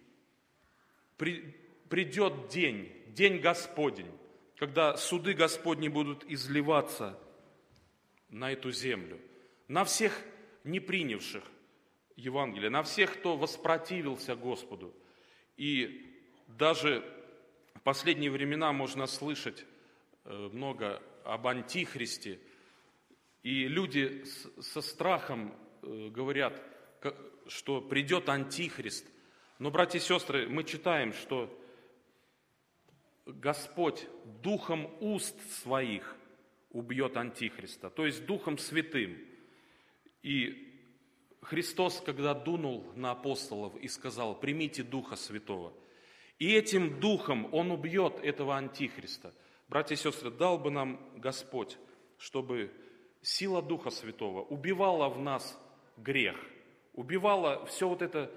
при, 1.16 1.54
придет 1.92 2.48
день, 2.48 2.90
день 3.08 3.38
Господень, 3.38 4.10
когда 4.56 4.96
суды 4.96 5.34
Господни 5.34 5.88
будут 5.88 6.24
изливаться 6.24 7.18
на 8.30 8.50
эту 8.50 8.72
землю, 8.72 9.20
на 9.68 9.84
всех 9.84 10.18
не 10.64 10.80
принявших 10.80 11.44
Евангелие, 12.16 12.70
на 12.70 12.82
всех, 12.82 13.12
кто 13.12 13.36
воспротивился 13.36 14.34
Господу. 14.34 14.96
И 15.58 16.16
даже 16.48 17.04
в 17.74 17.82
последние 17.82 18.30
времена 18.30 18.72
можно 18.72 19.06
слышать 19.06 19.66
э, 20.24 20.48
много 20.50 21.02
об 21.24 21.46
антихристе, 21.46 22.40
и 23.42 23.68
люди 23.68 24.24
со 24.62 24.80
страхом 24.80 25.54
э, 25.82 26.08
говорят, 26.08 26.58
что 27.48 27.82
придет 27.82 28.30
антихрист. 28.30 29.04
Но, 29.58 29.70
братья 29.70 29.98
и 29.98 30.00
сестры, 30.00 30.48
мы 30.48 30.64
читаем, 30.64 31.12
что 31.12 31.58
Господь 33.26 34.06
духом 34.42 34.90
уст 35.00 35.38
своих 35.62 36.16
убьет 36.70 37.16
антихриста, 37.16 37.90
то 37.90 38.06
есть 38.06 38.26
духом 38.26 38.58
святым. 38.58 39.18
И 40.22 40.68
Христос, 41.42 42.00
когда 42.04 42.34
дунул 42.34 42.84
на 42.94 43.10
апостолов 43.10 43.76
и 43.76 43.88
сказал, 43.88 44.38
примите 44.38 44.82
Духа 44.82 45.16
Святого, 45.16 45.72
и 46.38 46.52
этим 46.52 46.98
Духом 47.00 47.52
Он 47.52 47.70
убьет 47.70 48.18
этого 48.22 48.56
антихриста. 48.56 49.34
Братья 49.68 49.94
и 49.94 49.98
сестры, 49.98 50.30
дал 50.30 50.58
бы 50.58 50.70
нам 50.70 51.00
Господь, 51.16 51.78
чтобы 52.18 52.72
сила 53.22 53.62
Духа 53.62 53.90
Святого 53.90 54.42
убивала 54.42 55.08
в 55.08 55.20
нас 55.20 55.58
грех, 55.96 56.36
убивала 56.94 57.64
все 57.66 57.88
вот 57.88 58.02
это 58.02 58.30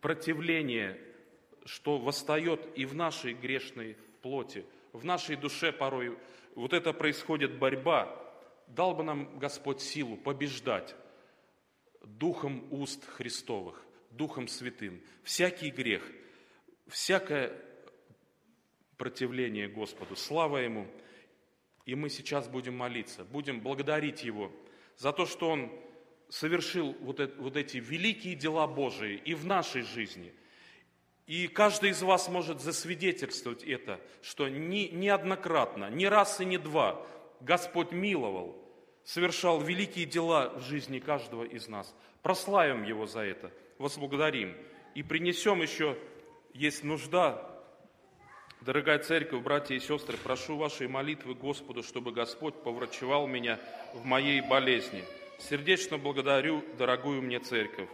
противление, 0.00 1.00
что 1.64 1.98
восстает 1.98 2.66
и 2.76 2.84
в 2.84 2.94
нашей 2.94 3.34
грешной 3.34 3.96
плоти, 4.22 4.64
в 4.92 5.04
нашей 5.04 5.36
душе 5.36 5.72
порой. 5.72 6.18
Вот 6.54 6.72
это 6.72 6.92
происходит 6.92 7.58
борьба. 7.58 8.16
Дал 8.66 8.94
бы 8.94 9.02
нам 9.02 9.38
Господь 9.38 9.80
силу 9.80 10.16
побеждать 10.16 10.94
Духом 12.04 12.66
уст 12.70 13.04
Христовых, 13.06 13.84
Духом 14.10 14.48
Святым. 14.48 15.02
Всякий 15.22 15.70
грех, 15.70 16.02
всякое 16.86 17.52
противление 18.96 19.68
Господу. 19.68 20.16
Слава 20.16 20.58
Ему! 20.58 20.86
И 21.86 21.94
мы 21.94 22.10
сейчас 22.10 22.48
будем 22.48 22.76
молиться, 22.76 23.24
будем 23.24 23.60
благодарить 23.60 24.22
Его 24.22 24.52
за 24.96 25.12
то, 25.12 25.26
что 25.26 25.50
Он 25.50 25.72
совершил 26.28 26.94
вот, 27.00 27.20
это, 27.20 27.40
вот 27.40 27.56
эти 27.56 27.78
великие 27.78 28.34
дела 28.34 28.66
Божии 28.66 29.20
и 29.24 29.34
в 29.34 29.46
нашей 29.46 29.82
жизни. 29.82 30.32
И 31.30 31.46
каждый 31.46 31.90
из 31.90 32.02
вас 32.02 32.28
может 32.28 32.60
засвидетельствовать 32.60 33.62
это, 33.62 34.00
что 34.20 34.48
не, 34.48 34.88
неоднократно, 34.88 35.88
не 35.88 36.08
раз 36.08 36.40
и 36.40 36.44
не 36.44 36.58
два 36.58 37.06
Господь 37.40 37.92
миловал, 37.92 38.60
совершал 39.04 39.60
великие 39.60 40.06
дела 40.06 40.48
в 40.48 40.62
жизни 40.62 40.98
каждого 40.98 41.44
из 41.44 41.68
нас. 41.68 41.94
Прославим 42.22 42.82
Его 42.82 43.06
за 43.06 43.20
это, 43.20 43.52
возблагодарим. 43.78 44.56
И 44.96 45.04
принесем 45.04 45.62
еще, 45.62 45.96
есть 46.52 46.82
нужда, 46.82 47.46
Дорогая 48.62 48.98
церковь, 48.98 49.42
братья 49.42 49.76
и 49.76 49.80
сестры, 49.80 50.18
прошу 50.18 50.56
вашей 50.56 50.88
молитвы 50.88 51.34
Господу, 51.34 51.84
чтобы 51.84 52.10
Господь 52.10 52.60
поврачевал 52.64 53.28
меня 53.28 53.60
в 53.94 54.04
моей 54.04 54.40
болезни. 54.40 55.04
Сердечно 55.38 55.96
благодарю 55.96 56.64
дорогую 56.76 57.22
мне 57.22 57.38
церковь. 57.38 57.88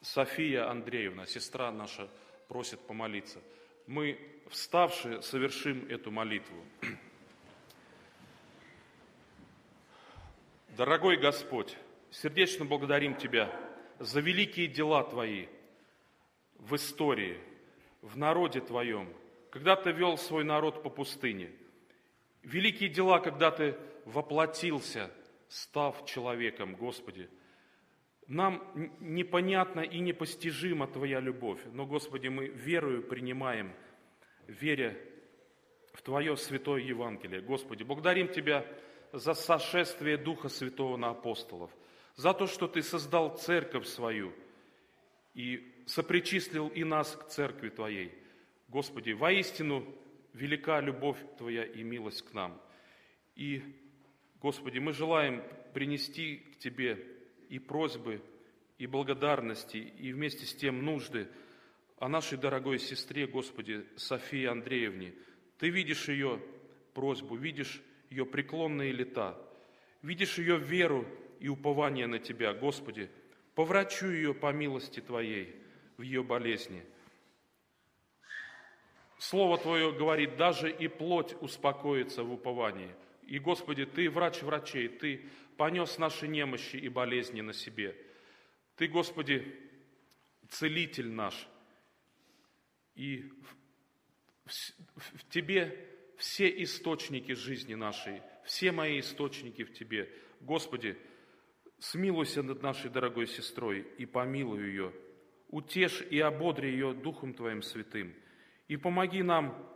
София 0.00 0.70
Андреевна, 0.70 1.26
сестра 1.26 1.70
наша, 1.70 2.08
просит 2.48 2.80
помолиться. 2.86 3.40
Мы, 3.86 4.18
вставшие, 4.48 5.22
совершим 5.22 5.86
эту 5.88 6.10
молитву. 6.10 6.56
Дорогой 10.76 11.16
Господь, 11.16 11.76
сердечно 12.10 12.64
благодарим 12.64 13.14
Тебя 13.14 13.54
за 13.98 14.20
великие 14.20 14.68
дела 14.68 15.04
Твои 15.04 15.46
в 16.58 16.74
истории, 16.76 17.38
в 18.00 18.16
народе 18.16 18.60
Твоем, 18.60 19.12
когда 19.50 19.76
Ты 19.76 19.92
вел 19.92 20.16
свой 20.16 20.44
народ 20.44 20.82
по 20.82 20.88
пустыне. 20.88 21.50
Великие 22.42 22.88
дела, 22.88 23.18
когда 23.18 23.50
Ты 23.50 23.76
воплотился, 24.06 25.10
став 25.48 26.06
человеком, 26.06 26.74
Господи. 26.74 27.28
Нам 28.28 28.62
непонятна 29.00 29.80
и 29.80 29.98
непостижима 29.98 30.86
Твоя 30.86 31.20
любовь, 31.20 31.60
но, 31.72 31.86
Господи, 31.86 32.28
мы 32.28 32.46
верою 32.48 33.02
принимаем, 33.02 33.72
веря 34.46 34.96
в 35.92 36.02
Твое 36.02 36.36
святое 36.36 36.80
Евангелие. 36.80 37.40
Господи, 37.40 37.82
благодарим 37.82 38.28
Тебя 38.28 38.64
за 39.12 39.34
сошествие 39.34 40.16
Духа 40.16 40.48
Святого 40.48 40.96
на 40.96 41.10
апостолов, 41.10 41.70
за 42.16 42.32
то, 42.32 42.46
что 42.46 42.68
Ты 42.68 42.82
создал 42.82 43.36
церковь 43.36 43.86
свою 43.86 44.32
и 45.34 45.84
сопричислил 45.86 46.68
и 46.68 46.84
нас 46.84 47.16
к 47.16 47.28
церкви 47.28 47.70
Твоей. 47.70 48.12
Господи, 48.68 49.12
воистину 49.12 49.84
велика 50.32 50.80
любовь 50.80 51.18
Твоя 51.38 51.64
и 51.64 51.82
милость 51.82 52.22
к 52.22 52.32
нам. 52.32 52.60
И, 53.34 53.62
Господи, 54.40 54.78
мы 54.78 54.92
желаем 54.92 55.42
принести 55.74 56.36
к 56.36 56.58
Тебе 56.58 57.04
и 57.52 57.58
просьбы, 57.58 58.22
и 58.78 58.86
благодарности, 58.86 59.76
и 59.76 60.10
вместе 60.14 60.46
с 60.46 60.54
тем 60.54 60.86
нужды 60.86 61.28
о 61.98 62.08
нашей 62.08 62.38
дорогой 62.38 62.78
сестре, 62.78 63.26
Господи, 63.26 63.84
Софии 63.94 64.46
Андреевне. 64.46 65.12
Ты 65.58 65.68
видишь 65.68 66.08
ее 66.08 66.40
просьбу, 66.94 67.36
видишь 67.36 67.82
ее 68.08 68.24
преклонные 68.24 68.90
лета, 68.90 69.36
видишь 70.00 70.38
ее 70.38 70.56
веру 70.56 71.06
и 71.40 71.48
упование 71.48 72.06
на 72.06 72.18
Тебя, 72.18 72.54
Господи, 72.54 73.10
поврачу 73.54 74.06
ее 74.06 74.32
по 74.32 74.50
милости 74.50 75.00
Твоей 75.00 75.54
в 75.98 76.02
ее 76.02 76.22
болезни. 76.22 76.82
Слово 79.18 79.58
Твое 79.58 79.92
говорит, 79.92 80.38
даже 80.38 80.70
и 80.70 80.88
плоть 80.88 81.36
успокоится 81.42 82.24
в 82.24 82.32
уповании. 82.32 82.94
И, 83.32 83.38
Господи, 83.38 83.86
Ты 83.86 84.10
врач 84.10 84.42
врачей, 84.42 84.88
Ты 84.88 85.24
понес 85.56 85.96
наши 85.96 86.28
немощи 86.28 86.76
и 86.76 86.90
болезни 86.90 87.40
на 87.40 87.54
себе. 87.54 87.96
Ты, 88.76 88.88
Господи, 88.88 89.58
целитель 90.50 91.08
наш. 91.08 91.48
И 92.94 93.22
в, 94.44 94.50
в, 94.50 95.16
в 95.16 95.28
Тебе 95.30 95.88
все 96.18 96.46
источники 96.62 97.32
жизни 97.32 97.74
нашей, 97.74 98.20
все 98.44 98.70
мои 98.70 99.00
источники 99.00 99.64
в 99.64 99.72
Тебе. 99.72 100.12
Господи, 100.42 100.98
смилуйся 101.78 102.42
над 102.42 102.62
нашей 102.62 102.90
дорогой 102.90 103.26
сестрой 103.26 103.80
и 103.96 104.04
помилуй 104.04 104.62
ее. 104.66 104.92
Утешь 105.48 106.02
и 106.02 106.20
ободри 106.20 106.70
ее 106.70 106.92
Духом 106.92 107.32
Твоим 107.32 107.62
святым. 107.62 108.14
И 108.68 108.76
помоги 108.76 109.22
нам 109.22 109.71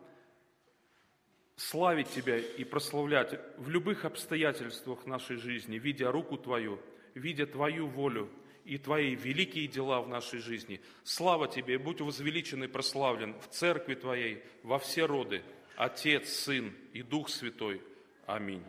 славить 1.56 2.10
Тебя 2.10 2.38
и 2.38 2.64
прославлять 2.64 3.40
в 3.56 3.68
любых 3.68 4.04
обстоятельствах 4.04 5.06
нашей 5.06 5.36
жизни, 5.36 5.78
видя 5.78 6.10
руку 6.12 6.36
Твою, 6.36 6.80
видя 7.14 7.46
Твою 7.46 7.88
волю 7.88 8.30
и 8.64 8.78
Твои 8.78 9.14
великие 9.14 9.66
дела 9.66 10.00
в 10.00 10.08
нашей 10.08 10.38
жизни. 10.38 10.80
Слава 11.04 11.48
Тебе, 11.48 11.78
будь 11.78 12.00
возвеличен 12.00 12.64
и 12.64 12.66
прославлен 12.66 13.34
в 13.40 13.48
церкви 13.48 13.94
Твоей 13.94 14.42
во 14.62 14.78
все 14.78 15.06
роды– 15.06 15.42
Отец, 15.76 16.30
Сын 16.30 16.74
и 16.94 17.02
Дух 17.02 17.28
Святой. 17.28 17.82
Аминь. 18.26 18.62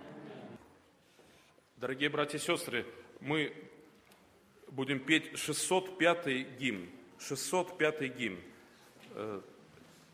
Дорогие 1.78 2.10
братья 2.10 2.38
и 2.38 2.42
сестры, 2.42 2.86
мы 3.22 3.54
будем 4.72 5.00
петь 5.00 5.32
605-й 5.34 6.44
гимн. 6.60 6.90
605-й 7.20 8.10
гимн. 8.10 8.40
Э, 9.12 9.42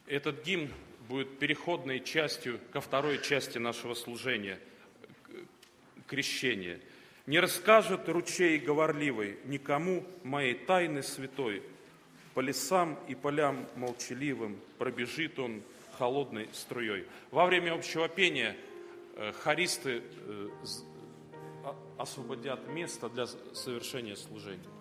этот 0.06 0.44
гимн 0.44 0.72
будет 1.08 1.40
переходной 1.40 2.00
частью 2.00 2.60
ко 2.72 2.82
второй 2.82 3.22
части 3.22 3.58
нашего 3.58 3.94
служения, 3.94 4.60
крещения. 6.08 6.80
«Не 7.26 7.40
расскажет 7.40 8.10
ручей 8.10 8.58
говорливый 8.58 9.38
никому 9.46 10.06
моей 10.24 10.56
тайны 10.56 11.04
святой, 11.04 11.64
по 12.34 12.40
лесам 12.40 13.00
и 13.08 13.16
полям 13.16 13.68
молчаливым 13.76 14.60
пробежит 14.78 15.40
он 15.40 15.62
холодной 15.98 16.50
струей. 16.52 17.06
Во 17.32 17.46
время 17.46 17.74
общего 17.74 18.10
пения 18.10 18.58
э, 19.16 19.32
хористы 19.34 20.02
э, 20.04 20.50
освободят 21.98 22.68
место 22.68 23.10
для 23.10 23.28
совершения 23.28 24.16
служения. 24.16 24.73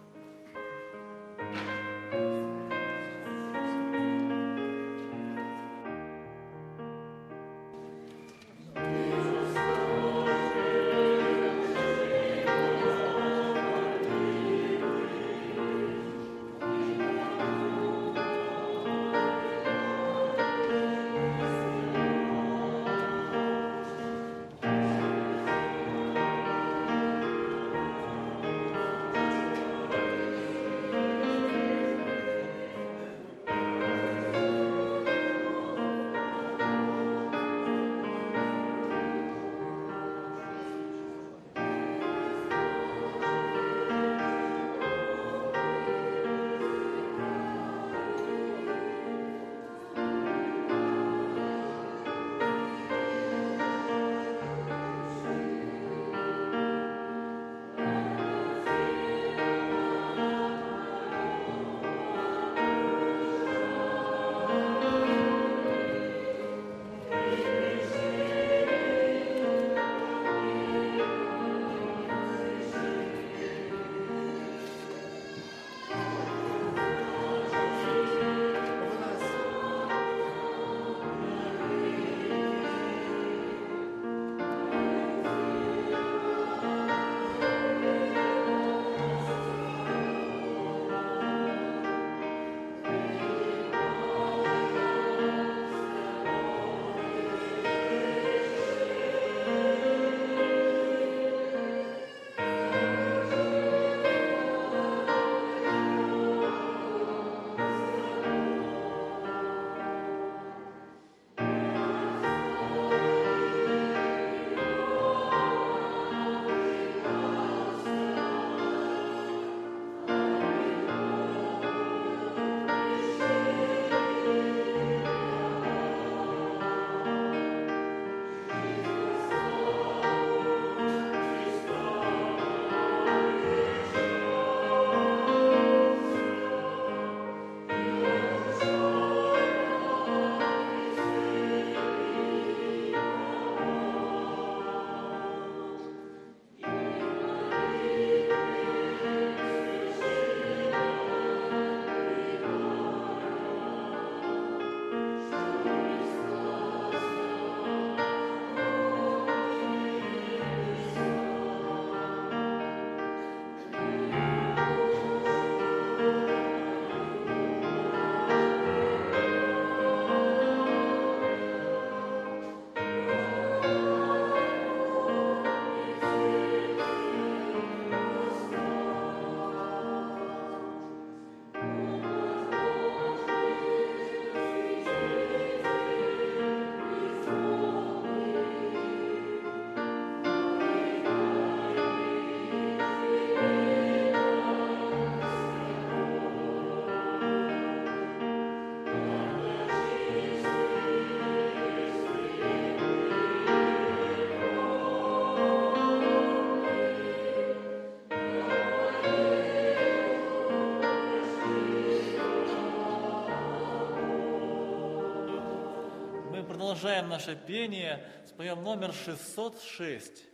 Продолжаем 216.72 217.10
наше 217.10 217.36
пение, 217.36 218.02
споем 218.26 218.64
номер 218.64 218.94
606. 218.94 220.24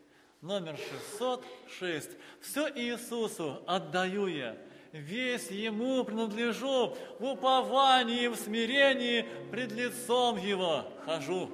Номер 0.40 0.76
606. 1.10 2.10
Все 2.40 2.68
Иисусу 2.76 3.60
отдаю 3.66 4.28
я, 4.28 4.56
весь 4.92 5.50
Ему 5.50 6.04
принадлежу, 6.04 6.96
в 7.18 7.24
уповании, 7.24 8.28
в 8.28 8.36
смирении 8.36 9.26
пред 9.50 9.72
лицом 9.72 10.36
Его 10.36 10.84
хожу. 11.04 11.50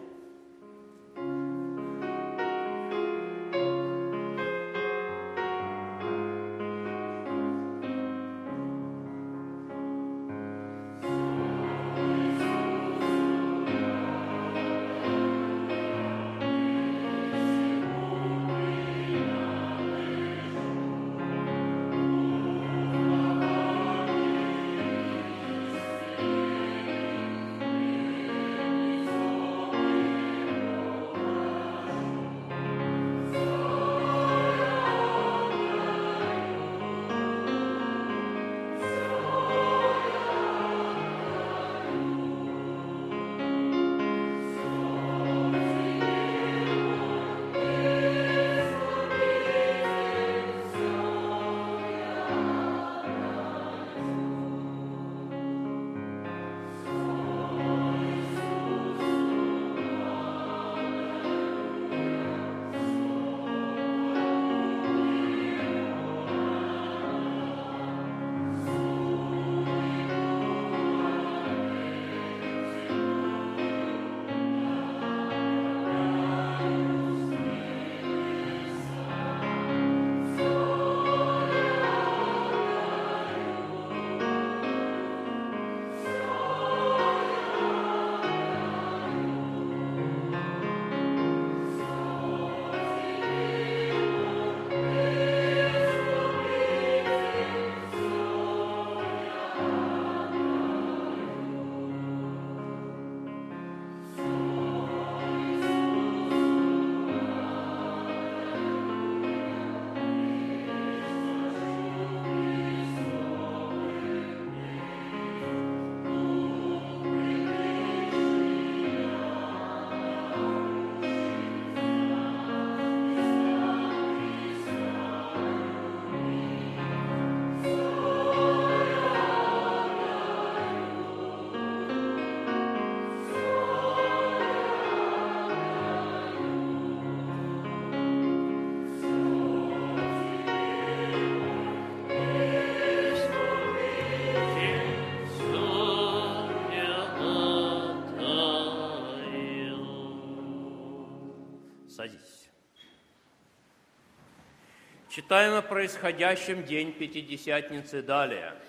Читаем 155.15 155.55
о 155.55 155.63
происходящем 155.63 156.65
день 156.65 156.91
Пятидесятницы 156.93 158.03
далее. 158.03 158.61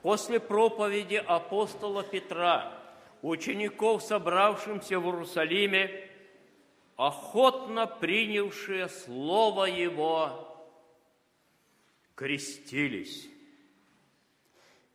После 0.00 0.40
проповеди 0.40 1.16
апостола 1.16 2.02
Петра, 2.02 2.72
учеников, 3.20 4.02
собравшимся 4.02 4.98
в 4.98 5.04
Иерусалиме, 5.04 6.08
охотно 6.96 7.86
принявшие 7.86 8.88
Слово 8.88 9.66
Его, 9.66 10.66
крестились. 12.14 13.28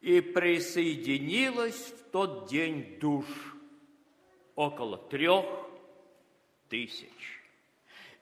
И 0.02 0.22
присоединилось 0.22 1.92
в 1.92 2.10
тот 2.10 2.50
день 2.50 2.98
душ 3.00 3.28
около 4.56 4.98
трех 4.98 5.46
тысяч. 6.68 7.39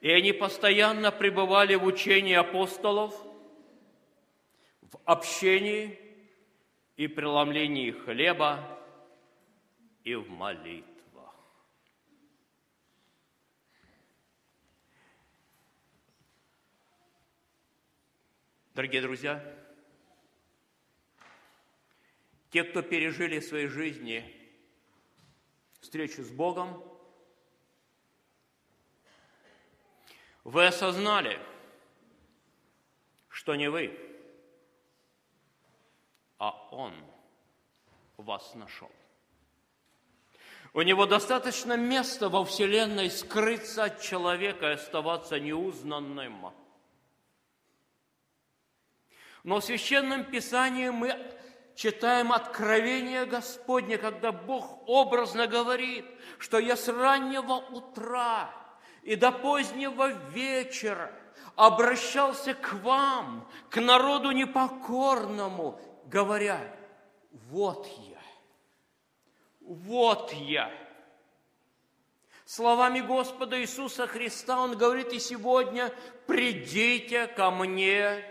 И 0.01 0.11
они 0.11 0.31
постоянно 0.31 1.11
пребывали 1.11 1.75
в 1.75 1.83
учении 1.83 2.35
апостолов, 2.35 3.15
в 4.81 4.97
общении 5.05 5.99
и 6.97 7.07
преломлении 7.07 7.91
хлеба 7.91 8.79
и 10.03 10.13
в 10.13 10.29
молитвах. 10.29 11.35
Дорогие 18.75 19.01
друзья, 19.01 19.43
те, 22.51 22.63
кто 22.63 22.83
пережили 22.83 23.39
в 23.39 23.45
своей 23.45 23.67
жизни 23.67 24.23
встречу 25.81 26.23
с 26.23 26.29
Богом– 26.29 26.83
Вы 30.47 30.67
осознали, 30.67 31.41
что 33.27 33.55
не 33.55 33.69
вы, 33.69 33.99
а 36.37 36.51
Он 36.71 36.93
вас 38.15 38.55
нашел. 38.55 38.89
У 40.71 40.83
него 40.83 41.05
достаточно 41.05 41.75
места 41.75 42.29
во 42.29 42.45
Вселенной 42.45 43.11
скрыться 43.11 43.83
от 43.83 44.01
человека 44.01 44.67
и 44.69 44.73
оставаться 44.75 45.37
неузнанным. 45.37 46.53
Но 49.43 49.59
в 49.59 49.65
Священном 49.65 50.23
Писании 50.23 50.91
мы 50.91 51.37
читаем 51.75 52.31
откровение 52.31 53.25
Господне, 53.25 53.97
когда 53.97 54.31
Бог 54.31 54.87
образно 54.87 55.47
говорит, 55.47 56.05
что 56.39 56.57
я 56.57 56.77
с 56.77 56.87
раннего 56.87 57.55
утра 57.55 58.66
и 59.07 59.15
до 59.15 59.31
позднего 59.31 60.09
вечера 60.31 61.09
обращался 61.55 62.53
к 62.53 62.73
вам, 62.73 63.49
к 63.69 63.79
народу 63.79 64.31
непокорному, 64.31 65.79
говоря, 66.07 66.59
вот 67.31 67.87
я, 67.87 68.21
вот 69.61 70.33
я. 70.33 70.69
Словами 72.43 72.99
Господа 72.99 73.61
Иисуса 73.61 74.07
Христа 74.07 74.59
Он 74.59 74.77
говорит 74.77 75.13
и 75.13 75.19
сегодня, 75.19 75.93
придите 76.25 77.27
ко 77.27 77.49
мне 77.49 78.25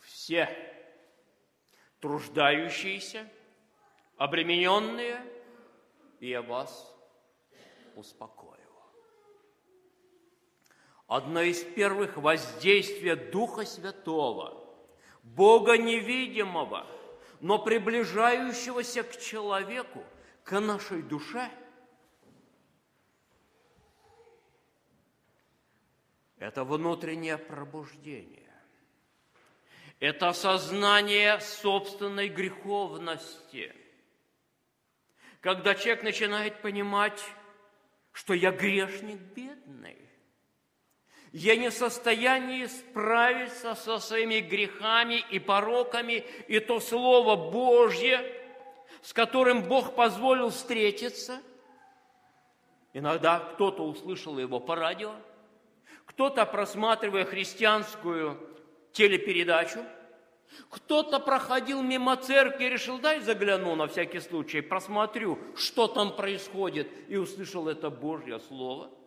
все, 0.00 0.48
труждающиеся, 2.00 3.28
обремененные, 4.16 5.22
и 6.18 6.30
я 6.30 6.40
вас 6.40 6.96
успокою 7.94 8.51
одно 11.12 11.42
из 11.42 11.62
первых 11.62 12.16
воздействия 12.16 13.16
Духа 13.16 13.66
Святого, 13.66 14.66
Бога 15.22 15.76
невидимого, 15.76 16.86
но 17.40 17.58
приближающегося 17.58 19.02
к 19.02 19.20
человеку, 19.20 20.02
к 20.42 20.58
нашей 20.58 21.02
душе. 21.02 21.50
Это 26.38 26.64
внутреннее 26.64 27.36
пробуждение. 27.36 28.50
Это 30.00 30.30
осознание 30.30 31.38
собственной 31.40 32.28
греховности. 32.28 33.74
Когда 35.40 35.74
человек 35.74 36.04
начинает 36.04 36.62
понимать, 36.62 37.22
что 38.12 38.32
я 38.32 38.50
грешник 38.50 39.20
бедный, 39.20 40.01
я 41.32 41.56
не 41.56 41.70
в 41.70 41.74
состоянии 41.74 42.66
справиться 42.66 43.74
со 43.74 43.98
своими 43.98 44.40
грехами 44.40 45.24
и 45.30 45.38
пороками, 45.38 46.24
и 46.46 46.60
то 46.60 46.78
Слово 46.78 47.36
Божье, 47.36 48.20
с 49.00 49.12
которым 49.14 49.62
Бог 49.62 49.94
позволил 49.94 50.50
встретиться. 50.50 51.40
Иногда 52.92 53.38
кто-то 53.38 53.84
услышал 53.84 54.38
его 54.38 54.60
по 54.60 54.76
радио, 54.76 55.14
кто-то, 56.04 56.44
просматривая 56.44 57.24
христианскую 57.24 58.38
телепередачу, 58.92 59.82
кто-то 60.68 61.18
проходил 61.18 61.80
мимо 61.80 62.16
церкви 62.16 62.64
и 62.64 62.68
решил, 62.68 62.98
дай 62.98 63.20
загляну 63.20 63.74
на 63.74 63.86
всякий 63.86 64.20
случай, 64.20 64.60
просмотрю, 64.60 65.38
что 65.56 65.88
там 65.88 66.14
происходит, 66.14 66.88
и 67.08 67.16
услышал 67.16 67.68
это 67.68 67.88
Божье 67.88 68.38
Слово– 68.38 68.90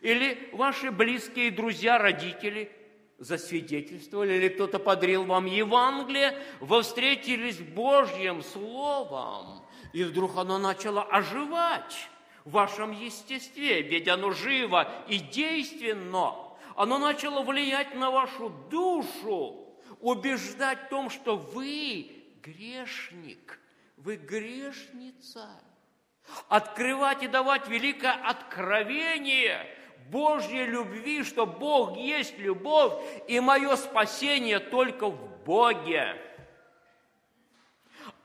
или 0.00 0.50
ваши 0.52 0.90
близкие 0.90 1.50
друзья, 1.50 1.98
родители 1.98 2.70
засвидетельствовали, 3.18 4.34
или 4.34 4.48
кто-то 4.48 4.78
подарил 4.78 5.24
вам 5.24 5.46
Евангелие, 5.46 6.40
вы 6.60 6.82
встретились 6.82 7.58
Божьим 7.58 8.42
Словом, 8.42 9.62
и 9.92 10.04
вдруг 10.04 10.36
оно 10.36 10.58
начало 10.58 11.02
оживать 11.02 12.08
в 12.44 12.52
вашем 12.52 12.92
естестве, 12.92 13.82
ведь 13.82 14.08
оно 14.08 14.30
живо 14.30 14.90
и 15.08 15.18
действенно. 15.18 16.34
Оно 16.76 16.98
начало 16.98 17.42
влиять 17.42 17.94
на 17.96 18.10
вашу 18.10 18.50
душу, 18.70 19.66
убеждать 20.00 20.86
в 20.86 20.88
том, 20.88 21.10
что 21.10 21.36
вы 21.36 22.24
грешник, 22.40 23.58
вы 23.96 24.16
грешница. 24.16 25.60
Открывать 26.48 27.22
и 27.22 27.28
давать 27.28 27.68
великое 27.68 28.12
откровение– 28.12 29.66
Божьей 30.10 30.64
любви, 30.64 31.22
что 31.22 31.46
Бог 31.46 31.96
есть 31.96 32.38
любовь, 32.38 32.94
и 33.26 33.40
мое 33.40 33.76
спасение 33.76 34.58
только 34.58 35.08
в 35.08 35.44
Боге. 35.44 36.16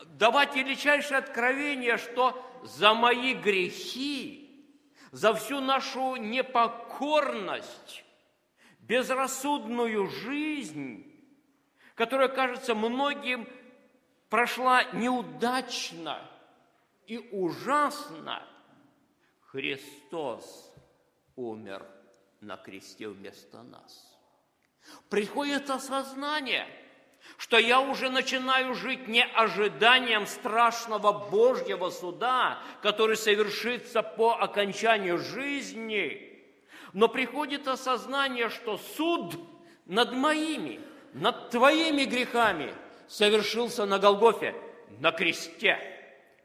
Давать 0.06 0.56
величайшее 0.56 1.18
откровение, 1.18 1.98
что 1.98 2.42
за 2.64 2.94
мои 2.94 3.34
грехи, 3.34 4.66
за 5.12 5.34
всю 5.34 5.60
нашу 5.60 6.16
непокорность, 6.16 8.06
безрассудную 8.80 10.08
жизнь, 10.08 11.06
которая, 11.96 12.30
кажется, 12.30 12.76
многим 12.76 13.48
прошла 14.30 14.84
неудачно 14.94 16.22
и 17.08 17.18
ужасно, 17.32 18.44
Христос 19.42 20.74
умер 21.36 21.86
на 22.42 22.58
кресте 22.58 23.08
вместо 23.08 23.62
нас. 23.64 24.18
Приходит 25.10 25.70
осознание, 25.70 26.68
что 27.38 27.58
я 27.58 27.80
уже 27.80 28.10
начинаю 28.10 28.74
жить 28.74 29.08
не 29.08 29.24
ожиданием 29.24 30.28
страшного 30.28 31.30
Божьего 31.30 31.90
суда, 31.90 32.62
который 32.82 33.16
совершится 33.16 34.02
по 34.02 34.34
окончанию 34.34 35.18
жизни, 35.18 36.44
но 36.92 37.08
приходит 37.08 37.68
осознание, 37.68 38.50
что 38.50 38.78
суд 38.78 39.36
над 39.86 40.14
моими, 40.14 40.82
над 41.14 41.50
твоими 41.50 42.06
грехами 42.06 42.74
совершился 43.08 43.86
на 43.86 44.00
Голгофе, 44.00 44.56
на 45.00 45.12
кресте– 45.12 45.90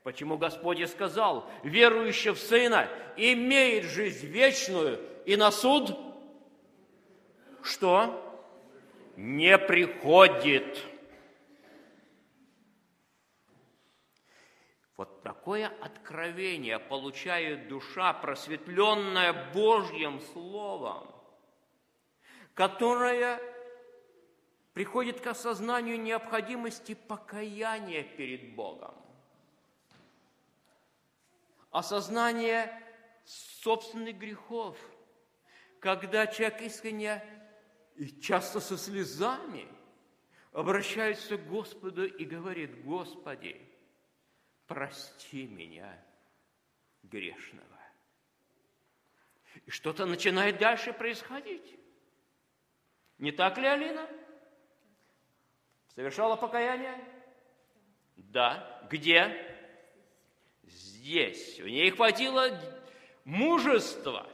Почему 0.03 0.39
Господь 0.39 0.81
и 0.81 0.87
сказал, 0.87 1.51
верующий 1.63 2.31
в 2.31 2.39
Сына 2.39 2.89
имеет 3.17 3.85
жизнь 3.85 4.27
вечную 4.27 5.01
и 5.27 5.37
на 5.37 5.51
суд 5.51 5.97
что? 7.63 8.25
Не 9.17 9.59
приходит. 9.59 10.79
Вот 14.97 15.23
такое 15.23 15.71
откровение 15.81 16.79
получает 16.79 17.69
душа, 17.69 18.13
просветленная 18.13 19.53
Божьим 19.53 20.21
Словом, 20.33 21.07
которая 22.55 23.41
приходит 24.73 25.21
к 25.21 25.27
осознанию 25.27 26.01
необходимости 26.01 26.95
покаяния 26.95 28.05
перед 28.05 28.55
Богом 28.55 28.95
осознание 31.79 32.71
собственных 33.25 34.19
грехов, 34.19 34.79
когда 35.81 36.27
человек 36.27 36.63
искренне 36.63 37.23
и 37.97 38.09
часто 38.21 38.61
со 38.61 38.77
слезами 38.77 39.67
обращается 40.53 41.37
к 41.37 41.47
Господу 41.47 42.05
и 42.05 42.25
говорит, 42.25 42.83
Господи, 42.85 43.61
прости 44.67 45.47
меня, 45.47 46.05
грешного. 47.03 47.67
И 49.67 49.71
что-то 49.71 50.07
начинает 50.07 50.59
дальше 50.59 50.93
происходить. 50.93 51.79
Не 53.19 53.33
так 53.33 53.59
ли, 53.59 53.67
Алина? 53.67 54.09
Совершала 55.95 56.37
покаяние? 56.37 57.05
Да. 58.17 58.87
Где? 58.91 59.58
Здесь. 60.71 61.59
У 61.61 61.67
ней 61.67 61.91
хватило 61.91 62.51
мужества. 63.25 64.27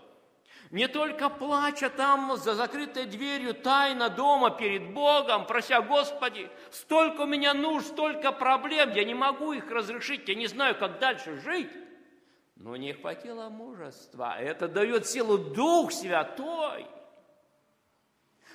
Не 0.70 0.88
только 0.88 1.28
плача 1.28 1.88
там 1.88 2.36
за 2.36 2.54
закрытой 2.54 3.06
дверью 3.06 3.54
тайно 3.54 4.08
дома 4.08 4.50
перед 4.50 4.92
Богом, 4.92 5.46
прося, 5.46 5.80
Господи, 5.82 6.48
столько 6.70 7.22
у 7.22 7.26
меня 7.26 7.54
нужд, 7.54 7.88
столько 7.88 8.32
проблем, 8.32 8.92
я 8.92 9.04
не 9.04 9.14
могу 9.14 9.52
их 9.52 9.70
разрешить, 9.70 10.28
я 10.28 10.34
не 10.34 10.48
знаю, 10.48 10.74
как 10.76 10.98
дальше 10.98 11.40
жить. 11.40 11.70
Но 12.56 12.76
не 12.76 12.92
хватило 12.92 13.48
мужества. 13.50 14.36
Это 14.38 14.66
дает 14.66 15.06
силу 15.06 15.38
Дух 15.38 15.92
Святой– 15.92 16.86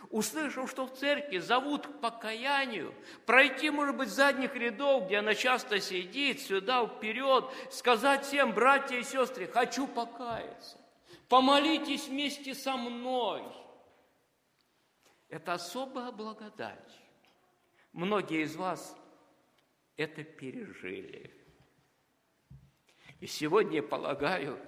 услышав, 0.09 0.69
что 0.69 0.87
в 0.87 0.93
церкви 0.95 1.37
зовут 1.37 1.87
к 1.87 1.99
покаянию, 1.99 2.93
пройти, 3.25 3.69
может 3.69 3.95
быть, 3.95 4.09
задних 4.09 4.55
рядов, 4.55 5.05
где 5.05 5.17
она 5.17 5.35
часто 5.35 5.79
сидит, 5.79 6.41
сюда, 6.41 6.85
вперед, 6.87 7.45
сказать 7.71 8.25
всем, 8.25 8.53
братья 8.53 8.97
и 8.97 9.03
сестры, 9.03 9.47
хочу 9.47 9.87
покаяться, 9.87 10.77
помолитесь 11.27 12.07
вместе 12.07 12.55
со 12.55 12.75
мной. 12.75 13.43
Это 15.29 15.53
особая 15.53 16.11
благодать. 16.11 16.99
Многие 17.93 18.43
из 18.43 18.55
вас 18.55 18.97
это 19.95 20.23
пережили. 20.23 21.31
И 23.19 23.27
сегодня, 23.27 23.83
полагаю, 23.83 24.59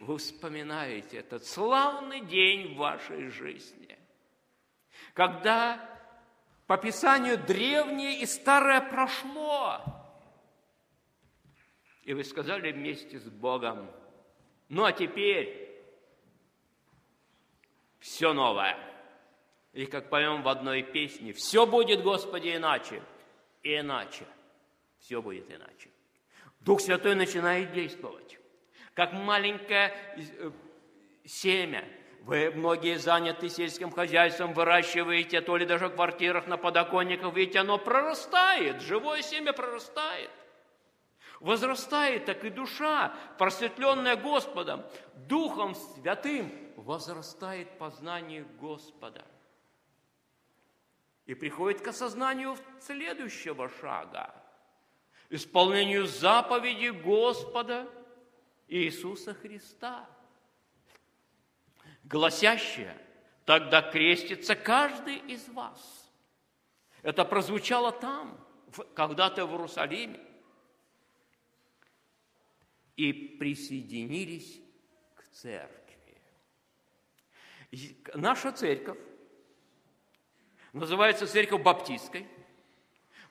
вы 0.00 0.18
вспоминаете 0.18 1.18
этот 1.18 1.44
славный 1.44 2.22
день 2.22 2.74
в 2.74 2.78
вашей 2.78 3.28
жизни 3.28 3.85
когда 5.16 5.80
по 6.66 6.76
Писанию 6.76 7.38
древнее 7.38 8.20
и 8.20 8.26
старое 8.26 8.82
прошло. 8.82 9.80
И 12.02 12.12
вы 12.12 12.22
сказали 12.22 12.70
вместе 12.70 13.18
с 13.18 13.24
Богом, 13.24 13.90
ну 14.68 14.84
а 14.84 14.92
теперь 14.92 15.70
все 17.98 18.34
новое. 18.34 18.76
Или 19.72 19.86
как 19.86 20.10
поем 20.10 20.42
в 20.42 20.48
одной 20.48 20.82
песне, 20.82 21.32
все 21.32 21.66
будет, 21.66 22.02
Господи, 22.02 22.54
иначе, 22.54 23.02
и 23.62 23.78
иначе. 23.78 24.26
Все 24.98 25.22
будет 25.22 25.50
иначе. 25.50 25.88
Дух 26.60 26.80
Святой 26.80 27.14
начинает 27.14 27.72
действовать, 27.72 28.38
как 28.92 29.12
маленькое 29.14 29.94
э, 30.16 30.50
семя– 31.24 31.84
вы 32.26 32.50
многие 32.50 32.98
заняты 32.98 33.48
сельским 33.48 33.92
хозяйством, 33.92 34.52
выращиваете, 34.52 35.40
то 35.40 35.56
ли 35.56 35.64
даже 35.64 35.86
в 35.86 35.94
квартирах 35.94 36.48
на 36.48 36.56
подоконниках, 36.56 37.32
видите, 37.32 37.60
оно 37.60 37.78
прорастает, 37.78 38.82
живое 38.82 39.22
семя 39.22 39.52
прорастает. 39.52 40.30
Возрастает 41.38 42.24
так 42.24 42.44
и 42.44 42.50
душа, 42.50 43.14
просветленная 43.38 44.16
Господом, 44.16 44.84
Духом 45.14 45.76
Святым, 45.76 46.52
возрастает 46.74 47.78
познание 47.78 48.44
Господа. 48.60 49.24
И 51.26 51.34
приходит 51.34 51.80
к 51.80 51.86
осознанию 51.86 52.56
следующего 52.80 53.68
шага, 53.68 54.34
исполнению 55.30 56.08
заповеди 56.08 56.88
Господа 56.88 57.88
Иисуса 58.66 59.32
Христа– 59.32 60.10
гласящее, 62.08 62.96
тогда 63.44 63.82
крестится 63.82 64.54
каждый 64.54 65.16
из 65.16 65.48
вас. 65.48 66.10
Это 67.02 67.24
прозвучало 67.24 67.92
там, 67.92 68.38
когда-то 68.94 69.46
в 69.46 69.52
Иерусалиме. 69.52 70.20
И 72.96 73.12
присоединились 73.12 74.60
к 75.14 75.28
церкви. 75.28 76.22
Наша 78.14 78.52
церковь 78.52 78.98
называется 80.72 81.26
церковь 81.26 81.62
баптистской, 81.62 82.26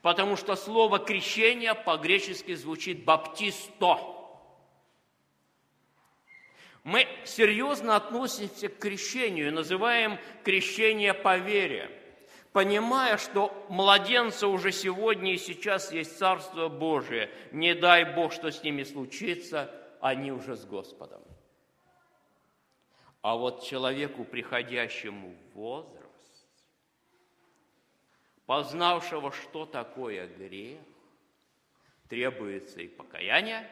потому 0.04 0.36
что 0.36 0.56
слово 0.56 1.00
крещение 1.00 1.74
по-гречески 1.74 2.54
звучит 2.54 3.06
баптисто. 3.06 4.15
Мы 6.86 7.08
серьезно 7.24 7.96
относимся 7.96 8.70
к 8.70 8.78
крещению, 8.78 9.52
называем 9.52 10.20
крещение 10.44 11.16
по 11.16 11.36
вере, 11.36 11.90
понимая, 12.54 13.18
что 13.18 13.66
младенцы 13.70 14.46
уже 14.46 14.72
сегодня 14.72 15.34
и 15.34 15.38
сейчас 15.38 15.92
есть 15.92 16.16
Царство 16.20 16.70
Божие. 16.70 17.32
Не 17.52 17.74
дай 17.74 18.14
Бог, 18.14 18.32
что 18.32 18.52
с 18.52 18.62
ними 18.62 18.84
случится, 18.84 19.74
они 20.00 20.32
уже 20.32 20.56
с 20.56 20.64
Господом. 20.64 21.24
А 23.24 23.36
вот 23.36 23.64
человеку, 23.64 24.24
приходящему 24.24 25.32
в 25.32 25.56
возраст, 25.56 26.46
познавшего, 28.46 29.32
что 29.32 29.66
такое 29.66 30.28
грех, 30.28 30.78
требуется 32.10 32.80
и 32.82 32.88
покаяние, 32.88 33.68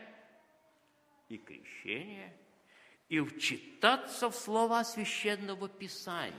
и 1.30 1.38
крещение, 1.38 2.35
и 3.09 3.19
вчитаться 3.19 4.30
в 4.30 4.35
слова 4.35 4.84
Священного 4.84 5.69
Писания, 5.69 6.34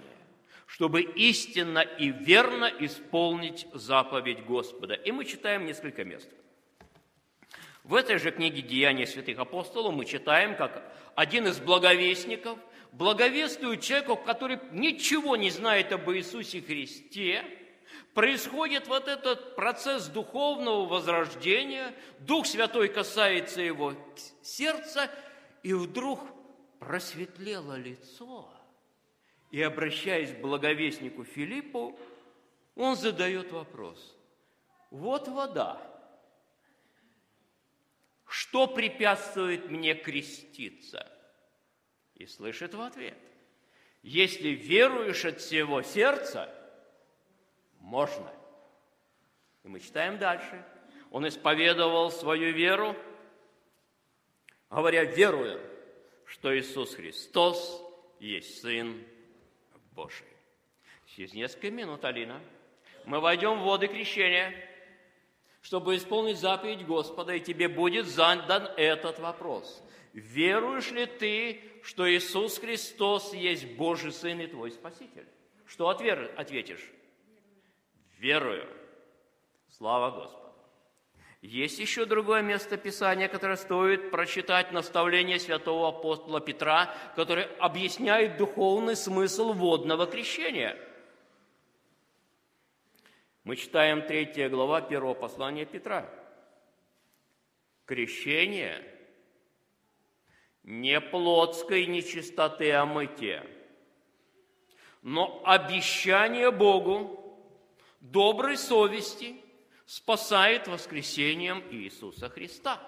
чтобы 0.66 1.02
истинно 1.02 1.80
и 1.80 2.10
верно 2.10 2.70
исполнить 2.80 3.66
заповедь 3.72 4.44
Господа. 4.44 4.94
И 4.94 5.12
мы 5.12 5.24
читаем 5.24 5.66
несколько 5.66 6.04
мест. 6.04 6.28
В 7.82 7.94
этой 7.94 8.18
же 8.18 8.30
книге 8.30 8.62
«Деяния 8.62 9.06
святых 9.06 9.38
апостолов» 9.38 9.94
мы 9.94 10.04
читаем, 10.06 10.56
как 10.56 10.82
один 11.14 11.46
из 11.46 11.60
благовестников 11.60 12.58
благовествует 12.92 13.82
человеку, 13.82 14.16
который 14.16 14.58
ничего 14.72 15.36
не 15.36 15.50
знает 15.50 15.92
об 15.92 16.10
Иисусе 16.10 16.60
Христе– 16.60 17.44
происходит 18.14 18.86
вот 18.86 19.08
этот 19.08 19.56
процесс 19.56 20.06
духовного 20.06 20.86
возрождения, 20.86 21.92
Дух 22.20 22.46
Святой 22.46 22.88
касается 22.88 23.60
его 23.60 23.94
сердца, 24.40 25.10
и 25.62 25.74
вдруг 25.74 26.20
просветлело 26.86 27.77
лицо. 27.77 28.51
И, 29.51 29.62
обращаясь 29.62 30.32
к 30.32 30.40
благовестнику 30.40 31.24
Филиппу, 31.24 31.98
он 32.74 32.97
задает 32.97 33.52
вопрос. 33.52 34.16
Вот 34.90 35.28
вода. 35.28 35.81
Что 38.27 38.66
препятствует 38.66 39.70
мне 39.70 39.94
креститься? 39.94 41.11
И 42.15 42.27
слышит 42.27 42.74
в 42.74 42.81
ответ. 42.81 43.19
Если 44.02 44.48
веруешь 44.48 45.24
от 45.24 45.40
всего 45.40 45.82
сердца– 45.82 46.52
можно. 47.85 48.32
И 49.62 49.69
мы 49.69 49.78
читаем 49.78 50.19
дальше. 50.19 50.65
Он 51.11 51.28
исповедовал 51.28 52.11
свою 52.11 52.52
веру, 52.52 52.97
говоря, 54.70 55.05
веруя, 55.05 55.61
что 56.26 56.56
Иисус 56.56 56.94
Христос 56.94 57.82
есть 58.20 58.60
Сын 58.60 59.02
Божий. 59.92 60.26
Через 61.06 61.32
несколько 61.32 61.70
минут, 61.70 62.05
Алина, 62.05 62.40
мы 63.05 63.20
войдем 63.20 63.60
в 63.60 63.64
воды 63.64 63.88
крещения, 63.88 64.55
чтобы 65.62 65.96
исполнить 65.96 66.38
заповедь 66.38 66.86
Господа, 66.86 67.34
и 67.34 67.40
тебе 67.40 67.68
будет 67.68 68.06
задан 68.06 68.68
этот 68.76 69.18
вопрос. 69.18 69.82
Веруешь 70.12 70.90
ли 70.90 71.06
ты, 71.06 71.60
что 71.82 72.10
Иисус 72.10 72.59
Христос 72.59 73.34
есть 73.34 73.76
Божий 73.76 74.12
Сын 74.12 74.40
и 74.40 74.46
твой 74.46 74.70
Спаситель? 74.70 75.26
Что 75.66 75.88
ответишь? 75.88 76.90
верую. 78.24 78.66
Слава 79.68 80.10
Господу. 80.10 80.43
Есть 81.44 81.78
еще 81.78 82.06
другое 82.06 82.40
место 82.40 82.78
Писания, 82.78 83.28
которое 83.28 83.56
стоит 83.58 84.10
прочитать 84.10 84.72
наставление 84.72 85.38
святого 85.38 85.88
апостола 85.88 86.40
Петра, 86.40 86.94
которое 87.16 87.44
объясняет 87.58 88.38
духовный 88.38 88.96
смысл 88.96 89.52
водного 89.52 90.06
крещения. 90.06 90.74
Мы 93.44 93.56
читаем 93.56 94.06
3 94.06 94.48
глава 94.48 94.78
1 94.78 95.14
послания 95.16 95.66
Петра. 95.66 96.08
Крещение 97.84 98.82
не 100.62 100.98
плотской 100.98 101.84
нечистоты 101.84 102.72
о 102.72 102.86
мыте, 102.86 103.46
но 105.02 105.42
обещание 105.44 106.50
Богу, 106.50 107.38
доброй 108.00 108.56
совести 108.56 109.43
спасает 109.86 110.69
воскресением 110.69 111.62
Иисуса 111.70 112.28
Христа. 112.28 112.81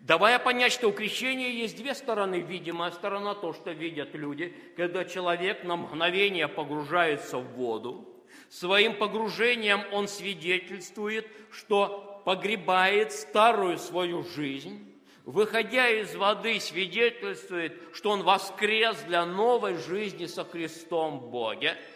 Давая 0.00 0.38
понять, 0.38 0.72
что 0.72 0.88
у 0.88 0.92
крещения 0.92 1.50
есть 1.50 1.76
две 1.76 1.94
стороны. 1.94 2.40
Видимая 2.40 2.90
сторона, 2.90 3.34
то, 3.34 3.52
что 3.52 3.72
видят 3.72 4.14
люди, 4.14 4.54
когда 4.76 5.04
человек 5.04 5.64
на 5.64 5.76
мгновение 5.76 6.48
погружается 6.48 7.38
в 7.38 7.52
воду. 7.52 8.10
Своим 8.50 8.96
погружением 8.96 9.82
он 9.92 10.08
свидетельствует, 10.08 11.26
что 11.50 12.22
погребает 12.24 13.12
старую 13.12 13.78
свою 13.78 14.24
жизнь, 14.24 14.92
выходя 15.24 15.88
из 15.88 16.14
воды, 16.16 16.58
свидетельствует, 16.60 17.80
что 17.92 18.10
он 18.10 18.22
воскрес 18.22 18.98
для 19.02 19.24
новой 19.24 19.76
жизни 19.76 20.26
со 20.26 20.44
Христом 20.44 21.30
Боге– 21.30 21.76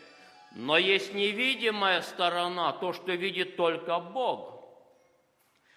но 0.59 0.76
есть 0.76 1.14
невидимая 1.14 2.02
сторона, 2.02 2.72
то, 2.72 2.93
что 2.93 3.12
видит 3.14 3.55
только 3.55 4.01
Бог. 4.01 4.60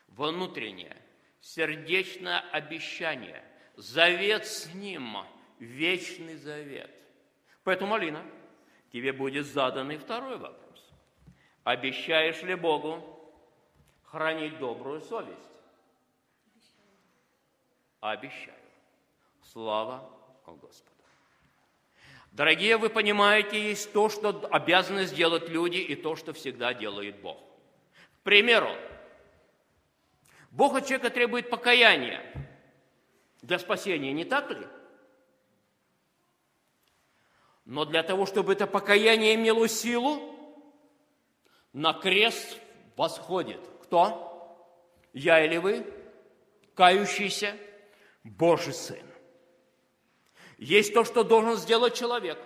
Внутреннее, 0.07 0.97
сердечное 1.39 2.39
обещание, 2.51 3.43
завет 3.75 4.47
с 4.47 4.73
Ним, 4.73 5.17
вечный 5.59 6.35
завет. 6.35 6.89
Поэтому, 7.63 7.93
Алина, 7.93 8.25
тебе 8.91 9.13
будет 9.13 9.45
задан 9.45 9.91
и 9.91 9.97
второй 9.97 10.39
вопрос. 10.39 10.91
Обещаешь 11.63 12.41
ли 12.41 12.55
Богу 12.55 13.03
хранить 14.01 14.57
добрую 14.57 15.01
совесть? 15.01 15.37
Обещаю. 17.99 18.57
Слава 19.43 20.09
Господу. 20.47 20.90
Дорогие, 22.31 22.77
вы 22.77 22.89
понимаете, 22.89 23.61
есть 23.61 23.91
то, 23.91 24.07
что 24.07 24.47
обязаны 24.51 25.05
сделать 25.05 25.49
люди, 25.49 25.77
и 25.77 25.95
то, 25.95 26.15
что 26.15 26.31
всегда 26.31 26.73
делает 26.73 27.19
Бог. 27.19 27.37
К 28.19 28.23
примеру, 28.23 28.69
Бог 30.49 30.75
от 30.75 30.85
человека 30.85 31.09
требует 31.09 31.49
покаяния 31.49 32.23
для 33.41 33.59
спасения, 33.59 34.13
не 34.13 34.23
так 34.23 34.49
ли? 34.49 34.65
Но 37.65 37.83
для 37.83 38.01
того, 38.01 38.25
чтобы 38.25 38.53
это 38.53 38.65
покаяние 38.65 39.35
имело 39.35 39.67
силу, 39.67 40.33
на 41.73 41.93
крест 41.93 42.57
восходит 42.95 43.59
кто? 43.83 44.27
Я 45.11 45.43
или 45.45 45.57
вы? 45.57 45.85
Кающийся 46.75 47.57
Божий 48.23 48.73
Сын. 48.73 49.10
Есть 50.61 50.93
то, 50.93 51.03
что 51.03 51.23
должен 51.23 51.55
сделать 51.55 51.95
человек. 51.95 52.37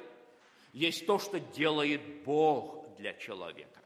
Есть 0.72 1.06
то, 1.06 1.20
что 1.20 1.38
делает 1.38 2.24
Бог 2.24 2.96
для 2.98 3.14
человека. 3.14 3.82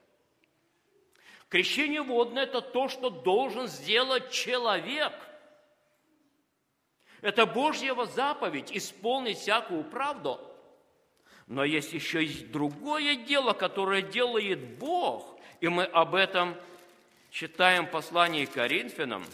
Крещение 1.49 2.03
водное– 2.03 2.43
это 2.45 2.61
то, 2.61 2.89
что 2.89 3.09
должен 3.09 3.67
сделать 3.67 4.29
человек. 4.29 5.13
Это 7.21 7.47
Божья 7.47 7.95
заповедь– 8.05 8.71
исполнить 8.71 9.39
всякую 9.39 9.83
правду. 9.83 10.39
Но 11.47 11.63
есть 11.63 11.93
еще 11.93 12.23
и 12.23 12.45
другое 12.45 13.15
дело, 13.15 13.53
которое 13.53 14.03
делает 14.03 14.77
Бог. 14.77 15.39
И 15.59 15.67
мы 15.67 15.85
об 15.85 16.13
этом 16.13 16.55
читаем 17.31 17.87
к 17.87 18.53
Коринфянам– 18.53 19.25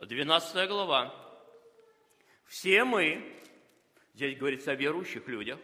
12 0.00 0.68
глава. 0.68 1.14
Все 2.44 2.84
мы, 2.84 3.36
здесь 4.14 4.36
говорится 4.36 4.72
о 4.72 4.76
верующих 4.76 5.26
людях, 5.26 5.58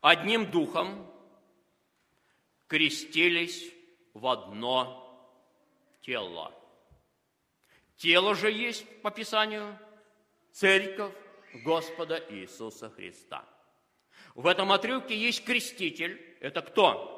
одним 0.00 0.50
духом 0.50 1.10
крестились 2.66 3.72
в 4.12 4.26
одно 4.26 5.02
тело. 6.02 6.52
Тело 7.96 8.34
же 8.34 8.50
есть, 8.50 8.84
по 9.00 9.10
Писанию, 9.10 9.78
церковь 10.52 11.14
Господа 11.64 12.22
Иисуса 12.28 12.90
Христа. 12.90 13.44
В 14.34 14.46
этом 14.46 14.70
отрывке 14.72 15.16
есть 15.16 15.44
креститель. 15.44 16.36
Это 16.40 16.60
кто? 16.60 17.14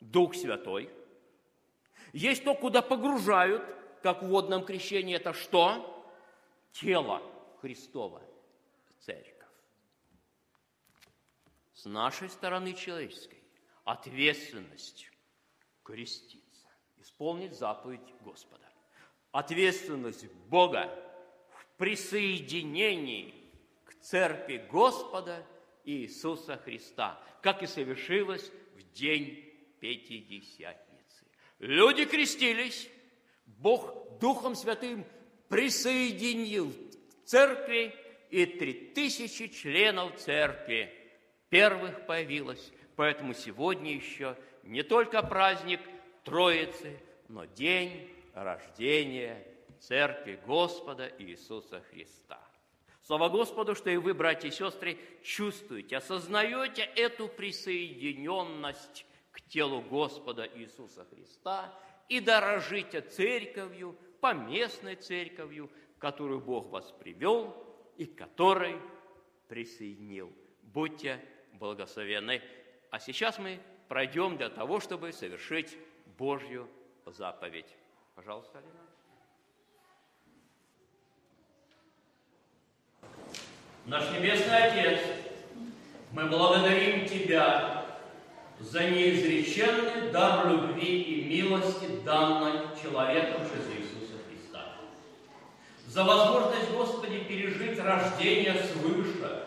Дух 0.00 0.34
Святой. 0.34 0.90
Есть 2.12 2.44
то, 2.44 2.54
куда 2.54 2.82
погружают, 2.82 3.64
как 4.04 4.22
в 4.22 4.26
водном 4.26 4.66
крещении. 4.66 5.16
Это 5.16 5.32
что? 5.32 6.06
Тело 6.72 7.22
Христова, 7.62 8.20
церковь. 8.98 9.48
С 11.72 11.86
нашей 11.86 12.28
стороны 12.28 12.74
человеческой 12.74 13.42
ответственность 13.84 15.10
креститься, 15.82 16.66
исполнить 16.98 17.54
заповедь 17.54 18.02
Господа. 18.20 18.68
Ответственность 19.32 20.30
Бога 20.50 20.94
в 21.48 21.66
присоединении 21.78 23.34
к 23.86 23.94
церкви 24.02 24.58
Господа 24.70 25.46
Иисуса 25.84 26.58
Христа, 26.58 27.18
как 27.40 27.62
и 27.62 27.66
совершилось 27.66 28.52
в 28.74 28.82
день 28.92 29.50
Пятидесятницы. 29.80 31.24
Люди 31.58 32.04
крестились, 32.04 32.90
Бог 33.46 34.18
Духом 34.20 34.54
Святым 34.54 35.04
присоединил 35.48 36.72
церкви, 37.24 37.94
и 38.30 38.46
три 38.46 38.72
тысячи 38.72 39.48
членов 39.48 40.16
церкви 40.16 40.92
первых 41.50 42.06
появилось. 42.06 42.72
Поэтому 42.96 43.32
сегодня 43.34 43.94
еще 43.94 44.36
не 44.64 44.82
только 44.82 45.22
праздник 45.22 45.80
Троицы, 46.24 46.98
но 47.28 47.44
день 47.44 48.10
рождения 48.34 49.46
Церкви 49.78 50.40
Господа 50.46 51.12
Иисуса 51.18 51.80
Христа. 51.90 52.40
Слава 53.02 53.28
Господу, 53.28 53.74
что 53.74 53.90
и 53.90 53.98
вы, 53.98 54.14
братья 54.14 54.48
и 54.48 54.50
сестры, 54.50 54.98
чувствуете, 55.22 55.98
осознаете 55.98 56.82
эту 56.82 57.28
присоединенность 57.28 59.04
к 59.30 59.42
телу 59.42 59.82
Господа 59.82 60.48
Иисуса 60.54 61.04
Христа 61.04 61.72
и 62.08 62.20
дорожите 62.20 63.00
церковью, 63.00 63.96
поместной 64.20 64.96
церковью, 64.96 65.70
которую 65.98 66.40
Бог 66.40 66.70
вас 66.70 66.92
привел 66.92 67.54
и 67.96 68.06
которой 68.06 68.76
присоединил. 69.48 70.32
Будьте 70.62 71.20
благословенны. 71.52 72.42
А 72.90 72.98
сейчас 72.98 73.38
мы 73.38 73.60
пройдем 73.88 74.36
для 74.36 74.48
того, 74.48 74.80
чтобы 74.80 75.12
совершить 75.12 75.76
Божью 76.18 76.68
заповедь. 77.06 77.76
Пожалуйста, 78.14 78.58
Алина. 78.58 78.84
Наш 83.86 84.10
Небесный 84.12 84.62
Отец, 84.64 85.00
мы 86.12 86.26
благодарим 86.26 87.06
Тебя 87.06 87.73
за 88.60 88.84
неизреченный 88.90 90.10
дар 90.12 90.48
любви 90.48 91.02
и 91.02 91.24
милости, 91.24 91.86
данной 92.04 92.60
человеком 92.80 93.42
через 93.42 93.66
Иисуса 93.76 94.18
Христа. 94.28 94.76
За 95.86 96.04
возможность, 96.04 96.70
Господи, 96.70 97.20
пережить 97.20 97.78
рождение 97.78 98.54
свыше, 98.54 99.44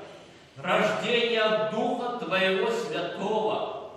рождение 0.58 1.70
Духа 1.72 2.26
Твоего 2.26 2.70
Святого 2.72 3.92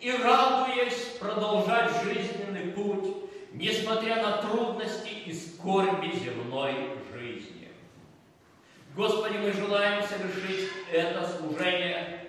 и, 0.00 0.10
радуясь, 0.12 1.16
продолжать 1.20 1.90
жизненный 2.02 2.72
путь, 2.72 3.16
несмотря 3.52 4.22
на 4.22 4.38
трудности 4.38 5.10
и 5.26 5.32
скорби 5.32 6.12
земной 6.16 6.74
жизни. 7.12 7.68
Господи, 8.94 9.38
мы 9.38 9.52
желаем 9.52 10.02
совершить 10.02 10.68
это 10.92 11.26
служение, 11.26 12.21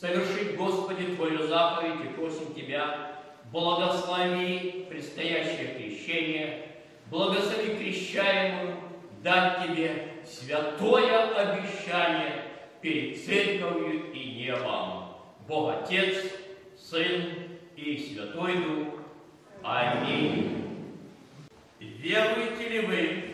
совершить, 0.00 0.56
Господи, 0.56 1.14
Твою 1.14 1.46
заповедь 1.46 2.10
и 2.10 2.14
просим 2.14 2.54
Тебя, 2.54 3.18
благослови 3.52 4.86
предстоящее 4.88 5.74
крещение, 5.74 6.68
благослови 7.10 7.76
крещаемую, 7.76 8.76
дать 9.22 9.62
Тебе 9.62 10.14
святое 10.24 11.34
обещание 11.34 12.44
перед 12.80 13.22
церковью 13.22 14.10
и 14.12 14.30
небом. 14.36 15.16
Бог 15.46 15.82
Отец, 15.82 16.16
Сын 16.78 17.58
и 17.76 17.98
Святой 17.98 18.54
Дух. 18.54 18.94
Аминь. 19.62 20.56
Веруете 21.78 22.68
ли 22.68 22.80
вы, 22.86 23.24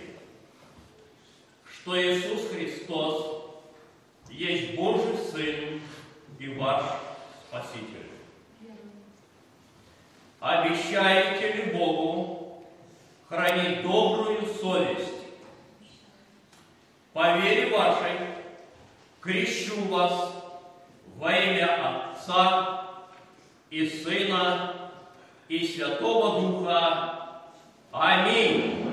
что 1.70 2.02
Иисус 2.02 2.48
Христос 2.51 3.44
есть 4.28 4.74
Божий 4.74 5.16
Сын 5.30 5.80
и 6.38 6.48
ваш 6.54 6.82
Спаситель? 7.48 8.10
Обещаете 10.40 11.52
ли 11.52 11.72
Богу 11.72 12.64
хранить 13.28 13.82
добрую 13.82 14.46
совесть? 14.46 15.14
По 17.12 17.38
вере 17.38 17.74
вашей 17.74 18.12
крещу 19.20 19.80
вас 19.88 20.34
во 21.16 21.32
имя 21.32 22.12
Отца 22.12 22.90
и 23.70 23.88
Сына 23.88 24.90
и 25.48 25.66
Святого 25.66 26.40
Духа. 26.40 27.40
Аминь. 27.90 28.85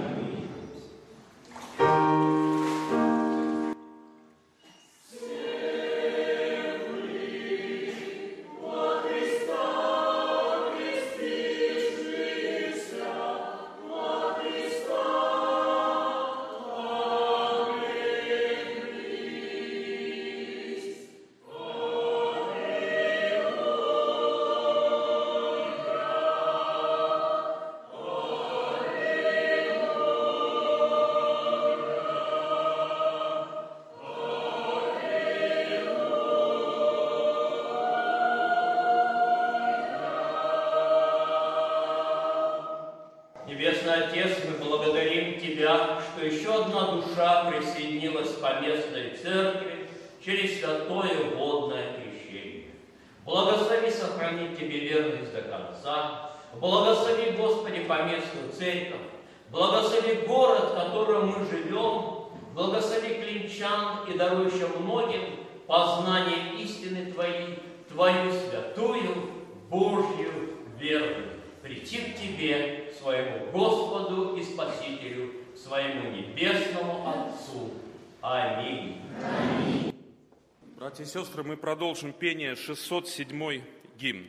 Продолжим 81.74 82.14
пение 82.14 82.56
607 82.56 83.64
гимн. 83.98 84.28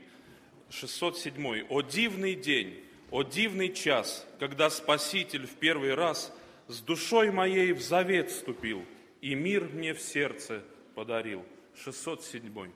607. 0.71 1.67
«О 1.69 1.83
дивный 1.83 2.35
день, 2.35 2.83
о 3.11 3.23
дивный 3.23 3.71
час, 3.71 4.27
когда 4.39 4.71
Спаситель 4.71 5.47
в 5.47 5.55
первый 5.57 5.93
раз 5.93 6.35
с 6.69 6.81
душой 6.81 7.31
моей 7.31 7.75
в 7.75 7.83
завет 7.83 8.31
вступил 8.31 8.83
и 9.21 9.35
мир 9.35 9.65
мне 9.65 9.93
в 9.93 10.01
сердце 10.01 10.65
подарил». 10.95 11.45
607. 11.85 12.71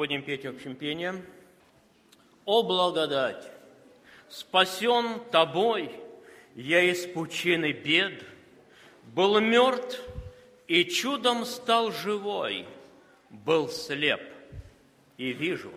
Будем 0.00 0.22
петь 0.22 0.46
общим 0.46 0.76
пением. 0.76 1.22
«О 2.46 2.62
благодать! 2.62 3.50
Спасен 4.30 5.20
тобой 5.30 5.90
я 6.54 6.82
из 6.82 7.04
пучины 7.04 7.72
бед, 7.72 8.24
Был 9.14 9.38
мертв 9.40 10.00
и 10.68 10.86
чудом 10.86 11.44
стал 11.44 11.92
живой, 11.92 12.64
Был 13.28 13.68
слеп 13.68 14.22
и 15.18 15.34
вижу 15.34 15.70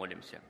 помолимся. 0.00 0.40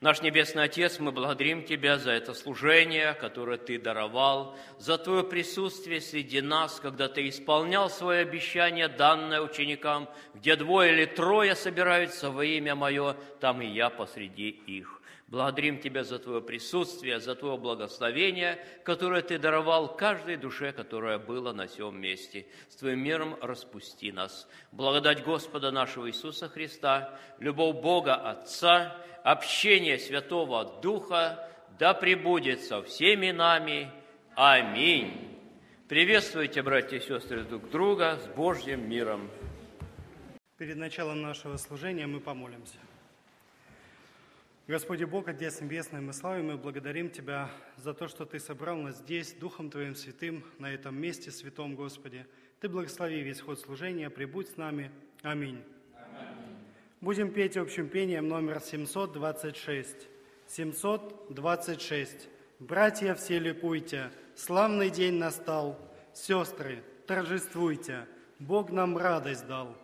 Наш 0.00 0.20
Небесный 0.20 0.64
Отец, 0.64 0.98
мы 0.98 1.10
благодарим 1.10 1.64
Тебя 1.64 1.96
за 1.96 2.10
это 2.10 2.34
служение, 2.34 3.14
которое 3.14 3.56
Ты 3.56 3.78
даровал, 3.78 4.58
за 4.78 4.98
Твое 4.98 5.24
присутствие 5.24 6.02
среди 6.02 6.42
нас, 6.42 6.80
когда 6.80 7.08
Ты 7.08 7.30
исполнял 7.30 7.88
свое 7.88 8.20
обещание, 8.20 8.88
данное 8.88 9.40
ученикам, 9.40 10.10
где 10.34 10.56
двое 10.56 10.92
или 10.92 11.06
трое 11.06 11.54
собираются 11.54 12.30
во 12.30 12.44
имя 12.44 12.74
Мое, 12.74 13.16
там 13.40 13.62
и 13.62 13.66
я 13.66 13.88
посреди 13.88 14.50
их. 14.50 15.00
Благодарим 15.28 15.78
Тебя 15.80 16.04
за 16.04 16.18
Твое 16.18 16.42
присутствие, 16.42 17.18
за 17.18 17.34
Твое 17.34 17.56
благословение, 17.56 18.64
которое 18.84 19.22
Ты 19.22 19.38
даровал 19.38 19.96
каждой 19.96 20.36
душе, 20.36 20.72
которая 20.72 21.18
была 21.18 21.52
на 21.52 21.66
сем 21.66 21.98
месте. 21.98 22.46
С 22.68 22.76
Твоим 22.76 23.00
миром 23.00 23.36
распусти 23.40 24.12
нас. 24.12 24.48
Благодать 24.70 25.24
Господа 25.24 25.70
нашего 25.70 26.08
Иисуса 26.08 26.48
Христа, 26.48 27.18
любовь 27.38 27.76
Бога 27.76 28.14
Отца, 28.14 28.96
общение 29.24 29.98
Святого 29.98 30.80
Духа 30.82 31.50
да 31.78 31.94
пребудет 31.94 32.60
со 32.62 32.82
всеми 32.82 33.30
нами. 33.30 33.90
Аминь. 34.36 35.38
Приветствуйте, 35.88 36.62
братья 36.62 36.96
и 36.96 37.00
сестры, 37.00 37.44
друг 37.44 37.70
друга 37.70 38.18
с 38.18 38.26
Божьим 38.26 38.88
миром. 38.88 39.30
Перед 40.56 40.76
началом 40.76 41.22
нашего 41.22 41.56
служения 41.56 42.06
мы 42.06 42.20
помолимся. 42.20 42.78
Господи 44.66 45.04
Бог, 45.04 45.28
Отец 45.28 45.60
Небесный, 45.60 46.00
мы 46.00 46.14
славим 46.14 46.50
и 46.50 46.56
благодарим 46.56 47.10
Тебя 47.10 47.50
за 47.76 47.92
то, 47.92 48.08
что 48.08 48.24
Ты 48.24 48.40
собрал 48.40 48.78
нас 48.78 48.96
здесь, 48.96 49.34
Духом 49.34 49.68
Твоим 49.70 49.94
Святым, 49.94 50.42
на 50.58 50.72
этом 50.72 50.98
месте, 50.98 51.30
Святом 51.30 51.74
Господи. 51.74 52.24
Ты 52.60 52.70
благослови 52.70 53.20
весь 53.20 53.42
ход 53.42 53.60
служения, 53.60 54.08
прибудь 54.08 54.48
с 54.48 54.56
нами. 54.56 54.90
Аминь. 55.20 55.62
Будем 57.02 57.30
петь 57.30 57.58
общим 57.58 57.90
пением 57.90 58.26
номер 58.26 58.58
726. 58.58 60.08
726. 60.46 62.28
Братья, 62.58 63.14
все 63.16 63.38
ликуйте, 63.38 64.12
славный 64.34 64.88
день 64.88 65.16
настал. 65.16 65.78
Сестры, 66.14 66.82
торжествуйте, 67.06 68.06
Бог 68.38 68.70
нам 68.70 68.96
радость 68.96 69.46
дал. 69.46 69.76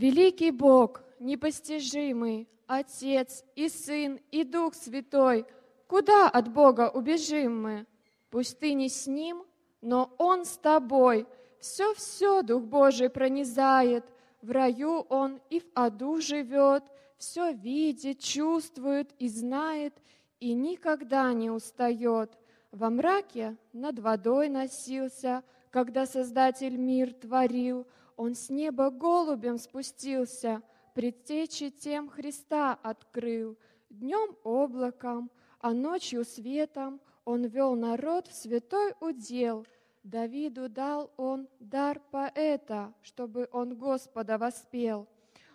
Великий 0.00 0.50
Бог, 0.50 1.02
непостижимый, 1.18 2.48
Отец 2.66 3.44
и 3.54 3.68
Сын 3.68 4.18
и 4.30 4.44
Дух 4.44 4.74
Святой, 4.74 5.44
куда 5.86 6.26
от 6.30 6.50
Бога 6.50 6.88
убежим 6.88 7.62
мы? 7.62 7.86
Пусть 8.30 8.58
ты 8.58 8.72
не 8.72 8.88
с 8.88 9.06
Ним, 9.06 9.44
но 9.82 10.10
Он 10.16 10.46
с 10.46 10.56
тобой. 10.56 11.26
Все-все 11.60 12.40
Дух 12.40 12.62
Божий 12.62 13.10
пронизает, 13.10 14.06
в 14.40 14.50
раю 14.50 15.04
Он 15.10 15.38
и 15.50 15.60
в 15.60 15.66
аду 15.74 16.18
живет, 16.22 16.82
все 17.18 17.52
видит, 17.52 18.20
чувствует 18.20 19.12
и 19.18 19.28
знает, 19.28 19.92
и 20.38 20.54
никогда 20.54 21.30
не 21.34 21.50
устает. 21.50 22.38
Во 22.72 22.88
мраке 22.88 23.54
над 23.74 23.98
водой 23.98 24.48
носился, 24.48 25.44
когда 25.70 26.06
Создатель 26.06 26.78
мир 26.78 27.12
творил, 27.12 27.86
Он 28.22 28.34
с 28.34 28.50
неба 28.50 28.90
голубем 28.90 29.56
спустился, 29.56 30.60
предтечи 30.94 31.70
тем 31.70 32.10
Христа 32.10 32.78
открыл. 32.82 33.56
Днем 33.88 34.36
облаком, 34.44 35.30
а 35.58 35.72
ночью 35.72 36.26
светом 36.26 37.00
Он 37.24 37.46
вел 37.46 37.74
народ 37.74 38.26
в 38.26 38.34
святой 38.34 38.92
удел. 39.00 39.66
Давиду 40.02 40.68
дал 40.68 41.10
Он 41.16 41.48
дар 41.60 41.98
поэта, 42.10 42.92
чтобы 43.00 43.48
он 43.52 43.74
Господа 43.74 44.36
воспел. 44.36 45.08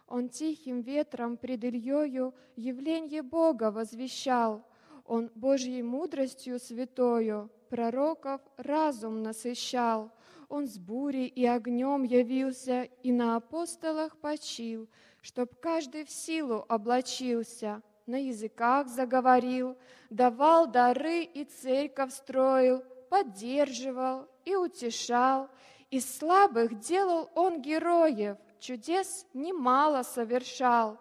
Он 0.07 0.27
тихим 0.27 0.81
ветром 0.81 1.37
пред 1.37 1.63
Ильёю 1.65 2.33
явление 2.55 3.21
Бога 3.21 3.69
возвещал. 3.69 4.65
Он 5.05 5.29
Божьей 5.35 5.83
мудростью 5.83 6.57
святою 6.59 7.51
пророков 7.69 8.41
разум 8.57 9.21
насыщал. 9.21 10.11
Он 10.49 10.67
с 10.67 10.77
бурей 10.77 11.27
и 11.27 11.45
огнем 11.45 12.03
явился 12.03 12.83
и 13.03 13.11
на 13.11 13.35
апостолах 13.35 14.17
почил, 14.17 14.89
чтоб 15.21 15.53
каждый 15.59 16.05
в 16.05 16.09
силу 16.09 16.65
облачился, 16.67 17.81
на 18.05 18.17
языках 18.17 18.87
заговорил, 18.87 19.77
давал 20.09 20.67
дары 20.67 21.23
и 21.23 21.43
церковь 21.45 22.13
строил, 22.13 22.83
поддерживал 23.09 24.27
и 24.43 24.55
утешал. 24.55 25.49
Из 25.89 26.17
слабых 26.17 26.79
делал 26.79 27.29
он 27.35 27.61
героев, 27.61 28.37
чудес 28.59 29.25
немало 29.33 30.03
совершал. 30.03 30.99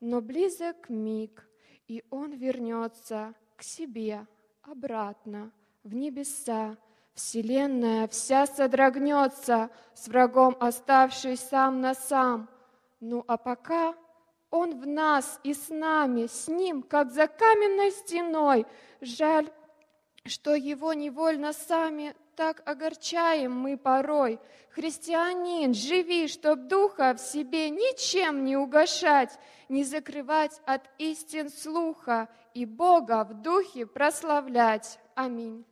Но 0.00 0.20
близок 0.20 0.88
миг, 0.88 1.48
и 1.88 2.04
он 2.10 2.32
вернется 2.32 3.34
к 3.56 3.62
себе 3.62 4.26
обратно, 4.62 5.52
в 5.82 5.94
небеса. 5.94 6.76
Вселенная 7.18 8.06
вся 8.06 8.46
содрогнется, 8.46 9.70
с 9.92 10.06
врагом 10.06 10.56
оставшись 10.60 11.40
сам 11.40 11.80
на 11.80 11.94
сам. 11.94 12.48
Ну 13.00 13.24
а 13.26 13.36
пока 13.36 13.96
он 14.52 14.80
в 14.80 14.86
нас 14.86 15.40
и 15.42 15.52
с 15.52 15.68
нами, 15.68 16.28
с 16.28 16.46
ним, 16.46 16.80
как 16.80 17.10
за 17.10 17.26
каменной 17.26 17.90
стеной. 17.90 18.66
Жаль, 19.00 19.50
что 20.26 20.54
его 20.54 20.92
невольно 20.92 21.52
сами 21.52 22.14
так 22.36 22.62
огорчаем 22.64 23.50
мы 23.50 23.76
порой. 23.76 24.38
Христианин, 24.70 25.74
живи, 25.74 26.28
чтоб 26.28 26.68
духа 26.68 27.14
в 27.14 27.18
себе 27.18 27.68
ничем 27.68 28.44
не 28.44 28.56
угошать, 28.56 29.36
не 29.68 29.82
закрывать 29.82 30.60
от 30.66 30.82
истин 30.98 31.50
слуха 31.50 32.28
и 32.54 32.64
Бога 32.64 33.24
в 33.24 33.42
духе 33.42 33.86
прославлять. 33.86 35.00
Аминь. 35.16 35.64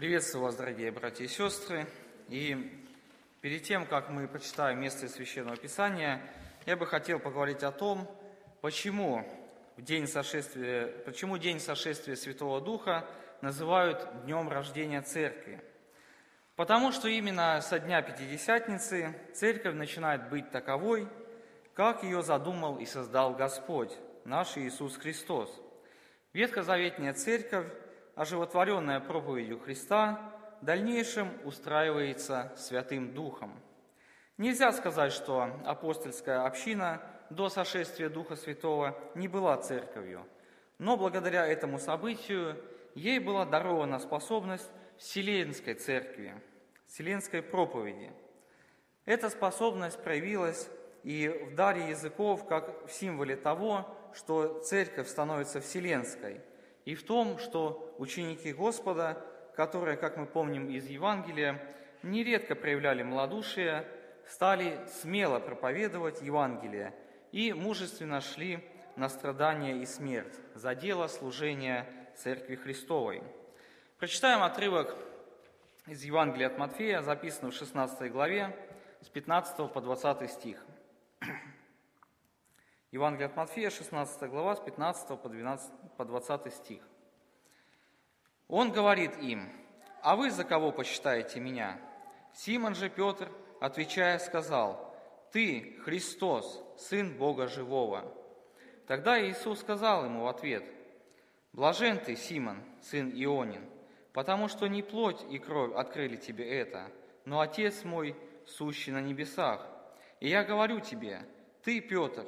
Приветствую 0.00 0.44
вас, 0.44 0.56
дорогие 0.56 0.90
братья 0.90 1.24
и 1.24 1.28
сестры. 1.28 1.86
И 2.28 2.82
перед 3.42 3.64
тем, 3.64 3.84
как 3.84 4.08
мы 4.08 4.26
почитаем 4.28 4.80
место 4.80 5.04
из 5.04 5.12
Священного 5.12 5.58
Писания, 5.58 6.22
я 6.64 6.78
бы 6.78 6.86
хотел 6.86 7.18
поговорить 7.18 7.62
о 7.62 7.70
том, 7.70 8.10
почему, 8.62 9.30
в 9.76 9.82
день 9.82 10.06
сошествия, 10.06 10.86
почему 11.04 11.36
день 11.36 11.60
сошествия 11.60 12.16
Святого 12.16 12.62
Духа 12.62 13.06
называют 13.42 14.24
днем 14.24 14.48
рождения 14.48 15.02
Церкви. 15.02 15.60
Потому 16.56 16.92
что 16.92 17.06
именно 17.06 17.60
со 17.60 17.78
дня 17.78 18.00
Пятидесятницы 18.00 19.14
Церковь 19.34 19.74
начинает 19.74 20.30
быть 20.30 20.50
таковой, 20.50 21.08
как 21.74 22.04
ее 22.04 22.22
задумал 22.22 22.78
и 22.78 22.86
создал 22.86 23.34
Господь, 23.34 23.92
наш 24.24 24.56
Иисус 24.56 24.96
Христос. 24.96 25.54
Ветхозаветная 26.32 27.12
церковь, 27.12 27.66
оживотворенная 28.20 29.00
проповедью 29.00 29.58
Христа, 29.58 30.20
в 30.60 30.64
дальнейшем 30.66 31.32
устраивается 31.46 32.52
Святым 32.54 33.14
Духом. 33.14 33.58
Нельзя 34.36 34.72
сказать, 34.72 35.14
что 35.14 35.48
апостольская 35.64 36.44
община 36.44 37.00
до 37.30 37.48
сошествия 37.48 38.10
Духа 38.10 38.36
Святого 38.36 38.94
не 39.14 39.26
была 39.26 39.56
церковью, 39.56 40.26
но 40.76 40.98
благодаря 40.98 41.46
этому 41.46 41.78
событию 41.78 42.62
ей 42.94 43.20
была 43.20 43.46
дарована 43.46 43.98
способность 43.98 44.70
Вселенской 44.98 45.72
церкви, 45.72 46.34
Вселенской 46.88 47.40
проповеди. 47.40 48.12
Эта 49.06 49.30
способность 49.30 49.98
проявилась 50.02 50.68
и 51.04 51.26
в 51.26 51.54
даре 51.54 51.88
языков 51.88 52.46
как 52.46 52.86
в 52.86 52.92
символе 52.92 53.36
того, 53.36 53.88
что 54.12 54.58
церковь 54.58 55.08
становится 55.08 55.62
вселенской, 55.62 56.42
и 56.84 56.94
в 56.94 57.02
том, 57.02 57.38
что 57.38 57.89
ученики 58.00 58.52
Господа, 58.54 59.22
которые, 59.54 59.96
как 59.98 60.16
мы 60.16 60.24
помним 60.24 60.70
из 60.70 60.86
Евангелия, 60.86 61.62
нередко 62.02 62.54
проявляли 62.56 63.02
малодушие, 63.02 63.86
стали 64.26 64.80
смело 65.02 65.38
проповедовать 65.38 66.22
Евангелие 66.22 66.94
и 67.30 67.52
мужественно 67.52 68.22
шли 68.22 68.66
на 68.96 69.10
страдания 69.10 69.82
и 69.82 69.86
смерть 69.86 70.34
за 70.54 70.74
дело 70.74 71.08
служения 71.08 71.86
Церкви 72.16 72.56
Христовой. 72.56 73.22
Прочитаем 73.98 74.42
отрывок 74.42 74.96
из 75.86 76.02
Евангелия 76.02 76.46
от 76.46 76.56
Матфея, 76.56 77.02
записанный 77.02 77.52
в 77.52 77.54
16 77.54 78.10
главе, 78.10 78.56
с 79.02 79.10
15 79.10 79.70
по 79.70 79.80
20 79.80 80.30
стих. 80.30 80.64
Евангелие 82.92 83.26
от 83.26 83.36
Матфея, 83.36 83.68
16 83.68 84.22
глава, 84.30 84.56
с 84.56 84.60
15 84.60 85.20
по, 85.20 85.28
12, 85.28 85.70
по 85.98 86.04
20 86.06 86.52
стих. 86.54 86.82
Он 88.50 88.72
говорит 88.72 89.16
им, 89.22 89.48
«А 90.02 90.16
вы 90.16 90.30
за 90.30 90.42
кого 90.42 90.72
почитаете 90.72 91.38
меня?» 91.38 91.78
Симон 92.34 92.74
же 92.74 92.90
Петр, 92.90 93.30
отвечая, 93.60 94.18
сказал, 94.18 94.92
«Ты, 95.32 95.76
Христос, 95.84 96.60
Сын 96.76 97.16
Бога 97.16 97.46
Живого». 97.46 98.12
Тогда 98.88 99.24
Иисус 99.24 99.60
сказал 99.60 100.04
ему 100.04 100.24
в 100.24 100.26
ответ, 100.26 100.64
«Блажен 101.52 101.98
ты, 101.98 102.16
Симон, 102.16 102.64
сын 102.82 103.10
Ионин, 103.10 103.64
потому 104.12 104.48
что 104.48 104.66
не 104.66 104.82
плоть 104.82 105.24
и 105.30 105.38
кровь 105.38 105.72
открыли 105.74 106.16
тебе 106.16 106.48
это, 106.58 106.90
но 107.24 107.38
Отец 107.40 107.84
мой, 107.84 108.16
сущий 108.46 108.92
на 108.92 109.00
небесах. 109.00 109.64
И 110.18 110.28
я 110.28 110.42
говорю 110.42 110.80
тебе, 110.80 111.24
ты, 111.62 111.80
Петр, 111.80 112.26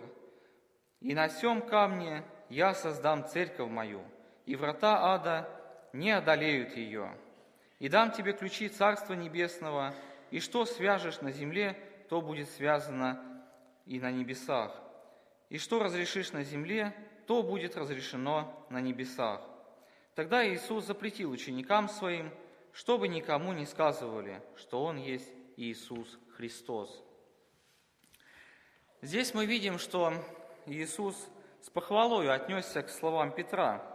и 1.01 1.15
на 1.15 1.28
сем 1.28 1.62
камне 1.62 2.23
я 2.49 2.74
создам 2.74 3.27
церковь 3.27 3.70
мою, 3.70 4.03
и 4.47 4.55
врата 4.55 5.15
ада 5.15 5.49
не 5.93 6.10
одолеют 6.10 6.77
ее. 6.77 7.16
И 7.78 7.89
дам 7.89 8.12
тебе 8.12 8.32
ключи 8.32 8.69
Царства 8.69 9.14
Небесного, 9.14 9.94
и 10.31 10.40
что 10.40 10.64
свяжешь 10.64 11.20
на 11.20 11.32
земле, 11.32 11.77
то 12.09 12.20
будет 12.20 12.48
связано 12.51 13.20
и 13.86 14.01
на 14.01 14.10
небесах. 14.10 14.73
И 15.48 15.59
что 15.59 15.82
разрешишь 15.82 16.32
на 16.32 16.44
земле, 16.44 16.94
то 17.27 17.43
будет 17.43 17.77
разрешено 17.77 18.66
на 18.70 18.81
небесах. 18.81 19.43
Тогда 20.14 20.47
Иисус 20.47 20.86
запретил 20.86 21.31
ученикам 21.31 21.89
своим, 21.89 22.31
чтобы 22.73 23.09
никому 23.09 23.52
не 23.52 23.66
сказывали, 23.66 24.43
что 24.56 24.85
Он 24.85 24.97
есть 24.97 25.31
Иисус 25.56 26.19
Христос. 26.36 27.02
Здесь 29.02 29.35
мы 29.35 29.47
видим, 29.47 29.78
что 29.78 30.14
Иисус 30.66 31.16
с 31.60 31.70
похвалой 31.70 32.32
отнесся 32.32 32.82
к 32.82 32.89
словам 32.89 33.32
Петра. 33.32 33.91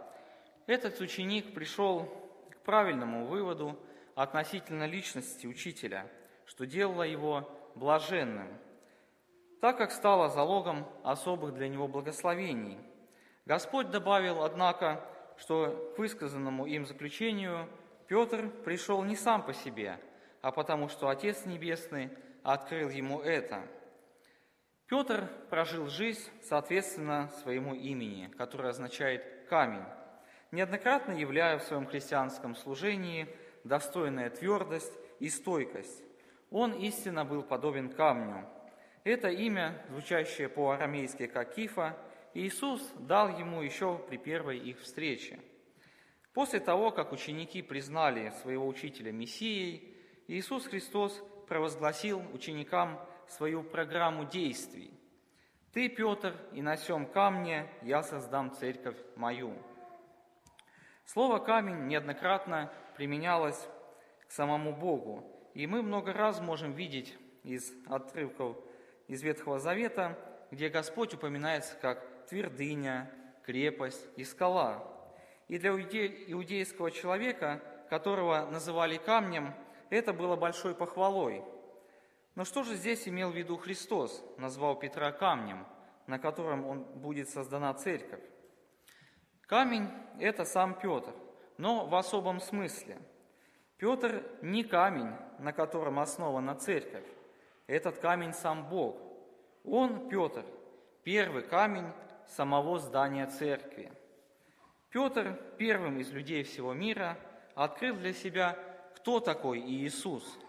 Этот 0.68 1.00
ученик 1.00 1.54
пришел 1.54 2.04
к 2.50 2.58
правильному 2.58 3.24
выводу 3.24 3.74
относительно 4.14 4.86
личности 4.86 5.46
учителя, 5.46 6.06
что 6.44 6.66
делало 6.66 7.04
его 7.04 7.50
блаженным, 7.74 8.48
так 9.62 9.78
как 9.78 9.90
стало 9.90 10.28
залогом 10.28 10.86
особых 11.04 11.54
для 11.54 11.68
него 11.68 11.88
благословений. 11.88 12.76
Господь 13.46 13.90
добавил, 13.90 14.42
однако, 14.42 15.02
что 15.38 15.94
к 15.96 15.98
высказанному 15.98 16.66
им 16.66 16.84
заключению 16.84 17.66
Петр 18.06 18.50
пришел 18.50 19.02
не 19.02 19.16
сам 19.16 19.42
по 19.42 19.54
себе, 19.54 19.98
а 20.42 20.52
потому 20.52 20.90
что 20.90 21.08
Отец 21.08 21.46
Небесный 21.46 22.10
открыл 22.42 22.90
ему 22.90 23.22
это– 23.22 23.66
Петр 24.88 25.28
прожил 25.50 25.88
жизнь 25.88 26.30
соответственно 26.42 27.30
своему 27.42 27.74
имени, 27.74 28.28
которое 28.38 28.70
означает 28.70 29.46
«камень», 29.50 29.84
неоднократно 30.50 31.12
являя 31.12 31.58
в 31.58 31.62
своем 31.62 31.86
христианском 31.86 32.54
служении 32.54 33.28
достойная 33.64 34.30
твердость 34.30 34.92
и 35.20 35.28
стойкость. 35.28 36.02
Он 36.50 36.72
истинно 36.72 37.24
был 37.24 37.42
подобен 37.42 37.90
камню. 37.90 38.48
Это 39.04 39.28
имя, 39.28 39.84
звучащее 39.90 40.48
по-арамейски 40.48 41.26
как 41.26 41.54
Кифа, 41.54 41.96
Иисус 42.34 42.82
дал 42.98 43.38
ему 43.38 43.62
еще 43.62 43.98
при 44.08 44.16
первой 44.16 44.58
их 44.58 44.80
встрече. 44.80 45.40
После 46.34 46.60
того, 46.60 46.90
как 46.90 47.12
ученики 47.12 47.62
признали 47.62 48.32
своего 48.42 48.66
учителя 48.66 49.12
Мессией, 49.12 49.96
Иисус 50.28 50.66
Христос 50.66 51.22
провозгласил 51.48 52.22
ученикам 52.32 53.00
свою 53.28 53.62
программу 53.62 54.24
действий. 54.24 54.92
«Ты, 55.72 55.88
Петр, 55.88 56.34
и 56.52 56.62
на 56.62 56.76
сем 56.76 57.06
камне 57.06 57.66
я 57.82 58.02
создам 58.02 58.52
церковь 58.54 58.96
мою». 59.16 59.54
Слово 61.08 61.38
«камень» 61.38 61.86
неоднократно 61.86 62.70
применялось 62.96 63.66
к 64.28 64.30
самому 64.30 64.76
Богу, 64.76 65.24
и 65.54 65.66
мы 65.66 65.82
много 65.82 66.12
раз 66.12 66.38
можем 66.40 66.72
видеть 66.72 67.16
из 67.44 67.72
отрывков 67.88 68.58
из 69.06 69.22
Ветхого 69.22 69.58
Завета, 69.58 70.18
где 70.50 70.68
Господь 70.68 71.14
упоминается 71.14 71.76
как 71.76 72.04
твердыня, 72.28 73.10
крепость 73.42 74.06
и 74.16 74.24
скала. 74.24 74.84
И 75.48 75.58
для 75.58 75.70
иудейского 75.70 76.90
человека, 76.90 77.62
которого 77.88 78.46
называли 78.50 78.98
камнем, 78.98 79.54
это 79.88 80.12
было 80.12 80.36
большой 80.36 80.74
похвалой– 80.74 81.42
но 82.38 82.44
что 82.44 82.62
же 82.62 82.76
здесь 82.76 83.08
имел 83.08 83.32
в 83.32 83.36
виду 83.36 83.56
Христос, 83.56 84.24
назвал 84.36 84.78
Петра 84.78 85.10
камнем, 85.10 85.66
на 86.06 86.20
котором 86.20 86.64
он 86.64 86.84
будет 86.84 87.28
создана 87.28 87.74
церковь? 87.74 88.22
Камень– 89.48 89.88
это 90.20 90.44
сам 90.44 90.74
Петр, 90.74 91.12
но 91.56 91.86
в 91.86 91.94
особом 91.96 92.40
смысле. 92.40 92.98
Петр 93.78 94.22
не 94.40 94.62
камень, 94.62 95.10
на 95.40 95.52
котором 95.52 95.98
основана 95.98 96.54
церковь. 96.54 97.06
Этот 97.66 97.98
камень 97.98 98.32
сам 98.32 98.68
Бог. 98.68 98.96
Он, 99.64 100.08
Петр, 100.08 100.44
первый 101.02 101.42
камень 101.42 101.90
самого 102.28 102.78
здания 102.78 103.26
церкви. 103.26 103.90
Петр 104.90 105.36
первым 105.58 105.98
из 105.98 106.12
людей 106.12 106.44
всего 106.44 106.72
мира 106.72 107.18
открыл 107.56 107.96
для 107.96 108.12
себя, 108.12 108.56
кто 108.94 109.18
такой 109.18 109.58
Иисус– 109.58 110.38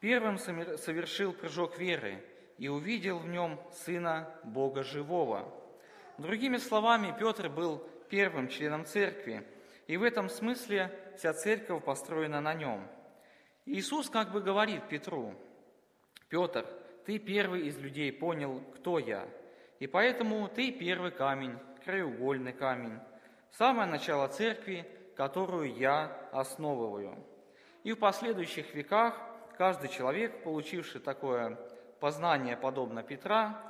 Первым 0.00 0.38
совершил 0.38 1.32
прыжок 1.32 1.78
веры 1.78 2.22
и 2.58 2.68
увидел 2.68 3.18
в 3.18 3.26
нем 3.26 3.58
Сына 3.72 4.28
Бога 4.44 4.82
Живого. 4.82 5.52
Другими 6.18 6.58
словами, 6.58 7.14
Петр 7.18 7.48
был 7.48 7.82
первым 8.08 8.48
членом 8.48 8.84
церкви, 8.84 9.46
и 9.86 9.96
в 9.96 10.02
этом 10.02 10.28
смысле 10.28 10.90
вся 11.16 11.32
церковь 11.32 11.84
построена 11.84 12.40
на 12.40 12.54
нем. 12.54 12.86
Иисус 13.64 14.10
как 14.10 14.32
бы 14.32 14.40
говорит 14.40 14.88
Петру, 14.88 15.34
«Петр, 16.28 16.66
ты 17.04 17.18
первый 17.18 17.66
из 17.66 17.78
людей 17.78 18.12
понял, 18.12 18.60
кто 18.74 18.98
я, 18.98 19.28
и 19.78 19.86
поэтому 19.86 20.48
ты 20.48 20.72
первый 20.72 21.10
камень, 21.10 21.58
краеугольный 21.84 22.52
камень, 22.52 22.98
самое 23.52 23.88
начало 23.88 24.28
церкви, 24.28 24.86
которую 25.16 25.74
я 25.76 26.28
основываю». 26.32 27.24
И 27.84 27.92
в 27.92 27.98
последующих 27.98 28.74
веках 28.74 29.14
каждый 29.56 29.88
человек, 29.88 30.42
получивший 30.42 31.00
такое 31.00 31.56
познание, 32.00 32.56
подобно 32.56 33.02
Петра, 33.02 33.62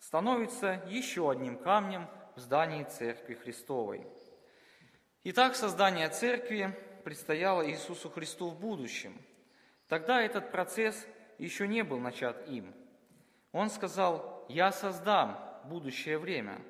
становится 0.00 0.82
еще 0.88 1.30
одним 1.30 1.58
камнем 1.58 2.06
в 2.36 2.40
здании 2.40 2.84
Церкви 2.84 3.34
Христовой. 3.34 4.06
Итак, 5.24 5.56
создание 5.56 6.08
Церкви 6.08 6.78
предстояло 7.02 7.68
Иисусу 7.68 8.10
Христу 8.10 8.50
в 8.50 8.60
будущем. 8.60 9.20
Тогда 9.88 10.20
этот 10.20 10.52
процесс 10.52 11.06
еще 11.38 11.66
не 11.66 11.82
был 11.82 11.98
начат 11.98 12.48
им. 12.48 12.74
Он 13.52 13.70
сказал, 13.70 14.44
«Я 14.48 14.70
создам 14.70 15.38
будущее 15.64 16.18
время, 16.18 16.60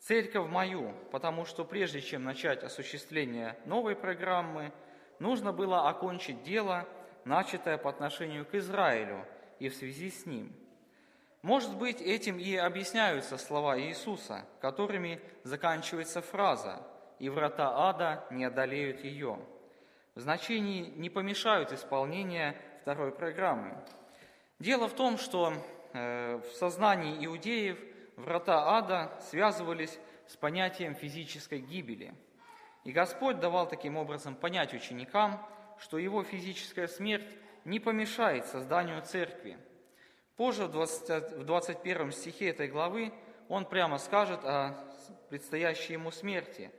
церковь 0.00 0.48
мою, 0.48 0.94
потому 1.10 1.44
что 1.44 1.64
прежде 1.64 2.00
чем 2.00 2.24
начать 2.24 2.64
осуществление 2.64 3.58
новой 3.66 3.94
программы, 3.94 4.72
нужно 5.18 5.52
было 5.52 5.88
окончить 5.88 6.42
дело– 6.42 6.88
начатое 7.24 7.78
по 7.78 7.90
отношению 7.90 8.44
к 8.44 8.54
Израилю 8.54 9.24
и 9.58 9.68
в 9.68 9.74
связи 9.74 10.10
с 10.10 10.26
ним. 10.26 10.52
Может 11.42 11.76
быть, 11.76 12.00
этим 12.00 12.38
и 12.38 12.54
объясняются 12.54 13.36
слова 13.36 13.76
Иисуса, 13.76 14.46
которыми 14.60 15.20
заканчивается 15.42 16.22
фраза 16.22 16.86
«и 17.18 17.28
врата 17.28 17.88
ада 17.88 18.24
не 18.30 18.44
одолеют 18.44 19.02
ее». 19.02 19.40
В 20.14 20.20
значении 20.20 20.84
не 20.96 21.10
помешают 21.10 21.72
исполнения 21.72 22.54
второй 22.82 23.10
программы. 23.10 23.76
Дело 24.60 24.86
в 24.86 24.94
том, 24.94 25.18
что 25.18 25.52
э, 25.92 26.36
в 26.36 26.52
сознании 26.52 27.26
иудеев 27.26 27.78
врата 28.14 28.76
ада 28.76 29.12
связывались 29.28 29.98
с 30.28 30.36
понятием 30.36 30.94
физической 30.94 31.58
гибели. 31.58 32.14
И 32.84 32.92
Господь 32.92 33.40
давал 33.40 33.68
таким 33.68 33.96
образом 33.96 34.36
понять 34.36 34.74
ученикам, 34.74 35.44
что 35.80 35.98
его 35.98 36.22
физическая 36.22 36.86
смерть 36.86 37.36
не 37.64 37.80
помешает 37.80 38.46
созданию 38.46 39.02
церкви– 39.02 39.58
Позже, 40.36 40.64
в, 40.64 40.70
20, 40.70 41.38
в 41.38 41.44
21 41.44 42.12
стихе 42.12 42.48
этой 42.48 42.68
главы, 42.68 43.12
он 43.48 43.66
прямо 43.66 43.98
скажет 43.98 44.40
о 44.44 44.74
предстоящей 45.28 45.94
ему 45.94 46.10
смерти. 46.10 46.70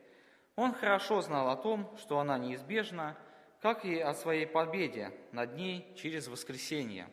Он 0.56 0.74
хорошо 0.74 1.22
знал 1.22 1.50
о 1.50 1.56
том, 1.56 1.96
что 1.98 2.20
она 2.20 2.38
неизбежна, 2.38 3.18
как 3.62 3.86
и 3.86 4.00
о 4.00 4.14
своей 4.14 4.46
победе 4.46 5.12
над 5.32 5.56
ней 5.56 5.94
через 5.96 6.28
воскресение. 6.28 7.08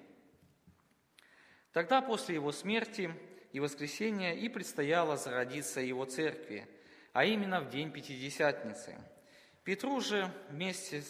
Тогда 1.73 2.03
после 2.03 2.35
его 2.35 2.53
смерти 2.53 3.15
и 3.53 3.61
воскресения 3.61 4.33
и 4.33 4.49
предстояло 4.49 5.17
зародиться 5.17 5.81
его 5.81 6.05
церкви, 6.05 6.67
а 7.13 7.25
именно 7.25 7.61
в 7.61 7.69
день 7.69 7.93
Пятидесятницы. 7.93 8.99
Петру 9.63 10.01
же 10.01 10.31
вместе 10.49 11.03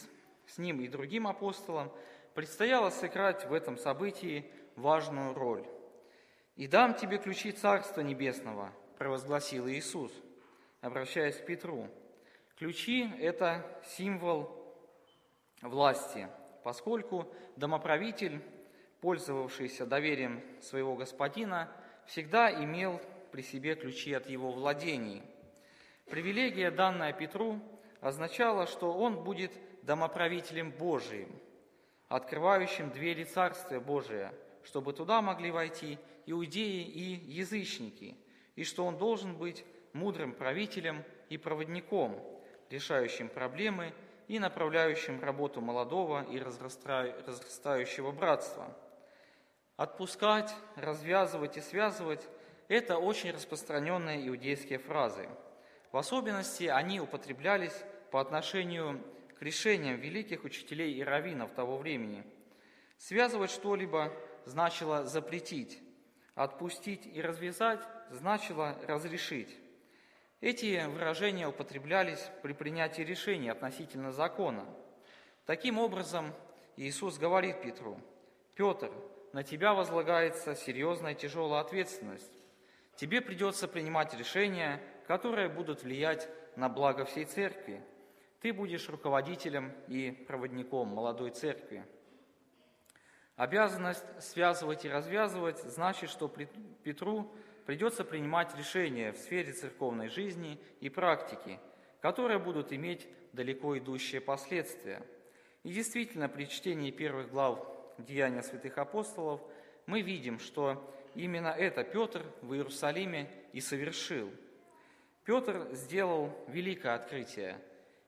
с 0.47 0.59
ним 0.59 0.81
и 0.81 0.89
другим 0.89 1.27
апостолам 1.27 1.93
предстояло 2.35 2.91
сыграть 2.91 3.47
в 3.47 3.53
этом 3.53 3.79
событии 3.79 4.51
важную 4.77 5.35
роль. 5.35 5.65
«И 6.57 6.67
дам 6.67 6.95
тебе 6.95 7.19
ключи 7.19 7.53
Царства 7.53 8.01
Небесного»,– 8.03 8.73
провозгласил 8.99 9.69
Иисус, 9.69 10.13
обращаясь 10.81 11.37
к 11.37 11.47
Петру. 11.47 11.89
Ключи– 12.59 13.11
это 13.19 13.65
символ 13.97 14.51
власти, 15.63 16.29
поскольку 16.63 17.27
домоправитель, 17.57 18.43
пользовавшийся 19.01 19.87
доверием 19.87 20.43
своего 20.61 20.97
господина, 20.97 21.73
всегда 22.05 22.53
имел 22.53 23.01
при 23.33 23.41
себе 23.41 23.75
ключи 23.75 24.13
от 24.13 24.29
его 24.29 24.51
владений. 24.51 25.23
Привилегия, 26.11 26.71
данная 26.71 27.15
Петру, 27.15 27.61
означала, 28.03 28.67
что 28.67 28.93
он 28.93 29.25
будет 29.25 29.53
домоправителем 29.83 30.73
Божиим, 30.73 31.35
открывающим 32.09 32.91
двери 32.91 33.25
Царствия 33.25 33.81
Божия– 33.81 34.35
чтобы 34.65 34.93
туда 34.93 35.23
могли 35.23 35.51
войти 35.51 35.99
иудеи 36.27 36.83
и 36.83 37.33
язычники, 37.33 38.17
и 38.57 38.65
что 38.65 38.85
он 38.85 38.99
должен 38.99 39.37
быть 39.37 39.65
мудрым 39.93 40.33
правителем 40.33 41.05
и 41.29 41.37
проводником, 41.37 42.21
решающим 42.71 43.29
проблемы 43.29 43.93
и 44.29 44.39
направляющим 44.39 45.23
работу 45.23 45.61
молодого 45.61 46.25
и 46.31 46.39
разрастающего 46.39 48.13
братства. 48.13 48.77
Отпускать, 49.77 50.55
развязывать 50.77 51.57
и 51.57 51.61
связывать– 51.61 52.29
это 52.69 52.99
очень 52.99 53.33
распространенные 53.33 54.29
иудейские 54.29 54.79
фразы. 54.79 55.29
В 55.91 55.97
особенности 55.97 56.65
они 56.65 57.01
употреблялись 57.01 57.75
по 58.13 58.21
отношению 58.21 59.03
к 59.37 59.43
решениям 59.43 59.97
великих 59.97 60.45
учителей 60.45 60.95
и 60.95 61.03
раввинов 61.03 61.51
того 61.53 61.79
времени. 61.79 62.23
Связывать 62.97 63.51
что-либо 63.51 64.13
значило 64.45 65.05
запретить, 65.05 65.83
отпустить 66.35 67.07
и 67.07 67.21
развязать 67.21 67.81
значило 68.11 68.77
разрешить. 68.87 69.57
Эти 70.41 70.87
выражения 70.87 71.47
употреблялись 71.49 72.31
при 72.43 72.53
принятии 72.53 73.03
решений 73.03 73.51
относительно 73.51 74.11
закона. 74.11 74.67
Таким 75.47 75.79
образом, 75.79 76.33
Иисус 76.77 77.19
говорит 77.19 77.61
Петру, 77.63 78.01
«Петр, 78.55 78.91
на 79.33 79.43
тебя 79.43 79.75
возлагается 79.75 80.55
серьезная 80.55 81.15
тяжелая 81.15 81.61
ответственность. 81.61 82.33
Тебе 82.97 83.21
придется 83.21 83.69
принимать 83.69 84.15
решения, 84.15 84.81
которые 85.07 85.49
будут 85.49 85.83
влиять 85.83 86.29
на 86.57 86.69
благо 86.69 87.05
всей 87.05 87.25
церкви. 87.27 87.83
Ты 88.41 88.53
будешь 88.53 88.89
руководителем 88.89 89.73
и 89.89 90.11
проводником 90.11 90.89
молодой 90.89 91.31
церкви». 91.31 91.85
Обязанность 93.37 94.05
связывать 94.21 94.85
и 94.85 94.89
развязывать 94.89 95.59
значит, 95.61 96.11
что 96.11 96.29
Петру 96.29 97.33
придется 97.65 98.05
принимать 98.05 98.57
решения 98.57 99.13
в 99.13 99.17
сфере 99.17 99.53
церковной 99.53 100.09
жизни 100.09 100.61
и 100.81 100.89
практики, 100.89 101.59
которые 102.01 102.39
будут 102.39 102.73
иметь 102.73 103.09
далеко 103.33 103.79
идущие 103.79 104.21
последствия. 104.21 105.03
И 105.63 105.73
действительно, 105.73 106.29
при 106.29 106.47
чтении 106.47 106.91
первых 106.91 107.31
глав 107.31 107.67
Деяния 107.99 108.43
святых 108.43 108.77
апостолов 108.79 109.41
мы 109.87 110.03
видим, 110.03 110.39
что 110.39 110.95
именно 111.15 111.49
это 111.49 111.85
Петр 111.85 112.25
в 112.43 112.53
Иерусалиме 112.55 113.31
и 113.53 113.61
совершил. 113.61 114.31
Петр 115.25 115.69
сделал 115.73 116.33
великое 116.49 116.95
открытие, 116.95 117.59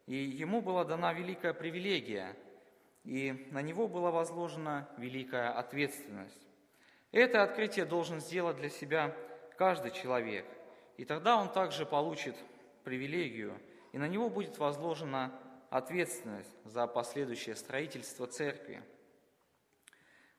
и 0.07 0.15
ему 0.15 0.61
была 0.61 0.85
дана 0.85 1.13
великая 1.13 1.55
привилегия– 1.55 2.37
и 3.05 3.49
на 3.51 3.63
него 3.63 3.89
была 3.89 4.11
возложена 4.11 4.89
великая 4.97 5.51
ответственность. 5.51 6.49
Это 7.11 7.43
открытие 7.43 7.85
должен 7.85 8.21
сделать 8.21 8.57
для 8.57 8.71
себя 8.71 9.15
каждый 9.59 9.91
человек, 9.91 10.47
и 10.97 11.05
тогда 11.05 11.37
он 11.37 11.53
также 11.53 11.85
получит 11.85 12.37
привилегию, 12.85 13.61
и 13.93 13.99
на 13.99 14.09
него 14.09 14.31
будет 14.31 14.59
возложена 14.59 15.33
ответственность 15.71 16.55
за 16.65 16.87
последующее 16.87 17.57
строительство 17.57 18.27
церкви. 18.27 18.83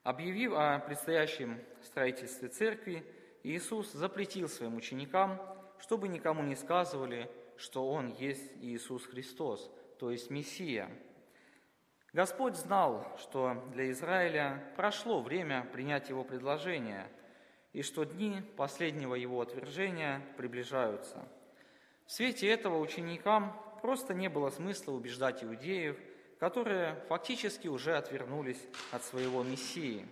Объявив 0.03 0.53
о 0.53 0.79
предстоящем 0.79 1.61
строительстве 1.81 2.49
церкви, 2.49 3.05
Иисус 3.43 3.91
запретил 3.91 4.49
своим 4.49 4.75
ученикам, 4.75 5.39
чтобы 5.79 6.07
никому 6.07 6.43
не 6.43 6.55
сказывали, 6.55 7.29
что 7.57 7.89
Он 7.89 8.07
есть 8.07 8.51
Иисус 8.61 9.05
Христос, 9.05 9.71
то 9.99 10.11
есть 10.11 10.29
Мессия– 10.29 10.89
Господь 12.13 12.55
знал, 12.55 13.07
что 13.17 13.63
для 13.71 13.89
Израиля 13.89 14.63
прошло 14.75 15.19
время 15.19 15.67
принять 15.73 16.09
его 16.09 16.23
предложение, 16.23 17.07
и 17.73 17.81
что 17.81 18.03
дни 18.03 18.43
последнего 18.55 19.15
его 19.15 19.41
отвержения 19.41 20.21
приближаются. 20.37 21.27
В 22.05 22.11
свете 22.11 22.47
этого 22.47 22.77
ученикам 22.77 23.59
просто 23.81 24.13
не 24.13 24.29
было 24.29 24.51
смысла 24.51 24.91
убеждать 24.91 25.43
иудеев, 25.43 25.97
которые 26.39 27.03
фактически 27.09 27.67
уже 27.67 27.97
отвернулись 27.97 28.61
от 28.91 29.03
своего 29.03 29.41
Мессии. 29.41 30.05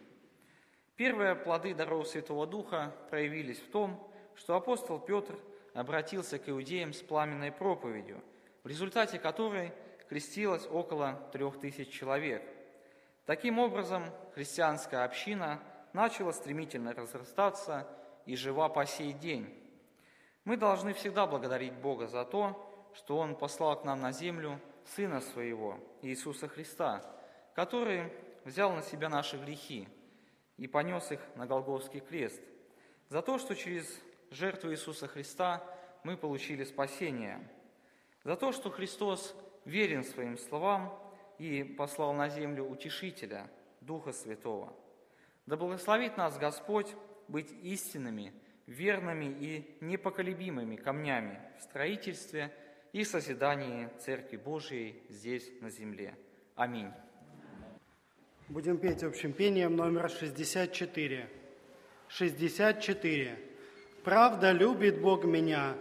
Первые 0.96 1.36
плоды 1.36 1.76
даров 1.76 2.08
Святого 2.08 2.48
Духа 2.48 2.96
проявились 3.12 3.60
в 3.60 3.70
том, 3.70 4.12
что 4.34 4.56
апостол 4.56 5.00
Петр 5.00 5.38
обратился 5.76 6.40
к 6.40 6.50
иудеям 6.50 6.94
с 6.94 7.02
пламенной 7.04 7.52
проповедью, 7.52 8.24
в 8.64 8.68
результате 8.68 9.20
которой– 9.20 9.72
крестилось 10.12 10.68
около 10.70 11.14
трех 11.32 11.58
тысяч 11.58 11.90
человек. 11.90 12.44
Таким 13.26 13.60
образом, 13.60 14.04
христианская 14.36 15.06
община 15.06 15.64
начала 15.94 16.34
стремительно 16.34 16.94
разрастаться 16.94 17.88
и 18.26 18.36
жива 18.36 18.68
по 18.68 18.86
сей 18.86 19.14
день. 19.14 19.48
Мы 20.44 20.58
должны 20.58 20.94
всегда 20.94 21.26
благодарить 21.28 21.76
Бога 21.76 22.08
за 22.08 22.26
то, 22.26 22.92
что 22.94 23.20
Он 23.20 23.38
послал 23.38 23.80
к 23.80 23.86
нам 23.86 24.02
на 24.02 24.12
землю 24.12 24.60
Сына 24.84 25.22
Своего, 25.22 25.80
Иисуса 26.02 26.50
Христа, 26.50 27.02
который 27.56 28.12
взял 28.44 28.74
на 28.74 28.82
себя 28.82 29.08
наши 29.08 29.38
грехи 29.38 29.88
и 30.58 30.68
понес 30.68 31.10
их 31.14 31.22
на 31.38 31.46
Голговский 31.46 32.02
крест, 32.02 32.42
за 33.08 33.22
то, 33.22 33.38
что 33.38 33.56
через 33.56 33.88
жертву 34.30 34.72
Иисуса 34.72 35.08
Христа 35.08 35.64
мы 36.04 36.18
получили 36.18 36.66
спасение, 36.66 37.40
за 38.26 38.36
то, 38.36 38.52
что 38.52 38.70
Христос 38.70 39.34
верен 39.66 40.04
своим 40.04 40.38
словам 40.38 40.98
и 41.38 41.64
послал 41.64 42.14
на 42.14 42.30
землю 42.30 42.66
Утешителя, 42.66 43.50
Духа 43.82 44.12
Святого. 44.12 44.74
Да 45.46 45.58
благословит 45.58 46.18
нас 46.18 46.38
Господь 46.38 46.94
быть 47.28 47.52
истинными, 47.64 48.34
верными 48.68 49.26
и 49.26 49.78
непоколебимыми 49.82 50.76
камнями 50.76 51.40
в 51.60 51.64
строительстве 51.64 52.54
и 52.94 53.04
созидании 53.04 53.90
Церкви 54.00 54.38
Божией 54.38 55.02
здесь, 55.10 55.50
на 55.62 55.70
земле. 55.70 56.16
Аминь. 56.56 56.92
Будем 58.50 58.78
петь 58.78 59.04
общим 59.04 59.34
пением 59.34 59.76
номер 59.76 60.10
64. 60.10 61.30
64. 62.10 63.40
«Правда 64.04 64.52
любит 64.52 65.00
Бог 65.00 65.24
меня, 65.24 65.76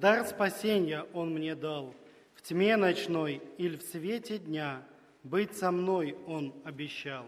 дар 0.00 0.26
спасения 0.26 1.06
Он 1.12 1.32
мне 1.32 1.54
дал». 1.54 1.94
В 2.38 2.42
тьме 2.42 2.76
ночной 2.76 3.42
или 3.58 3.76
в 3.76 3.82
свете 3.82 4.38
дня 4.38 4.86
быть 5.24 5.56
со 5.56 5.72
мной 5.72 6.16
Он 6.28 6.54
обещал. 6.64 7.26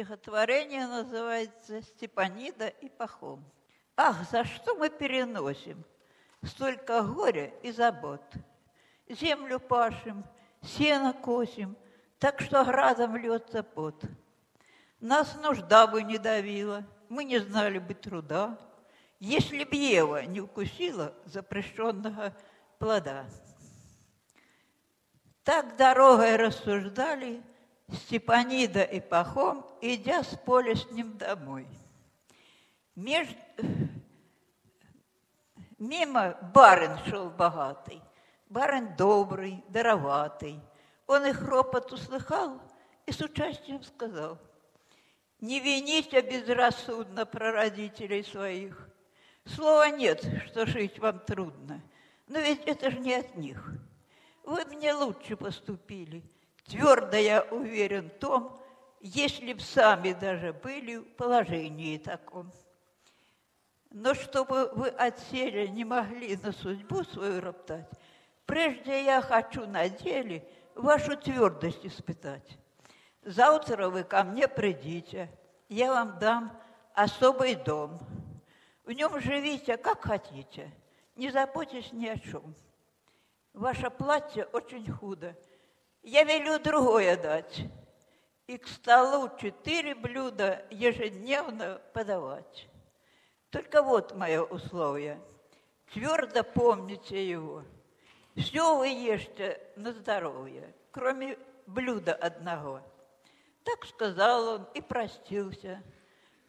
Стихотворение 0.00 0.86
называется 0.86 1.82
«Степанида 1.82 2.68
и 2.68 2.88
Пахом». 2.88 3.44
Ах, 3.98 4.16
за 4.30 4.44
что 4.44 4.74
мы 4.74 4.88
переносим 4.88 5.84
столько 6.42 7.02
горя 7.02 7.52
и 7.62 7.70
забот? 7.70 8.22
Землю 9.10 9.60
пашем, 9.60 10.24
сено 10.62 11.12
косим, 11.12 11.76
так 12.18 12.40
что 12.40 12.64
градом 12.64 13.14
льется 13.14 13.62
пот. 13.62 14.02
Нас 15.00 15.36
нужда 15.42 15.86
бы 15.86 16.02
не 16.02 16.16
давила, 16.16 16.82
мы 17.10 17.24
не 17.24 17.38
знали 17.38 17.78
бы 17.78 17.92
труда, 17.92 18.58
если 19.18 19.64
б 19.64 19.76
Ева 19.76 20.24
не 20.24 20.40
укусила 20.40 21.12
запрещенного 21.26 22.34
плода. 22.78 23.26
Так 25.44 25.76
дорогой 25.76 26.36
рассуждали 26.36 27.42
Степанида 27.92 28.82
и 28.82 29.00
Пахом, 29.00 29.66
идя 29.80 30.22
с 30.22 30.36
поля 30.44 30.74
с 30.74 30.90
ним 30.90 31.16
домой. 31.16 31.66
Меж... 32.94 33.28
Мимо 35.78 36.36
барин 36.54 36.98
шел 37.06 37.30
богатый, 37.30 38.02
барин 38.48 38.94
добрый, 38.96 39.64
дароватый. 39.68 40.60
Он 41.06 41.26
их 41.26 41.42
ропот 41.42 41.90
услыхал 41.92 42.60
и 43.06 43.12
с 43.12 43.20
участием 43.20 43.82
сказал, 43.82 44.38
«Не 45.40 45.58
вините 45.58 46.20
безрассудно 46.20 47.24
прародителей 47.24 48.22
своих. 48.22 48.88
Слова 49.46 49.88
нет, 49.88 50.22
что 50.46 50.66
жить 50.66 50.98
вам 50.98 51.18
трудно, 51.20 51.82
но 52.28 52.38
ведь 52.38 52.62
это 52.66 52.90
же 52.90 52.98
не 52.98 53.14
от 53.14 53.34
них. 53.36 53.72
Вы 54.44 54.64
мне 54.66 54.92
лучше 54.92 55.36
поступили, 55.36 56.22
твердо 56.66 57.16
я 57.16 57.42
уверен 57.42 58.10
в 58.10 58.18
том, 58.18 58.60
если 59.00 59.52
б 59.52 59.60
сами 59.60 60.12
даже 60.12 60.52
были 60.52 60.96
в 60.96 61.04
положении 61.16 61.98
таком. 61.98 62.52
Но 63.90 64.14
чтобы 64.14 64.70
вы 64.74 64.88
отсели 64.88 65.66
не 65.66 65.84
могли 65.84 66.36
на 66.36 66.52
судьбу 66.52 67.02
свою 67.04 67.40
роптать, 67.40 67.88
прежде 68.46 69.04
я 69.04 69.20
хочу 69.20 69.66
на 69.66 69.88
деле 69.88 70.46
вашу 70.74 71.16
твердость 71.16 71.84
испытать. 71.84 72.58
Завтра 73.22 73.88
вы 73.88 74.04
ко 74.04 74.22
мне 74.22 74.48
придите, 74.48 75.30
я 75.68 75.92
вам 75.92 76.18
дам 76.18 76.56
особый 76.94 77.54
дом. 77.54 77.98
В 78.84 78.92
нем 78.92 79.20
живите, 79.20 79.76
как 79.76 80.04
хотите, 80.04 80.70
не 81.16 81.30
заботьтесь 81.30 81.92
ни 81.92 82.06
о 82.06 82.18
чем. 82.18 82.54
Ваше 83.52 83.90
платье 83.90 84.44
очень 84.46 84.90
худо, 84.90 85.36
я 86.02 86.24
велю 86.24 86.58
другое 86.58 87.16
дать. 87.16 87.62
И 88.46 88.58
к 88.58 88.66
столу 88.66 89.30
четыре 89.40 89.94
блюда 89.94 90.64
ежедневно 90.70 91.80
подавать. 91.92 92.68
Только 93.50 93.82
вот 93.82 94.14
мое 94.16 94.42
условие. 94.42 95.20
Твердо 95.92 96.42
помните 96.42 97.28
его. 97.28 97.64
Все 98.36 98.76
вы 98.76 98.88
ешьте 98.88 99.60
на 99.76 99.92
здоровье, 99.92 100.74
кроме 100.90 101.38
блюда 101.66 102.14
одного. 102.14 102.80
Так 103.64 103.84
сказал 103.86 104.48
он 104.48 104.68
и 104.74 104.80
простился 104.80 105.82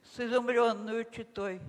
с 0.03 0.19
изумленную 0.19 1.05
читой. 1.11 1.61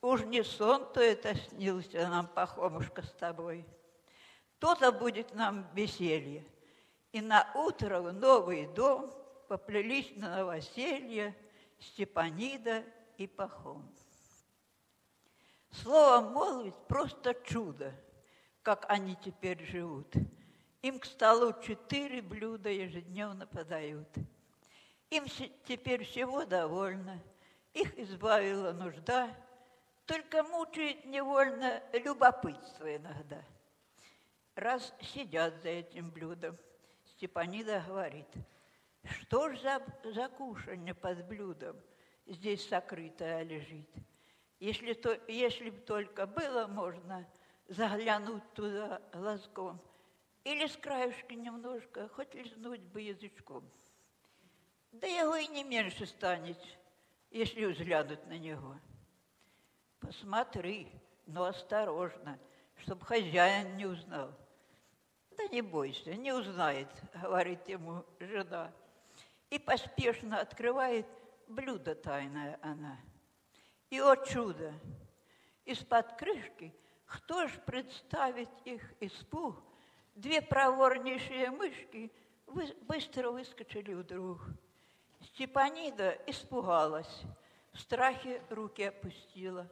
Уж 0.00 0.22
не 0.22 0.42
сон-то 0.42 1.00
это 1.00 1.34
снился 1.34 2.08
нам, 2.08 2.26
Пахомушка, 2.26 3.02
с 3.02 3.12
тобой. 3.12 3.66
То-то 4.58 4.92
будет 4.92 5.34
нам 5.34 5.66
веселье. 5.74 6.46
И 7.12 7.20
на 7.20 7.50
утро 7.54 8.00
в 8.00 8.12
новый 8.12 8.66
дом 8.66 9.12
поплелись 9.48 10.12
на 10.16 10.36
новоселье 10.36 11.34
Степанида 11.78 12.84
и 13.16 13.26
Пахом. 13.26 13.90
Слово 15.72 16.20
молвить 16.20 16.76
просто 16.88 17.34
чудо, 17.34 17.92
как 18.62 18.84
они 18.88 19.16
теперь 19.16 19.64
живут. 19.64 20.12
Им 20.82 20.98
к 20.98 21.04
столу 21.04 21.52
четыре 21.62 22.22
блюда 22.22 22.70
ежедневно 22.70 23.46
подают. 23.46 24.08
Им 25.10 25.26
теперь 25.64 26.04
всего 26.04 26.44
довольно, 26.44 27.20
их 27.74 27.98
избавила 27.98 28.72
нужда, 28.72 29.34
только 30.06 30.42
мучает 30.42 31.04
невольно 31.04 31.82
любопытство 31.92 32.96
иногда. 32.96 33.42
Раз 34.54 34.92
сидят 35.00 35.54
за 35.62 35.68
этим 35.68 36.10
блюдом, 36.10 36.56
Степанида 37.20 37.84
говорит, 37.86 38.26
что 39.04 39.50
ж 39.50 39.60
за, 39.60 39.82
за 40.04 40.28
кушанье 40.28 40.94
под 40.94 41.26
блюдом 41.28 41.76
здесь 42.26 42.66
сокрытое 42.66 43.42
лежит– 43.42 43.88
если, 44.60 44.92
то, 44.92 45.18
если 45.26 45.70
бы 45.70 45.78
только 45.78 46.26
было 46.26 46.66
можно 46.66 47.26
заглянуть 47.66 48.52
туда 48.52 49.00
глазком, 49.12 49.80
или 50.44 50.66
с 50.66 50.76
краюшки 50.76 51.32
немножко, 51.32 52.08
хоть 52.08 52.34
лизнуть 52.34 52.82
бы 52.82 53.00
язычком. 53.00 53.64
Да 54.92 55.06
его 55.06 55.36
и 55.36 55.46
не 55.46 55.64
меньше 55.64 56.06
станет, 56.06 56.58
если 57.30 57.64
взглянуть 57.64 58.26
на 58.26 58.38
него. 58.38 58.76
Посмотри, 60.00 60.92
но 61.26 61.44
осторожно, 61.44 62.38
чтобы 62.76 63.04
хозяин 63.06 63.76
не 63.76 63.86
узнал. 63.86 64.30
Да 65.40 65.48
не 65.48 65.62
бойся, 65.62 66.14
не 66.14 66.32
узнает, 66.32 66.88
говорит 67.22 67.68
ему 67.68 68.04
жена. 68.18 68.72
И 69.50 69.58
поспешно 69.58 70.40
открывает 70.40 71.06
блюдо 71.48 71.94
тайное 71.94 72.58
она– 72.62 72.98
и, 73.90 73.98
о 73.98 74.14
чудо, 74.14 74.72
из-под 75.64 76.12
крышки 76.12 76.72
кто 77.06 77.48
ж 77.48 77.58
представит 77.66 78.48
их 78.64 78.82
испуг? 79.00 79.60
Две 80.14 80.40
проворнейшие 80.40 81.50
мышки 81.50 82.12
быстро 82.46 83.32
выскочили 83.32 83.94
вдруг. 83.94 84.42
Степанида 85.22 86.16
испугалась, 86.28 87.22
в 87.72 87.80
страхе 87.80 88.40
руки 88.48 88.84
опустила. 88.84 89.66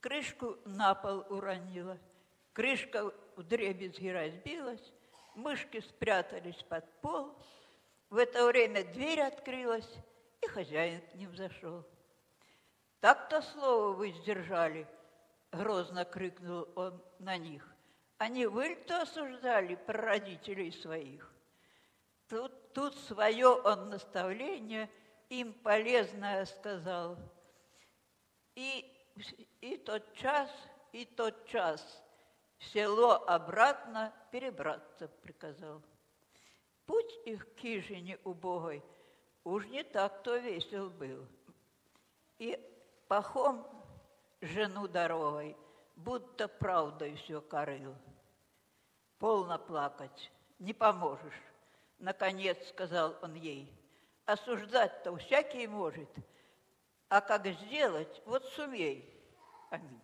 Крышку 0.00 0.56
на 0.64 0.96
пол 0.96 1.24
уронила. 1.28 1.98
Крышка 2.52 3.12
в 3.36 3.42
дребезги 3.42 4.08
разбилась, 4.08 4.92
мышки 5.34 5.80
спрятались 5.80 6.62
под 6.68 6.84
пол. 7.00 7.36
В 8.08 8.16
это 8.16 8.46
время 8.46 8.84
дверь 8.84 9.20
открылась, 9.20 9.88
и 10.42 10.46
хозяин 10.48 11.00
к 11.00 11.14
ним 11.14 11.34
зашел. 11.36 11.84
Так-то 13.00 13.40
слово 13.42 13.92
вы 13.92 14.12
сдержали, 14.12 14.86
грозно 15.52 16.04
крикнул 16.04 16.68
он 16.74 17.02
на 17.18 17.36
них. 17.36 17.66
Они 18.18 18.46
вы-то 18.46 19.02
осуждали 19.02 19.74
прародителей 19.74 20.72
своих. 20.72 21.32
Тут, 22.28 22.72
тут 22.74 22.94
свое 22.98 23.48
он 23.48 23.88
наставление 23.88 24.90
им 25.30 25.54
полезное 25.54 26.44
сказал. 26.44 27.16
И, 28.54 28.84
и 29.60 29.76
тот 29.78 30.12
час, 30.14 30.50
и 30.92 31.04
тот 31.06 31.46
час 31.46 32.02
село 32.60 33.24
обратно 33.26 34.12
перебраться 34.30 35.08
приказал. 35.22 35.82
Путь 36.86 37.18
их 37.24 37.54
к 37.54 37.58
хижине 37.58 38.18
убогой 38.24 38.82
уж 39.44 39.66
не 39.66 39.82
так-то 39.82 40.36
весел 40.38 40.90
был. 40.90 41.26
И 42.38 42.58
Пахом 43.08 43.66
жену 44.40 44.86
дорогой, 44.86 45.56
будто 45.96 46.46
правдой 46.46 47.16
все 47.16 47.40
корыл. 47.40 47.94
Полно 49.18 49.58
плакать, 49.58 50.30
не 50.60 50.72
поможешь. 50.72 51.42
Наконец 51.98 52.56
сказал 52.68 53.16
он 53.20 53.34
ей, 53.34 53.68
осуждать-то 54.26 55.16
всякий 55.16 55.66
может, 55.66 56.08
а 57.08 57.20
как 57.20 57.46
сделать, 57.46 58.22
вот 58.24 58.44
сумей. 58.50 59.12
Аминь. 59.70 60.00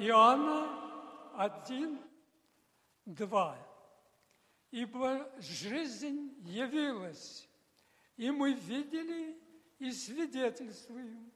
Иоанна 0.00 0.66
1, 1.36 2.00
2. 3.04 3.58
«Ибо 4.70 5.30
жизнь 5.38 6.34
явилась, 6.40 7.46
и 8.16 8.30
мы 8.30 8.54
видели 8.54 9.38
и 9.78 9.92
свидетельствуем, 9.92 11.30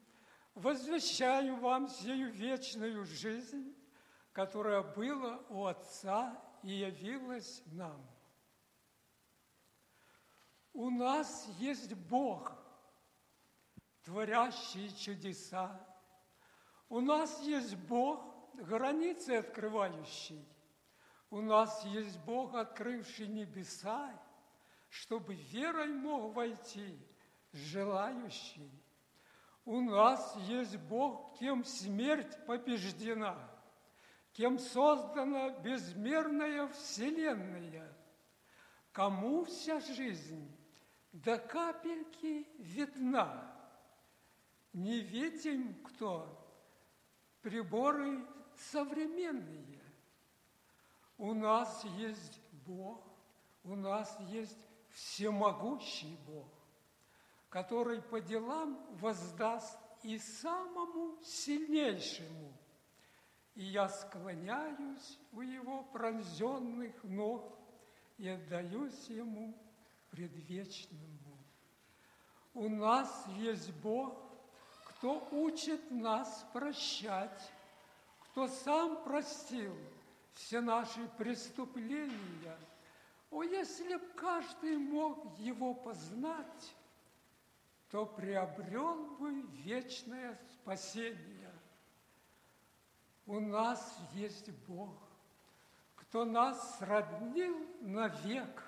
возвещаю 0.54 1.56
вам 1.56 1.88
сию 1.88 2.32
вечную 2.32 3.04
жизнь, 3.04 3.76
которая 4.32 4.80
была 4.80 5.42
у 5.50 5.66
Отца 5.66 6.34
и 6.62 6.70
явилась 6.70 7.62
нам. 7.66 8.02
У 10.72 10.88
нас 10.88 11.46
есть 11.58 11.92
Бог, 11.92 12.52
творящий 14.04 14.88
чудеса. 14.96 15.86
У 16.88 17.02
нас 17.02 17.42
есть 17.42 17.76
Бог, 17.76 18.33
границы 18.58 19.36
открывающий. 19.36 20.46
У 21.30 21.40
нас 21.40 21.84
есть 21.84 22.18
Бог, 22.20 22.54
открывший 22.54 23.26
небеса, 23.26 24.12
чтобы 24.88 25.34
верой 25.34 25.88
мог 25.88 26.34
войти 26.34 26.98
желающий. 27.52 28.70
У 29.64 29.80
нас 29.80 30.36
есть 30.36 30.76
Бог, 30.76 31.38
кем 31.38 31.64
смерть 31.64 32.36
побеждена, 32.46 33.36
кем 34.32 34.58
создана 34.58 35.50
безмерная 35.60 36.68
вселенная, 36.68 37.90
кому 38.92 39.44
вся 39.44 39.80
жизнь 39.80 40.54
до 41.12 41.38
капельки 41.38 42.46
видна. 42.58 43.50
Не 44.72 45.00
видим, 45.00 45.74
кто 45.82 46.28
приборы 47.40 48.26
современные. 48.58 49.82
У 51.18 51.32
нас 51.32 51.84
есть 51.96 52.40
Бог, 52.66 53.04
у 53.62 53.76
нас 53.76 54.18
есть 54.20 54.58
всемогущий 54.90 56.18
Бог 56.26 56.46
который 57.54 58.02
по 58.02 58.20
делам 58.20 58.84
воздаст 59.00 59.78
и 60.02 60.18
самому 60.18 61.16
сильнейшему. 61.22 62.52
И 63.54 63.62
я 63.62 63.88
склоняюсь 63.88 65.20
у 65.30 65.40
его 65.40 65.84
пронзенных 65.84 67.04
ног 67.04 67.56
и 68.18 68.28
отдаюсь 68.28 69.06
ему 69.08 69.56
предвечному. 70.10 71.38
У 72.54 72.68
нас 72.68 73.24
есть 73.36 73.72
Бог, 73.74 74.20
кто 74.88 75.24
учит 75.30 75.92
нас 75.92 76.44
прощать, 76.52 77.52
кто 78.34 78.48
сам 78.48 79.00
простил 79.04 79.72
все 80.32 80.60
наши 80.60 81.06
преступления. 81.16 82.58
О, 83.30 83.44
если 83.44 83.94
б 83.94 84.02
каждый 84.16 84.76
мог 84.76 85.38
его 85.38 85.72
познать, 85.72 86.74
то 87.92 88.04
приобрел 88.04 89.06
бы 89.18 89.40
вечное 89.64 90.36
спасение. 90.52 91.52
У 93.24 93.38
нас 93.38 93.96
есть 94.14 94.50
Бог, 94.66 94.98
кто 95.94 96.24
нас 96.24 96.78
сроднил 96.78 97.56
навек, 97.82 98.64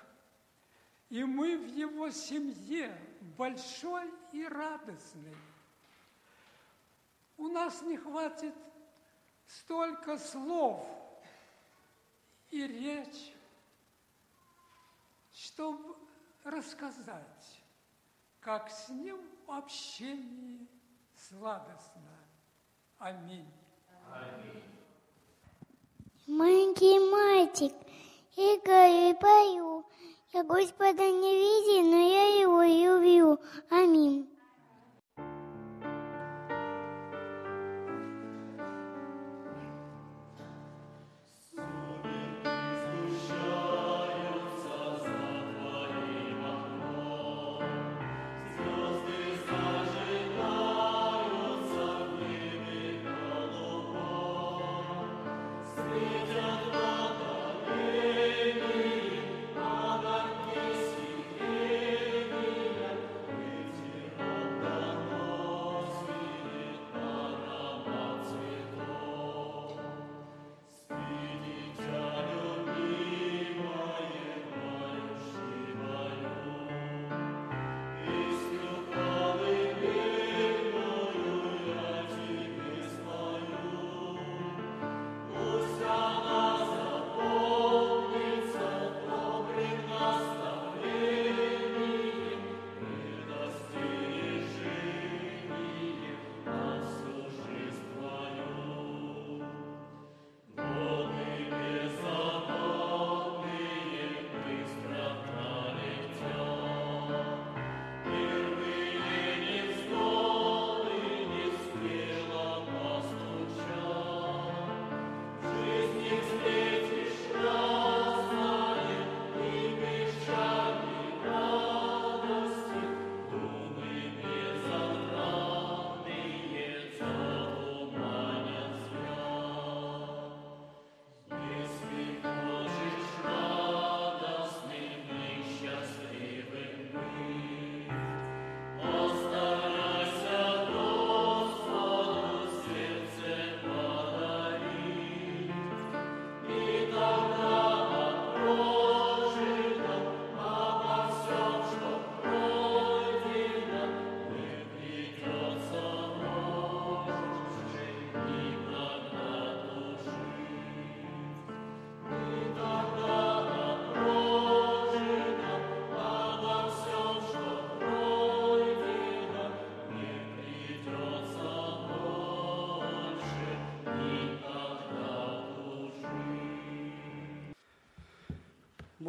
и 1.09 1.25
мы 1.25 1.57
в 1.57 1.67
Его 1.75 2.09
семье 2.09 2.97
большой 3.37 4.09
и 4.31 4.47
радостной. 4.47 5.35
У 7.35 7.49
нас 7.49 7.81
не 7.81 7.97
хватит 7.97 8.55
столько 9.47 10.17
слов 10.17 10.85
и 12.51 12.65
речь, 12.67 13.33
чтобы 15.33 15.95
рассказать 16.43 17.61
как 18.39 18.69
с 18.69 18.89
ним 18.89 19.19
в 19.45 19.51
общении 19.51 20.67
сладостно. 21.15 22.01
Аминь. 22.99 23.51
Маленький 26.27 26.99
мальчик, 27.11 27.73
играю 28.35 29.11
и 29.11 29.13
пою. 29.13 29.85
Я 30.33 30.43
Господа 30.43 31.09
не 31.09 31.35
видел, 31.35 31.91
но 31.91 31.97
я 31.97 32.41
его 32.41 32.63
люблю. 32.63 33.39
Аминь. 33.69 34.29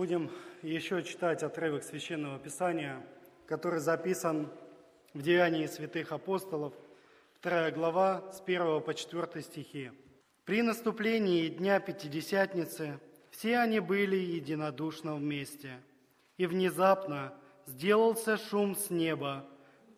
Будем 0.08 0.30
еще 0.62 1.02
читать 1.02 1.42
отрывок 1.42 1.82
Священного 1.82 2.38
Писания, 2.38 3.04
который 3.44 3.78
записан 3.78 4.48
в 5.12 5.20
Деянии 5.20 5.66
святых 5.66 6.12
апостолов, 6.12 6.72
вторая 7.34 7.70
глава, 7.72 8.32
с 8.32 8.40
1 8.40 8.80
по 8.80 8.94
4 8.94 9.42
стихи. 9.42 9.92
При 10.46 10.62
наступлении 10.62 11.48
Дня 11.48 11.78
Пятидесятницы 11.78 12.98
все 13.30 13.58
они 13.58 13.80
были 13.80 14.16
единодушно 14.16 15.14
вместе. 15.14 15.78
И 16.38 16.46
внезапно 16.46 17.34
сделался 17.66 18.38
шум 18.38 18.76
с 18.76 18.88
неба, 18.88 19.44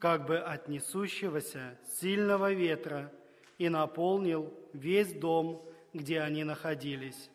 как 0.00 0.26
бы 0.26 0.38
от 0.38 0.66
несущегося 0.66 1.78
сильного 2.00 2.52
ветра, 2.52 3.12
и 3.58 3.68
наполнил 3.68 4.52
весь 4.72 5.12
дом, 5.12 5.64
где 5.94 6.20
они 6.20 6.42
находились. 6.42 7.30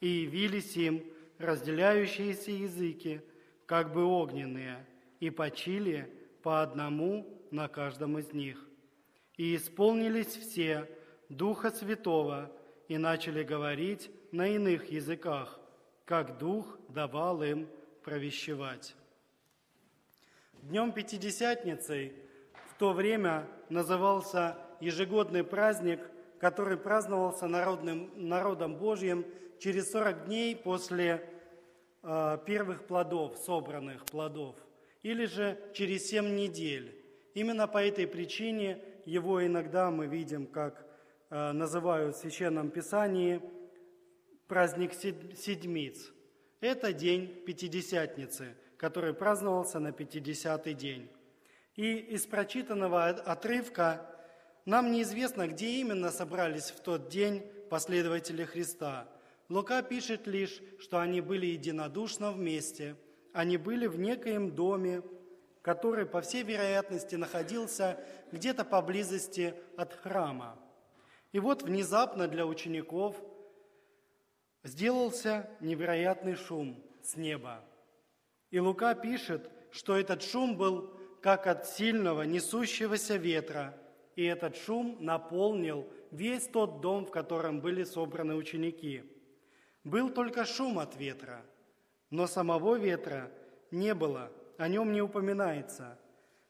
И 0.00 0.08
явились 0.08 0.76
им 0.76 1.04
разделяющиеся 1.38 2.50
языки, 2.50 3.20
как 3.66 3.92
бы 3.92 4.04
огненные, 4.04 4.84
и 5.20 5.30
почили 5.30 6.12
по 6.42 6.62
одному 6.62 7.26
на 7.50 7.68
каждом 7.68 8.18
из 8.18 8.32
них. 8.32 8.64
И 9.36 9.56
исполнились 9.56 10.36
все 10.36 10.88
Духа 11.28 11.70
Святого 11.70 12.50
и 12.88 12.98
начали 12.98 13.42
говорить 13.42 14.10
на 14.32 14.48
иных 14.48 14.90
языках, 14.90 15.60
как 16.04 16.38
Дух 16.38 16.78
давал 16.88 17.42
им 17.42 17.68
провещевать. 18.02 18.96
Днем 20.62 20.92
Пятидесятницей 20.92 22.14
в 22.70 22.78
то 22.78 22.92
время 22.92 23.46
назывался 23.68 24.56
ежегодный 24.80 25.44
праздник, 25.44 26.00
который 26.40 26.76
праздновался 26.76 27.46
народным, 27.46 28.10
народом 28.16 28.76
Божьим 28.76 29.24
через 29.58 29.90
40 29.90 30.26
дней 30.26 30.56
после 30.56 31.28
э, 32.02 32.38
первых 32.46 32.86
плодов, 32.86 33.36
собранных 33.38 34.04
плодов, 34.04 34.56
или 35.02 35.26
же 35.26 35.58
через 35.74 36.08
7 36.08 36.34
недель. 36.34 36.94
Именно 37.34 37.68
по 37.68 37.84
этой 37.84 38.06
причине 38.06 38.82
его 39.04 39.44
иногда 39.44 39.90
мы 39.90 40.06
видим, 40.06 40.46
как 40.46 40.86
э, 41.30 41.52
называют 41.52 42.16
в 42.16 42.18
Священном 42.18 42.70
Писании 42.70 43.40
праздник 44.46 44.92
Седмиц. 44.94 46.10
Это 46.60 46.92
день 46.92 47.44
Пятидесятницы, 47.46 48.56
который 48.76 49.14
праздновался 49.14 49.78
на 49.78 49.88
50-й 49.88 50.74
день. 50.74 51.08
И 51.76 51.96
из 51.96 52.26
прочитанного 52.26 53.06
отрывка 53.06 54.04
нам 54.64 54.90
неизвестно, 54.90 55.46
где 55.46 55.80
именно 55.80 56.10
собрались 56.10 56.70
в 56.70 56.80
тот 56.80 57.08
день 57.08 57.42
последователи 57.70 58.44
Христа. 58.44 59.06
Лука 59.48 59.82
пишет 59.82 60.26
лишь, 60.26 60.60
что 60.78 61.00
они 61.00 61.20
были 61.22 61.46
единодушно 61.46 62.32
вместе. 62.32 62.96
Они 63.32 63.56
были 63.56 63.86
в 63.86 63.98
некоем 63.98 64.54
доме, 64.54 65.02
который, 65.62 66.04
по 66.04 66.20
всей 66.20 66.42
вероятности, 66.42 67.14
находился 67.14 67.98
где-то 68.30 68.64
поблизости 68.64 69.54
от 69.76 69.94
храма. 69.94 70.58
И 71.32 71.40
вот 71.40 71.62
внезапно 71.62 72.28
для 72.28 72.46
учеников 72.46 73.16
сделался 74.64 75.48
невероятный 75.60 76.34
шум 76.34 76.82
с 77.02 77.16
неба. 77.16 77.64
И 78.50 78.58
Лука 78.60 78.94
пишет, 78.94 79.50
что 79.70 79.96
этот 79.96 80.22
шум 80.22 80.56
был 80.56 80.94
как 81.22 81.46
от 81.46 81.66
сильного 81.66 82.22
несущегося 82.22 83.16
ветра, 83.16 83.76
и 84.14 84.24
этот 84.24 84.56
шум 84.56 84.98
наполнил 85.00 85.88
весь 86.10 86.48
тот 86.48 86.80
дом, 86.80 87.06
в 87.06 87.10
котором 87.10 87.60
были 87.60 87.84
собраны 87.84 88.34
ученики. 88.34 89.04
Был 89.88 90.10
только 90.10 90.44
шум 90.44 90.78
от 90.78 90.96
ветра, 90.96 91.42
но 92.10 92.26
самого 92.26 92.78
ветра 92.78 93.30
не 93.70 93.94
было, 93.94 94.30
о 94.58 94.68
нем 94.68 94.92
не 94.92 95.00
упоминается. 95.00 95.98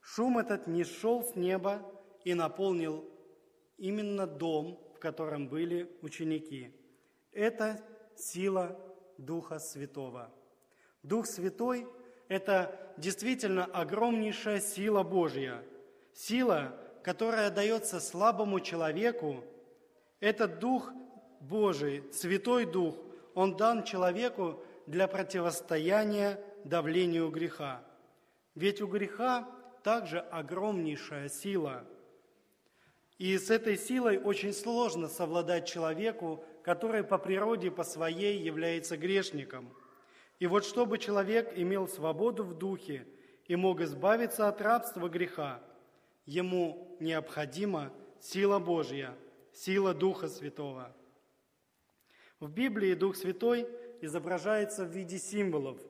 Шум 0.01 0.39
этот 0.39 0.67
не 0.67 0.83
шел 0.83 1.23
с 1.23 1.37
неба 1.37 1.81
и 2.25 2.35
наполнил 2.35 3.09
именно 3.77 4.27
дом, 4.27 4.81
в 4.97 4.99
котором 4.99 5.47
были 5.47 5.89
ученики. 6.03 6.75
Это 7.31 7.81
сила 8.17 8.77
Духа 9.19 9.61
Святого. 9.61 10.35
Дух 11.05 11.27
Святой– 11.27 11.87
это 12.29 12.93
действительно 12.97 13.67
огромнейшая 13.67 14.59
сила 14.59 15.05
Божья, 15.05 15.63
сила, 16.13 16.77
которая 17.05 17.51
дается 17.51 18.01
слабому 18.01 18.59
человеку. 18.59 19.45
Этот 20.19 20.59
Дух 20.59 20.91
Божий, 21.41 22.03
Святой 22.13 22.65
Дух, 22.67 22.97
он 23.39 23.57
дан 23.57 23.85
человеку 23.85 24.61
для 24.89 25.07
противостояния 25.07 26.41
давлению 26.65 27.31
греха. 27.31 27.85
Ведь 28.57 28.81
у 28.81 28.89
греха 28.89 29.49
также 29.85 30.19
огромнейшая 30.19 31.29
сила. 31.29 31.85
И 33.17 33.39
с 33.39 33.49
этой 33.51 33.79
силой 33.79 34.19
очень 34.19 34.53
сложно 34.53 35.07
совладать 35.07 35.69
человеку, 35.69 36.45
который 36.65 37.05
по 37.05 37.17
природе, 37.17 37.71
по 37.71 37.85
своей 37.85 38.41
является 38.41 38.97
грешником. 38.97 39.73
И 40.41 40.49
вот 40.49 40.65
чтобы 40.65 40.99
человек 40.99 41.53
имел 41.55 41.87
свободу 41.87 42.43
в 42.43 42.59
духе 42.59 43.07
и 43.47 43.55
мог 43.55 43.81
избавиться 43.83 44.49
от 44.49 44.61
рабства 44.61 45.09
греха, 45.09 45.63
ему 46.27 46.97
необходима 46.99 47.93
сила 48.19 48.59
Божья, 48.59 49.15
сила 49.53 49.95
Духа 49.95 50.27
Святого. 50.27 50.93
В 52.41 52.51
Библии 52.51 52.95
Дух 52.95 53.17
Святой 53.17 53.67
изображается 54.01 54.85
в 54.85 54.91
виде 54.91 55.19
символов. 55.19 55.81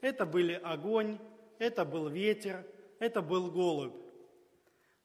Это 0.00 0.24
были 0.24 0.54
огонь, 0.54 1.18
это 1.58 1.84
был 1.84 2.08
ветер, 2.08 2.64
это 2.98 3.20
был 3.20 3.50
голубь. 3.50 3.94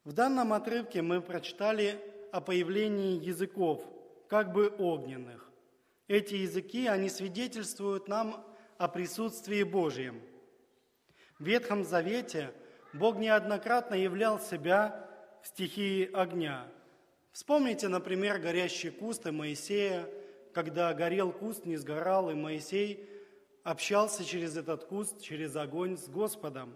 В 0.05 0.13
данном 0.13 0.53
отрывке 0.53 1.01
мы 1.01 1.21
прочитали 1.21 1.99
о 2.31 2.39
появлении 2.39 3.21
языков, 3.21 3.83
как 4.29 4.53
бы 4.53 4.73
огненных. 4.77 5.51
Эти 6.07 6.35
языки, 6.35 6.87
они 6.87 7.09
свидетельствуют 7.09 8.07
нам 8.07 8.45
о 8.77 8.87
присутствии 8.87 9.63
Божьем. 9.63 10.21
В 11.37 11.45
Ветхом 11.45 11.83
Завете 11.83 12.51
Бог 12.93 13.17
неоднократно 13.17 13.95
являл 13.95 14.39
себя 14.39 15.09
в 15.41 15.47
стихии 15.47 16.09
огня. 16.13 16.65
Вспомните, 17.33 17.89
например, 17.89 18.39
горящие 18.39 18.91
кусты 18.91 19.31
Моисея, 19.31 20.07
когда 20.53 20.93
горел 20.93 21.31
куст, 21.31 21.65
не 21.65 21.77
сгорал, 21.77 22.29
и 22.29 22.33
Моисей 22.33 23.09
общался 23.63 24.23
через 24.23 24.55
этот 24.55 24.85
куст, 24.85 25.21
через 25.21 25.55
огонь 25.55 25.97
с 25.97 26.07
Господом. 26.07 26.75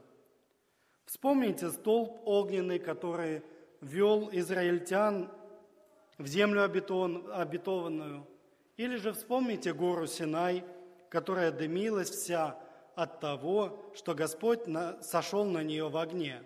Вспомните 1.06 1.70
столб 1.70 2.20
огненный, 2.26 2.80
который 2.80 3.44
вел 3.82 4.30
израильтян 4.32 5.32
в 6.18 6.28
землю 6.28 6.64
обетованную. 6.64 8.28
Или 8.76 8.96
же 8.98 9.14
вспомните 9.14 9.74
гору 9.74 10.08
Синай, 10.08 10.64
которая 11.10 11.52
дымилась 11.52 12.10
вся 12.10 12.60
от 12.96 13.20
того, 13.20 13.92
что 13.96 14.16
Господь 14.16 14.62
сошел 15.02 15.46
на 15.46 15.64
нее 15.64 15.88
в 15.88 15.98
огне. 15.98 16.44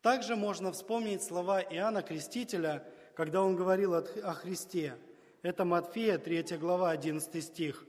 Также 0.00 0.36
можно 0.36 0.72
вспомнить 0.72 1.22
слова 1.22 1.60
Иоанна 1.60 2.02
Крестителя, 2.02 2.84
когда 3.14 3.42
он 3.42 3.56
говорил 3.56 3.94
о 3.94 4.32
Христе. 4.34 4.96
Это 5.46 5.64
Матфея, 5.64 6.18
3 6.18 6.58
глава, 6.58 6.90
11 6.90 7.40
стих. 7.44 7.86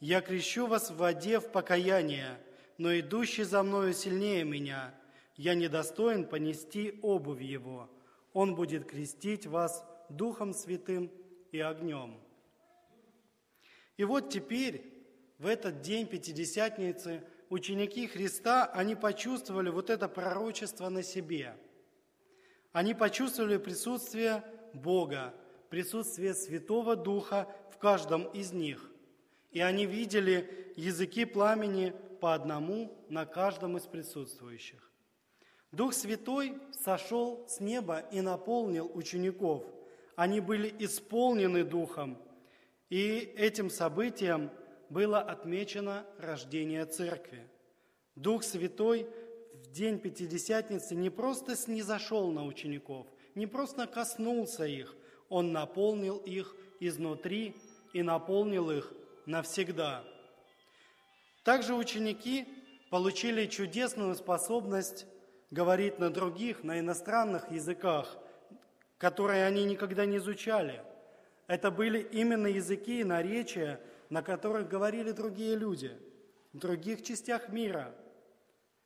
«Я 0.00 0.20
крещу 0.20 0.66
вас 0.66 0.90
в 0.90 0.98
воде 0.98 1.40
в 1.40 1.50
покаяние, 1.50 2.38
но 2.76 2.94
идущий 2.98 3.44
за 3.44 3.62
мною 3.62 3.94
сильнее 3.94 4.44
меня, 4.44 4.94
я 5.34 5.54
недостоин 5.54 6.26
понести 6.26 7.00
обувь 7.00 7.40
его. 7.40 7.88
Он 8.34 8.54
будет 8.54 8.84
крестить 8.84 9.46
вас 9.46 9.82
Духом 10.10 10.52
Святым 10.52 11.10
и 11.52 11.60
огнем. 11.60 12.20
И 13.96 14.04
вот 14.04 14.28
теперь, 14.28 14.84
в 15.38 15.46
этот 15.46 15.80
день 15.80 16.06
Пятидесятницы, 16.06 17.22
ученики 17.48 18.08
Христа, 18.08 18.66
они 18.74 18.94
почувствовали 18.94 19.70
вот 19.70 19.88
это 19.88 20.06
пророчество 20.06 20.90
на 20.90 21.02
себе. 21.02 21.56
Они 22.72 22.92
почувствовали 22.92 23.56
присутствие 23.56 24.44
Бога, 24.74 25.32
присутствие 25.70 26.34
Святого 26.34 26.96
Духа 26.96 27.48
в 27.70 27.78
каждом 27.78 28.24
из 28.24 28.52
них. 28.52 28.90
И 29.50 29.60
они 29.60 29.86
видели 29.86 30.72
языки 30.76 31.24
пламени 31.24 31.94
по 32.20 32.34
одному 32.34 32.92
на 33.08 33.24
каждом 33.24 33.78
из 33.78 33.84
присутствующих. 33.84 34.90
Дух 35.72 35.94
Святой 35.94 36.58
сошел 36.72 37.46
с 37.48 37.60
неба 37.60 38.00
и 38.12 38.20
наполнил 38.20 38.90
учеников– 38.94 39.64
они 40.20 40.40
были 40.40 40.70
исполнены 40.80 41.64
Духом, 41.64 42.18
и 42.90 43.32
этим 43.38 43.70
событием 43.70 44.50
было 44.90 45.18
отмечено 45.18 46.04
рождение 46.18 46.84
Церкви. 46.84 47.48
Дух 48.16 48.44
Святой 48.44 49.08
в 49.54 49.70
день 49.72 49.98
Пятидесятницы 49.98 50.94
не 50.94 51.08
просто 51.08 51.56
снизошел 51.56 52.30
на 52.32 52.44
учеников, 52.44 53.06
не 53.34 53.46
просто 53.46 53.86
коснулся 53.86 54.66
их, 54.66 54.94
Он 55.30 55.52
наполнил 55.52 56.18
их 56.18 56.54
изнутри 56.78 57.56
и 57.94 58.02
наполнил 58.02 58.70
их 58.70 58.92
навсегда. 59.24 60.04
Также 61.42 61.74
ученики 61.74 62.46
получили 62.90 63.46
чудесную 63.46 64.14
способность 64.14 65.06
говорить 65.50 65.98
на 65.98 66.10
других, 66.10 66.62
на 66.62 66.78
иностранных 66.78 67.50
языках– 67.50 68.18
которые 69.00 69.46
они 69.46 69.64
никогда 69.64 70.04
не 70.04 70.18
изучали. 70.18 70.82
Это 71.46 71.70
были 71.70 72.00
именно 72.00 72.46
языки 72.46 73.00
и 73.00 73.04
наречия, 73.04 73.80
на 74.10 74.22
которых 74.22 74.68
говорили 74.68 75.10
другие 75.10 75.56
люди 75.56 75.90
в 76.52 76.58
других 76.58 77.02
частях 77.02 77.48
мира. 77.48 77.94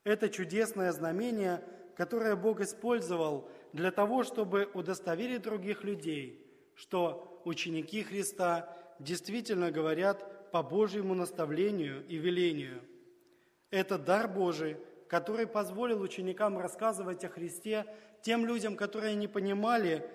Это 0.05 0.29
чудесное 0.29 0.93
знамение, 0.93 1.65
которое 1.97 2.37
Бог 2.37 2.61
использовал 2.61 3.51
для 3.75 3.91
того, 3.91 4.23
чтобы 4.23 4.71
удостоверить 4.73 5.43
других 5.43 5.83
людей, 5.83 6.41
что 6.77 7.43
ученики 7.45 8.05
Христа 8.05 8.73
действительно 9.01 9.73
говорят 9.73 10.53
по 10.53 10.63
Божьему 10.63 11.15
наставлению 11.15 12.07
и 12.07 12.15
велению. 12.15 12.81
Это 13.71 13.99
дар 13.99 14.29
Божий, 14.29 14.77
который 15.09 15.49
позволил 15.49 16.03
ученикам 16.03 16.57
рассказывать 16.57 17.25
о 17.25 17.29
Христе 17.29 17.85
тем 18.23 18.47
людям, 18.47 18.77
которые 18.77 19.17
не 19.17 19.27
понимали 19.27 20.09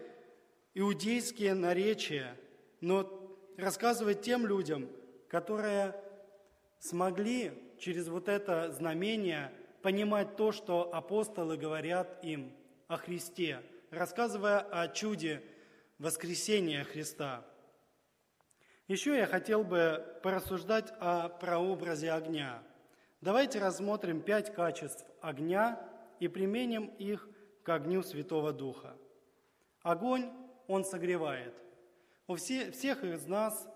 иудейские 0.73 1.53
наречия, 1.53 2.37
но 2.79 3.11
рассказывать 3.57 4.21
тем 4.21 4.45
людям, 4.47 4.87
которые 5.27 6.01
смогли 6.79 7.51
через 7.77 8.07
вот 8.07 8.29
это 8.29 8.71
знамение 8.71 9.51
понимать 9.81 10.37
то, 10.37 10.53
что 10.53 10.93
апостолы 10.93 11.57
говорят 11.57 12.23
им 12.23 12.53
о 12.89 12.97
Христе, 12.97 13.61
рассказывая 13.91 14.59
о 14.59 14.87
чуде 14.87 15.43
воскресения 15.99 16.83
Христа. 16.83 17.45
Еще 18.87 19.15
я 19.15 19.27
хотел 19.27 19.63
бы 19.63 20.19
порассуждать 20.23 20.91
о 20.99 21.29
прообразе 21.29 22.11
огня. 22.11 22.63
Давайте 23.21 23.59
рассмотрим 23.59 24.21
пять 24.21 24.51
качеств 24.51 25.05
огня 25.21 25.79
и 26.19 26.27
применим 26.27 26.87
их 26.97 27.29
к 27.61 27.69
огню 27.69 28.01
Святого 28.01 28.51
Духа. 28.53 28.97
Огонь, 29.83 30.31
он 30.67 30.83
согревает. 30.83 31.53
У 32.25 32.37
всех 32.37 33.03
из 33.03 33.27
нас 33.27 33.67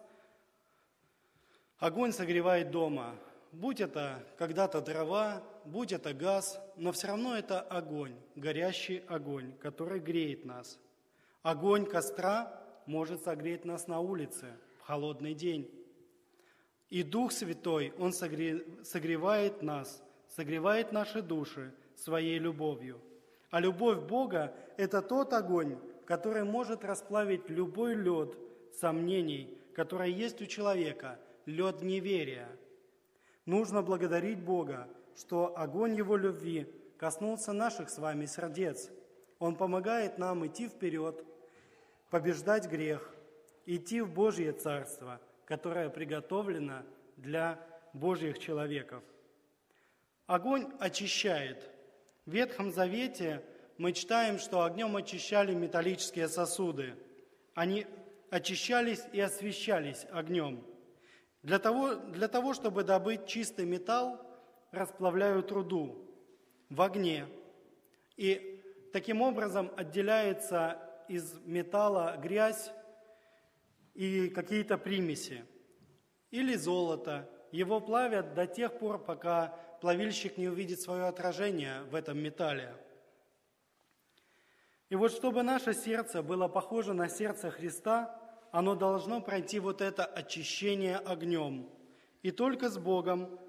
огонь 1.78 2.14
согревает 2.14 2.72
дома. 2.72 3.16
Будь 3.52 3.80
это 3.80 4.26
когда-то 4.40 4.82
дрова, 4.82 5.44
будь 5.66 5.92
это 5.92 6.14
газ, 6.14 6.60
но 6.78 6.92
все 6.92 7.08
равно 7.08 7.36
это 7.38 7.62
огонь, 7.62 8.16
горящий 8.36 9.04
огонь, 9.08 9.54
который 9.60 10.00
греет 10.00 10.46
нас. 10.46 10.80
Огонь 11.42 11.86
костра 11.86 12.62
может 12.86 13.24
согреть 13.24 13.66
нас 13.66 13.88
на 13.88 14.00
улице 14.00 14.58
в 14.80 14.84
холодный 14.86 15.34
день. 15.34 15.70
И 16.90 17.04
Дух 17.04 17.32
Святой, 17.32 17.94
Он 17.98 18.14
согревает 18.14 19.62
нас, 19.62 20.04
согревает 20.28 20.92
наши 20.92 21.22
души 21.22 21.74
своей 21.96 22.40
любовью. 22.40 23.02
А 23.50 23.60
любовь 23.60 24.00
Бога– 24.00 24.54
это 24.78 25.02
тот 25.02 25.34
огонь, 25.34 25.78
который 26.06 26.44
может 26.44 26.84
расплавить 26.84 27.50
любой 27.50 27.96
лед 27.96 28.38
сомнений, 28.80 29.58
который 29.74 30.12
есть 30.12 30.42
у 30.42 30.46
человека, 30.46 31.20
лед 31.46 31.82
неверия. 31.82 32.50
Нужно 33.46 33.82
благодарить 33.82 34.40
Бога, 34.40 34.88
что 35.16 35.58
огонь 35.58 35.96
Его 35.96 36.18
любви 36.18 36.68
коснулся 36.98 37.54
наших 37.54 37.90
с 37.90 37.98
вами 37.98 38.26
сердец. 38.26 38.90
Он 39.40 39.56
помогает 39.56 40.18
нам 40.18 40.46
идти 40.48 40.68
вперед, 40.68 41.24
побеждать 42.10 42.70
грех, 42.70 43.14
идти 43.66 44.02
в 44.02 44.14
Божье 44.14 44.54
Царство, 44.54 45.20
которое 45.46 45.90
приготовлено 45.90 46.84
для 47.18 47.60
Божьих 47.94 48.40
человеков. 48.40 49.04
Огонь 50.26 50.72
очищает. 50.80 51.70
В 52.26 52.32
Ветхом 52.32 52.72
Завете 52.72 53.44
мы 53.78 53.92
читаем, 53.92 54.40
что 54.40 54.64
огнем 54.64 54.96
очищали 54.96 55.54
металлические 55.54 56.28
сосуды. 56.28 56.96
Они 57.54 57.86
очищались 58.30 59.04
и 59.12 59.20
освещались 59.20 60.06
огнем. 60.12 60.64
Для 61.42 61.60
того, 61.60 61.96
для 61.96 62.28
того, 62.30 62.54
чтобы 62.54 62.84
добыть 62.84 63.28
чистый 63.28 63.66
металл, 63.66 64.20
расплавляют 64.74 65.52
руду 65.52 65.96
в 66.70 66.82
огне. 66.82 67.28
И 68.18 68.62
таким 68.92 69.22
образом 69.22 69.72
отделяется 69.78 70.80
из 71.08 71.40
металла 71.46 72.18
грязь 72.18 72.72
и 73.94 74.30
какие-то 74.30 74.78
примеси. 74.78 75.46
Или 76.32 76.56
золото. 76.56 77.30
Его 77.52 77.80
плавят 77.80 78.34
до 78.34 78.48
тех 78.48 78.80
пор, 78.80 78.98
пока 78.98 79.56
плавильщик 79.80 80.38
не 80.38 80.50
увидит 80.50 80.82
свое 80.82 81.04
отражение 81.04 81.84
в 81.84 81.94
этом 81.94 82.18
металле. 82.18 82.76
И 84.90 84.96
вот 84.96 85.12
чтобы 85.12 85.44
наше 85.44 85.74
сердце 85.74 86.24
было 86.24 86.48
похоже 86.48 86.94
на 86.94 87.10
сердце 87.10 87.52
Христа, 87.52 88.20
оно 88.52 88.76
должно 88.76 89.22
пройти 89.22 89.60
вот 89.60 89.82
это 89.82 90.04
очищение 90.06 90.98
огнем. 90.98 91.70
И 92.24 92.32
только 92.32 92.70
с 92.70 92.78
Богом 92.78 93.40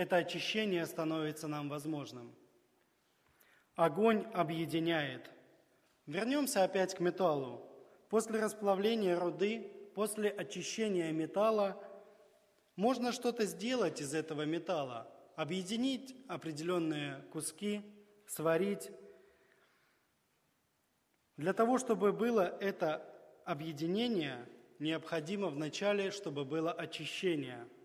это 0.00 0.16
очищение 0.16 0.86
становится 0.86 1.46
нам 1.46 1.68
возможным. 1.68 2.34
Огонь 3.74 4.24
объединяет. 4.32 5.30
Вернемся 6.06 6.64
опять 6.64 6.94
к 6.94 7.00
металлу. 7.00 7.62
После 8.08 8.40
расплавления 8.40 9.18
руды, 9.18 9.70
после 9.94 10.30
очищения 10.30 11.12
металла, 11.12 11.76
можно 12.76 13.12
что-то 13.12 13.44
сделать 13.44 14.00
из 14.00 14.14
этого 14.14 14.46
металла, 14.46 15.06
объединить 15.36 16.16
определенные 16.28 17.16
куски, 17.30 17.82
сварить. 18.26 18.90
Для 21.36 21.52
того, 21.52 21.76
чтобы 21.76 22.14
было 22.14 22.56
это 22.60 23.06
объединение, 23.44 24.48
необходимо 24.78 25.48
вначале, 25.48 26.10
чтобы 26.10 26.46
было 26.46 26.72
очищение– 26.72 27.68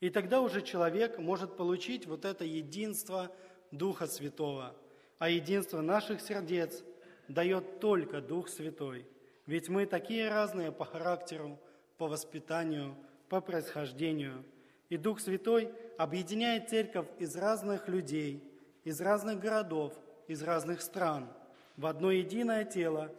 и 0.00 0.10
тогда 0.10 0.40
уже 0.40 0.62
человек 0.62 1.18
может 1.18 1.56
получить 1.56 2.06
вот 2.06 2.24
это 2.24 2.44
единство 2.44 3.30
Духа 3.70 4.06
Святого. 4.06 4.74
А 5.18 5.28
единство 5.28 5.82
наших 5.82 6.20
сердец 6.22 6.82
дает 7.28 7.80
только 7.80 8.20
Дух 8.20 8.48
Святой. 8.48 9.06
Ведь 9.46 9.68
мы 9.68 9.84
такие 9.84 10.28
разные 10.30 10.72
по 10.72 10.84
характеру, 10.84 11.60
по 11.98 12.08
воспитанию, 12.08 12.96
по 13.28 13.40
происхождению. 13.40 14.44
И 14.88 14.96
Дух 14.96 15.20
Святой 15.20 15.70
объединяет 15.98 16.70
церковь 16.70 17.06
из 17.18 17.36
разных 17.36 17.86
людей, 17.86 18.42
из 18.84 19.00
разных 19.00 19.38
городов, 19.38 19.92
из 20.26 20.42
разных 20.42 20.80
стран 20.80 21.28
в 21.76 21.86
одно 21.86 22.10
единое 22.10 22.64
тело 22.64 23.12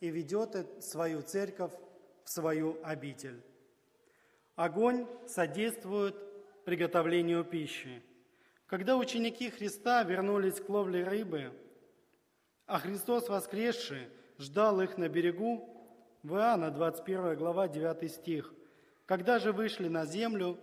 и 0.00 0.08
ведет 0.08 0.56
свою 0.82 1.22
церковь 1.22 1.72
в 2.24 2.30
свою 2.30 2.78
обитель. 2.82 3.40
Огонь 4.56 5.06
содействует 5.26 6.14
приготовлению 6.64 7.42
пищи. 7.42 8.02
Когда 8.66 8.96
ученики 8.96 9.48
Христа 9.48 10.02
вернулись 10.02 10.60
к 10.60 10.68
ловле 10.68 11.04
рыбы, 11.04 11.52
а 12.66 12.78
Христос 12.78 13.30
воскресший 13.30 14.08
ждал 14.38 14.82
их 14.82 14.98
на 14.98 15.08
берегу, 15.08 15.68
в 16.22 16.34
Иоанна 16.36 16.70
21 16.70 17.36
глава 17.36 17.66
9 17.66 18.12
стих, 18.12 18.52
когда 19.06 19.38
же 19.38 19.52
вышли 19.52 19.88
на 19.88 20.04
землю, 20.04 20.58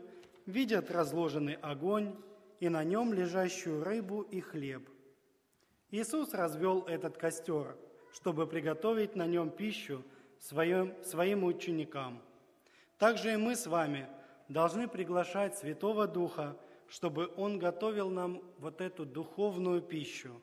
видят 0.45 0.91
разложенный 0.91 1.55
огонь 1.55 2.15
и 2.59 2.69
на 2.69 2.83
нем 2.83 3.11
лежащую 3.11 3.83
рыбу 3.83 4.21
и 4.21 4.39
хлеб. 4.39 4.87
Иисус 5.89 6.33
развел 6.35 6.83
этот 6.83 7.17
костер, 7.17 7.75
чтобы 8.13 8.45
приготовить 8.45 9.15
на 9.15 9.25
нем 9.25 9.49
пищу 9.49 10.03
своим, 10.39 10.93
своим 11.03 11.43
ученикам– 11.43 12.21
также 12.99 13.33
и 13.33 13.37
мы 13.37 13.55
с 13.55 13.65
вами 13.65 14.07
должны 14.49 14.87
приглашать 14.87 15.57
Святого 15.57 16.05
Духа, 16.05 16.57
чтобы 16.89 17.31
Он 17.37 17.57
готовил 17.57 18.09
нам 18.09 18.43
вот 18.57 18.81
эту 18.81 19.05
духовную 19.05 19.81
пищу. 19.81 20.41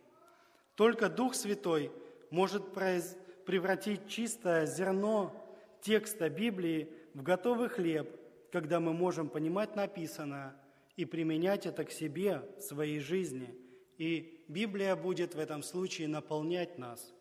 Только 0.75 1.09
Дух 1.11 1.35
Святой 1.35 1.93
может 2.31 2.73
превратить 2.73 4.09
чистое 4.09 4.65
зерно 4.65 5.35
текста 5.83 6.31
Библии 6.31 6.91
в 7.15 7.23
готовый 7.23 7.69
хлеб, 7.69 8.19
когда 8.51 8.81
мы 8.81 8.95
можем 8.95 9.29
понимать 9.29 9.77
написанное 9.77 10.57
и 10.97 11.05
применять 11.05 11.67
это 11.67 11.85
к 11.85 11.93
себе 11.93 12.43
в 12.57 12.63
своей 12.63 13.01
жизни. 13.01 13.55
И 13.99 14.45
Библия 14.49 14.97
будет 14.97 15.35
в 15.35 15.39
этом 15.39 15.63
случае 15.63 16.09
наполнять 16.09 16.79
нас. 16.79 17.13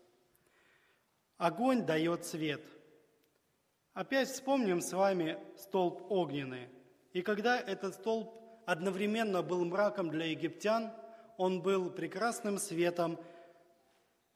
Огонь 1.38 1.86
дает 1.86 2.24
свет– 2.24 2.62
Опять 3.96 4.28
вспомним 4.28 4.82
с 4.82 4.92
вами 4.92 5.38
столб 5.56 6.12
огненный. 6.12 6.68
И 7.14 7.22
когда 7.22 7.58
этот 7.58 7.94
столб 7.94 8.30
одновременно 8.66 9.42
был 9.42 9.64
мраком 9.64 10.10
для 10.10 10.26
египтян, 10.26 10.92
он 11.38 11.62
был 11.62 11.90
прекрасным 11.90 12.58
светом 12.58 13.18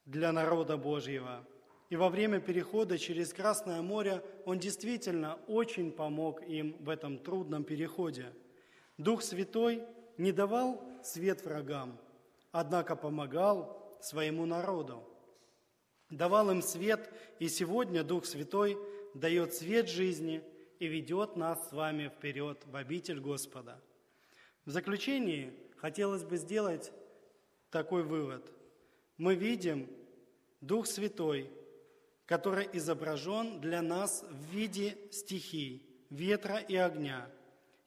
для 0.05 0.31
народа 0.31 0.77
Божьего. 0.77 1.45
И 1.89 1.97
во 1.97 2.07
время 2.07 2.39
перехода 2.39 2.97
через 2.97 3.33
Красное 3.33 3.81
море 3.81 4.23
он 4.45 4.59
действительно 4.59 5.37
очень 5.47 5.91
помог 5.91 6.41
им 6.43 6.77
в 6.79 6.87
этом 6.87 7.17
трудном 7.17 7.65
переходе. 7.65 8.31
Дух 8.97 9.21
Святой 9.21 9.83
не 10.17 10.31
давал 10.31 10.81
свет 11.03 11.43
врагам, 11.43 11.99
однако 12.53 12.95
помогал 12.95 13.97
своему 13.99 14.45
народу. 14.45 15.03
Давал 16.09 16.49
им 16.49 16.61
свет, 16.61 17.13
и 17.39 17.49
сегодня 17.49 18.05
Дух 18.05 18.25
Святой– 18.25 18.77
дает 19.13 19.53
свет 19.53 19.89
жизни 19.89 20.43
и 20.79 20.87
ведет 20.87 21.35
нас 21.35 21.69
с 21.69 21.71
вами 21.71 22.07
вперед 22.07 22.63
в 22.65 22.75
обитель 22.75 23.19
Господа. 23.19 23.81
В 24.65 24.71
заключении 24.71 25.53
хотелось 25.77 26.23
бы 26.23 26.37
сделать 26.37 26.91
такой 27.69 28.03
вывод. 28.03 28.51
Мы 29.17 29.35
видим 29.35 29.89
Дух 30.61 30.87
Святой, 30.87 31.49
который 32.25 32.69
изображен 32.73 33.59
для 33.59 33.81
нас 33.81 34.23
в 34.29 34.53
виде 34.53 34.97
стихий, 35.11 35.85
ветра 36.09 36.59
и 36.59 36.75
огня. 36.75 37.29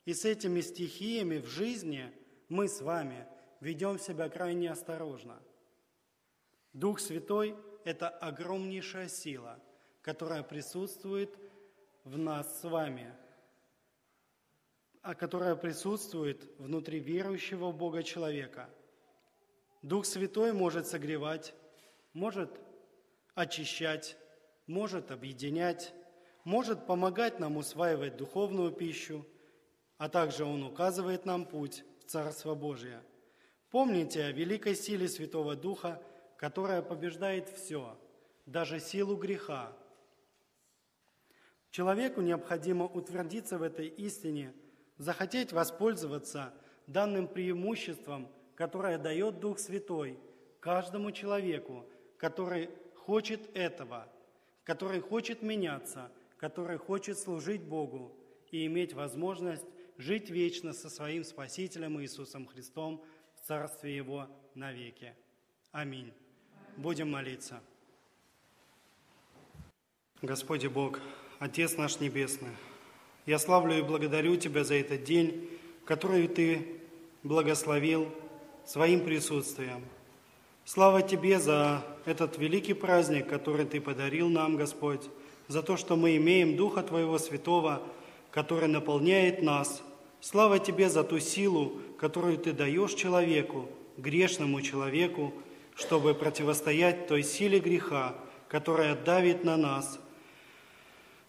И 0.05 0.15
с 0.15 0.25
этими 0.25 0.61
стихиями 0.61 1.39
в 1.39 1.47
жизни 1.47 2.13
мы 2.49 2.69
с 2.69 2.81
вами 2.81 3.27
ведем 3.61 3.99
себя 3.99 4.29
крайне 4.29 4.71
осторожно. 4.71 5.41
Дух 6.73 6.99
Святой– 7.01 7.55
это 7.85 8.09
огромнейшая 8.09 9.09
сила, 9.09 9.61
которая 10.03 10.43
присутствует 10.43 11.39
в 12.05 12.19
нас 12.19 12.61
с 12.61 12.65
вами, 12.65 13.15
а 15.01 15.15
которая 15.15 15.57
присутствует 15.57 16.45
внутри 16.59 16.99
верующего 16.99 17.71
в 17.71 17.77
Бога 17.77 18.03
человека. 18.03 18.69
Дух 19.83 20.05
Святой 20.05 20.53
может 20.53 20.87
согревать, 20.87 21.55
может 22.13 22.61
очищать, 23.35 24.17
может 24.67 25.11
объединять, 25.11 25.93
может 26.45 26.87
помогать 26.87 27.41
нам 27.41 27.57
усваивать 27.57 28.17
духовную 28.17 28.73
пищу, 28.73 29.27
а 29.99 30.09
также 30.09 30.45
Он 30.45 30.63
указывает 30.65 31.25
нам 31.25 31.47
путь 31.47 31.85
в 32.01 32.05
Царство 32.05 32.55
Божие. 32.55 33.03
Помните 33.71 34.25
о 34.25 34.33
великой 34.33 34.75
силе 34.75 35.09
Святого 35.09 35.57
Духа, 35.57 36.03
которая 36.37 36.83
побеждает 36.83 37.49
все, 37.49 37.97
даже 38.47 38.81
силу 38.81 39.17
греха. 39.17 39.73
Человеку 41.73 42.21
необходимо 42.21 42.85
утвердиться 42.85 43.57
в 43.57 43.63
этой 43.63 43.89
истине, 43.89 44.53
захотеть 44.99 45.53
воспользоваться 45.53 46.53
данным 46.87 47.27
преимуществом, 47.27 48.29
которое 48.55 48.99
дает 48.99 49.41
Дух 49.41 49.59
Святой 49.59 50.19
каждому 50.61 51.13
человеку, 51.13 51.87
который 52.19 52.69
хочет 52.95 53.49
этого, 53.57 54.07
который 54.65 55.01
хочет 55.01 55.41
меняться, 55.41 56.13
который 56.37 56.77
хочет 56.77 57.19
служить 57.19 57.63
Богу 57.63 58.15
и 58.51 58.67
иметь 58.67 58.93
возможность 58.93 59.67
жить 59.97 60.29
вечно 60.29 60.75
со 60.75 60.91
своим 60.91 61.25
Спасителем 61.25 62.03
Иисусом 62.03 62.47
Христом 62.47 63.03
в 63.35 63.47
Царстве 63.47 63.97
Его 63.97 64.29
навеки. 64.55 65.15
Аминь. 65.71 66.13
Будем 66.77 67.11
молиться. 67.11 67.63
Господи 70.21 70.67
Бог, 70.67 71.01
Отец 71.43 71.77
наш 71.77 71.99
Небесный, 71.99 72.53
я 73.27 73.39
славлю 73.39 73.77
и 73.77 73.83
благодарю 73.83 74.37
Тебя 74.37 74.63
за 74.63 74.75
этот 74.75 75.03
день, 75.03 75.49
который 75.85 76.29
Ты 76.29 76.67
благословил 77.23 78.09
своим 78.65 79.01
присутствием– 79.01 79.83
Слава 80.65 81.03
Тебе 81.03 81.41
за 81.41 81.85
этот 82.05 82.39
великий 82.39 82.73
праздник, 82.73 83.29
который 83.29 83.67
Ты 83.67 83.81
подарил 83.81 84.29
нам, 84.29 84.57
Господь, 84.57 85.03
за 85.49 85.61
то, 85.61 85.77
что 85.77 85.97
мы 85.97 86.17
имеем 86.17 86.57
Духа 86.57 86.83
Твоего 86.83 87.19
Святого, 87.19 87.83
который 88.31 88.69
наполняет 88.69 89.43
нас. 89.43 89.83
Слава 90.21 90.61
Тебе 90.61 90.89
за 90.89 91.03
ту 91.03 91.19
силу, 91.19 91.81
которую 91.99 92.39
Ты 92.39 92.53
даешь 92.53 92.95
человеку, 92.95 93.69
грешному 93.97 94.63
человеку, 94.63 95.35
чтобы 95.75 96.15
противостоять 96.15 97.09
той 97.09 97.25
силе 97.25 97.59
греха, 97.59 98.15
которая 98.49 98.95
давит 98.95 99.43
на 99.43 99.57
нас. 99.57 99.99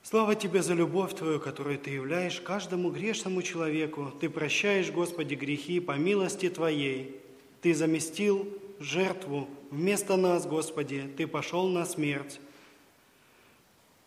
Слава 0.04 0.36
Тебе 0.36 0.62
за 0.62 0.74
любовь 0.74 1.16
Твою, 1.16 1.40
которую 1.40 1.80
Ты 1.80 1.92
являешь 1.92 2.42
каждому 2.42 2.92
грешному 2.92 3.42
человеку. 3.42 4.12
Ты 4.20 4.30
прощаешь, 4.30 4.92
Господи, 4.92 5.34
грехи 5.36 5.80
по 5.80 5.94
милости 5.94 6.50
Твоей. 6.50 7.22
Ты 7.62 7.74
заместил 7.74 8.46
жертву 8.82 9.48
вместо 9.72 10.18
нас, 10.18 10.46
Господи, 10.46 11.10
Ты 11.16 11.26
пошел 11.26 11.70
на 11.70 11.86
смерть, 11.86 12.42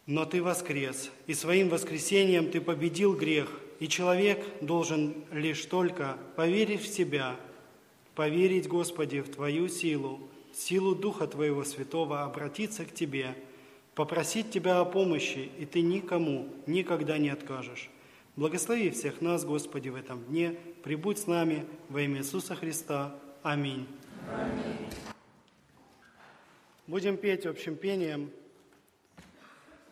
но 0.04 0.26
Ты 0.26 0.42
воскрес, 0.42 1.10
и 1.26 1.32
своим 1.32 1.70
воскресением 1.70 2.50
Ты 2.50 2.60
победил 2.60 3.14
грех, 3.14 3.48
и 3.80 3.88
человек 3.88 4.44
должен 4.60 5.14
лишь 5.32 5.64
только 5.64 6.18
поверить 6.36 6.82
в 6.82 6.92
Тебя, 6.92 7.36
поверить, 8.14 8.68
Господи, 8.68 9.22
в 9.22 9.30
Твою 9.30 9.68
силу, 9.68 10.20
силу 10.52 10.94
Духа 10.94 11.26
Твоего 11.26 11.64
Святого, 11.64 12.22
обратиться 12.22 12.84
к 12.84 12.92
Тебе, 12.92 13.34
попросить 13.96 14.50
Тебя 14.50 14.78
о 14.78 14.84
помощи, 14.84 15.50
и 15.58 15.66
Ты 15.66 15.80
никому 15.80 16.48
никогда 16.66 17.18
не 17.18 17.30
откажешь. 17.30 17.90
Благослови 18.36 18.90
всех 18.90 19.22
нас, 19.22 19.44
Господи, 19.44 19.88
в 19.88 19.96
этом 19.96 20.22
дне. 20.24 20.54
Прибудь 20.84 21.18
с 21.18 21.26
нами 21.26 21.66
во 21.88 22.02
имя 22.02 22.18
Иисуса 22.20 22.54
Христа. 22.54 23.18
Аминь. 23.42 23.88
Будем 26.86 27.16
петь 27.16 27.46
общим 27.46 27.74
пением 27.74 28.30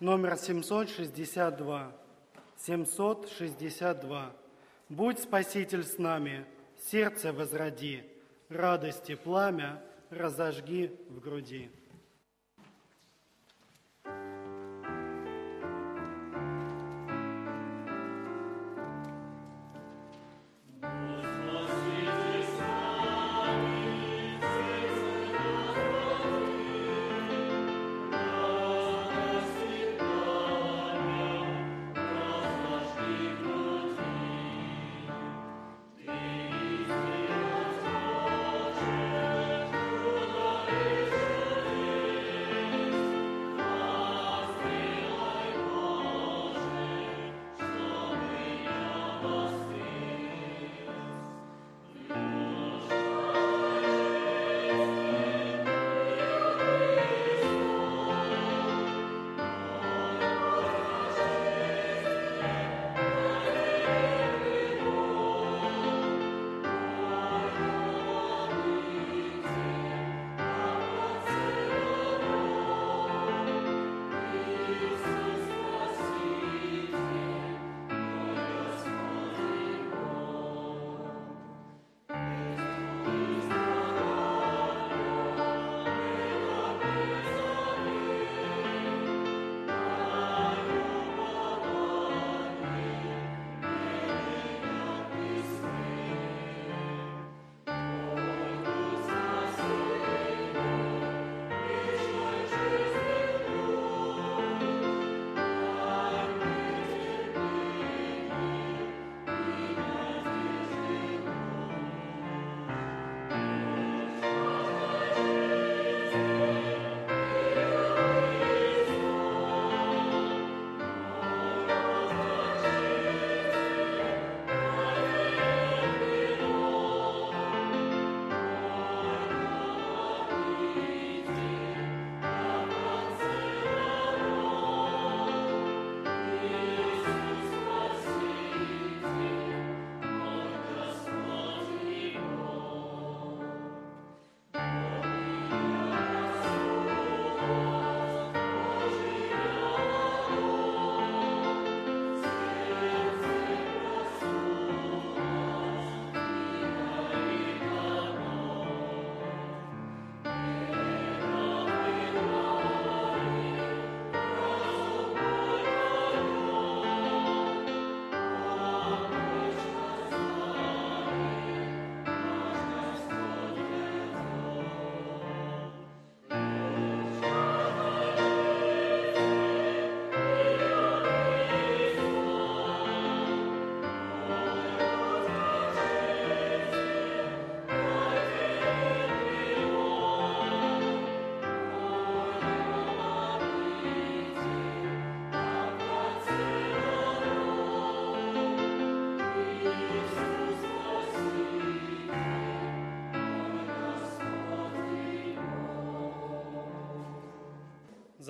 номер 0.01 0.37
762. 0.37 1.91
762. 2.59 4.33
Будь 4.91 5.19
Спаситель 5.19 5.83
с 5.83 5.97
нами, 5.97 6.45
сердце 6.91 7.33
возроди, 7.33 8.05
радости 8.51 9.15
пламя 9.15 9.83
разожги 10.11 10.95
в 11.09 11.21
груди. 11.21 11.71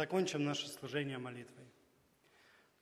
Закончим 0.04 0.44
наше 0.44 0.68
служение 0.68 1.16
молитвой. 1.16 1.64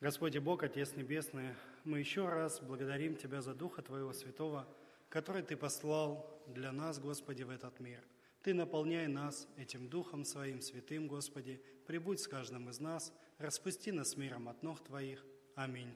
Господи 0.00 0.38
Бог, 0.38 0.64
Отец 0.64 0.96
Небесный, 0.96 1.54
мы 1.84 2.00
еще 2.00 2.28
раз 2.28 2.58
благодарим 2.58 3.14
Тебя 3.14 3.40
за 3.42 3.54
Духа 3.54 3.80
Твоего 3.80 4.12
Святого, 4.12 4.66
который 5.08 5.44
Ты 5.44 5.56
послал 5.56 6.42
для 6.48 6.72
нас, 6.72 6.98
Господи, 6.98 7.44
в 7.44 7.50
этот 7.50 7.78
мир. 7.78 8.02
Ты 8.42 8.54
наполняй 8.54 9.06
нас 9.06 9.46
этим 9.56 9.88
Духом 9.88 10.24
Своим 10.24 10.60
Святым, 10.60 11.06
Господи, 11.06 11.62
прибудь 11.86 12.18
с 12.18 12.26
каждым 12.26 12.68
из 12.68 12.80
нас, 12.80 13.12
распусти 13.38 13.92
нас 13.92 14.16
миром 14.16 14.48
от 14.48 14.60
ног 14.64 14.82
Твоих. 14.82 15.24
Аминь. 15.54 15.94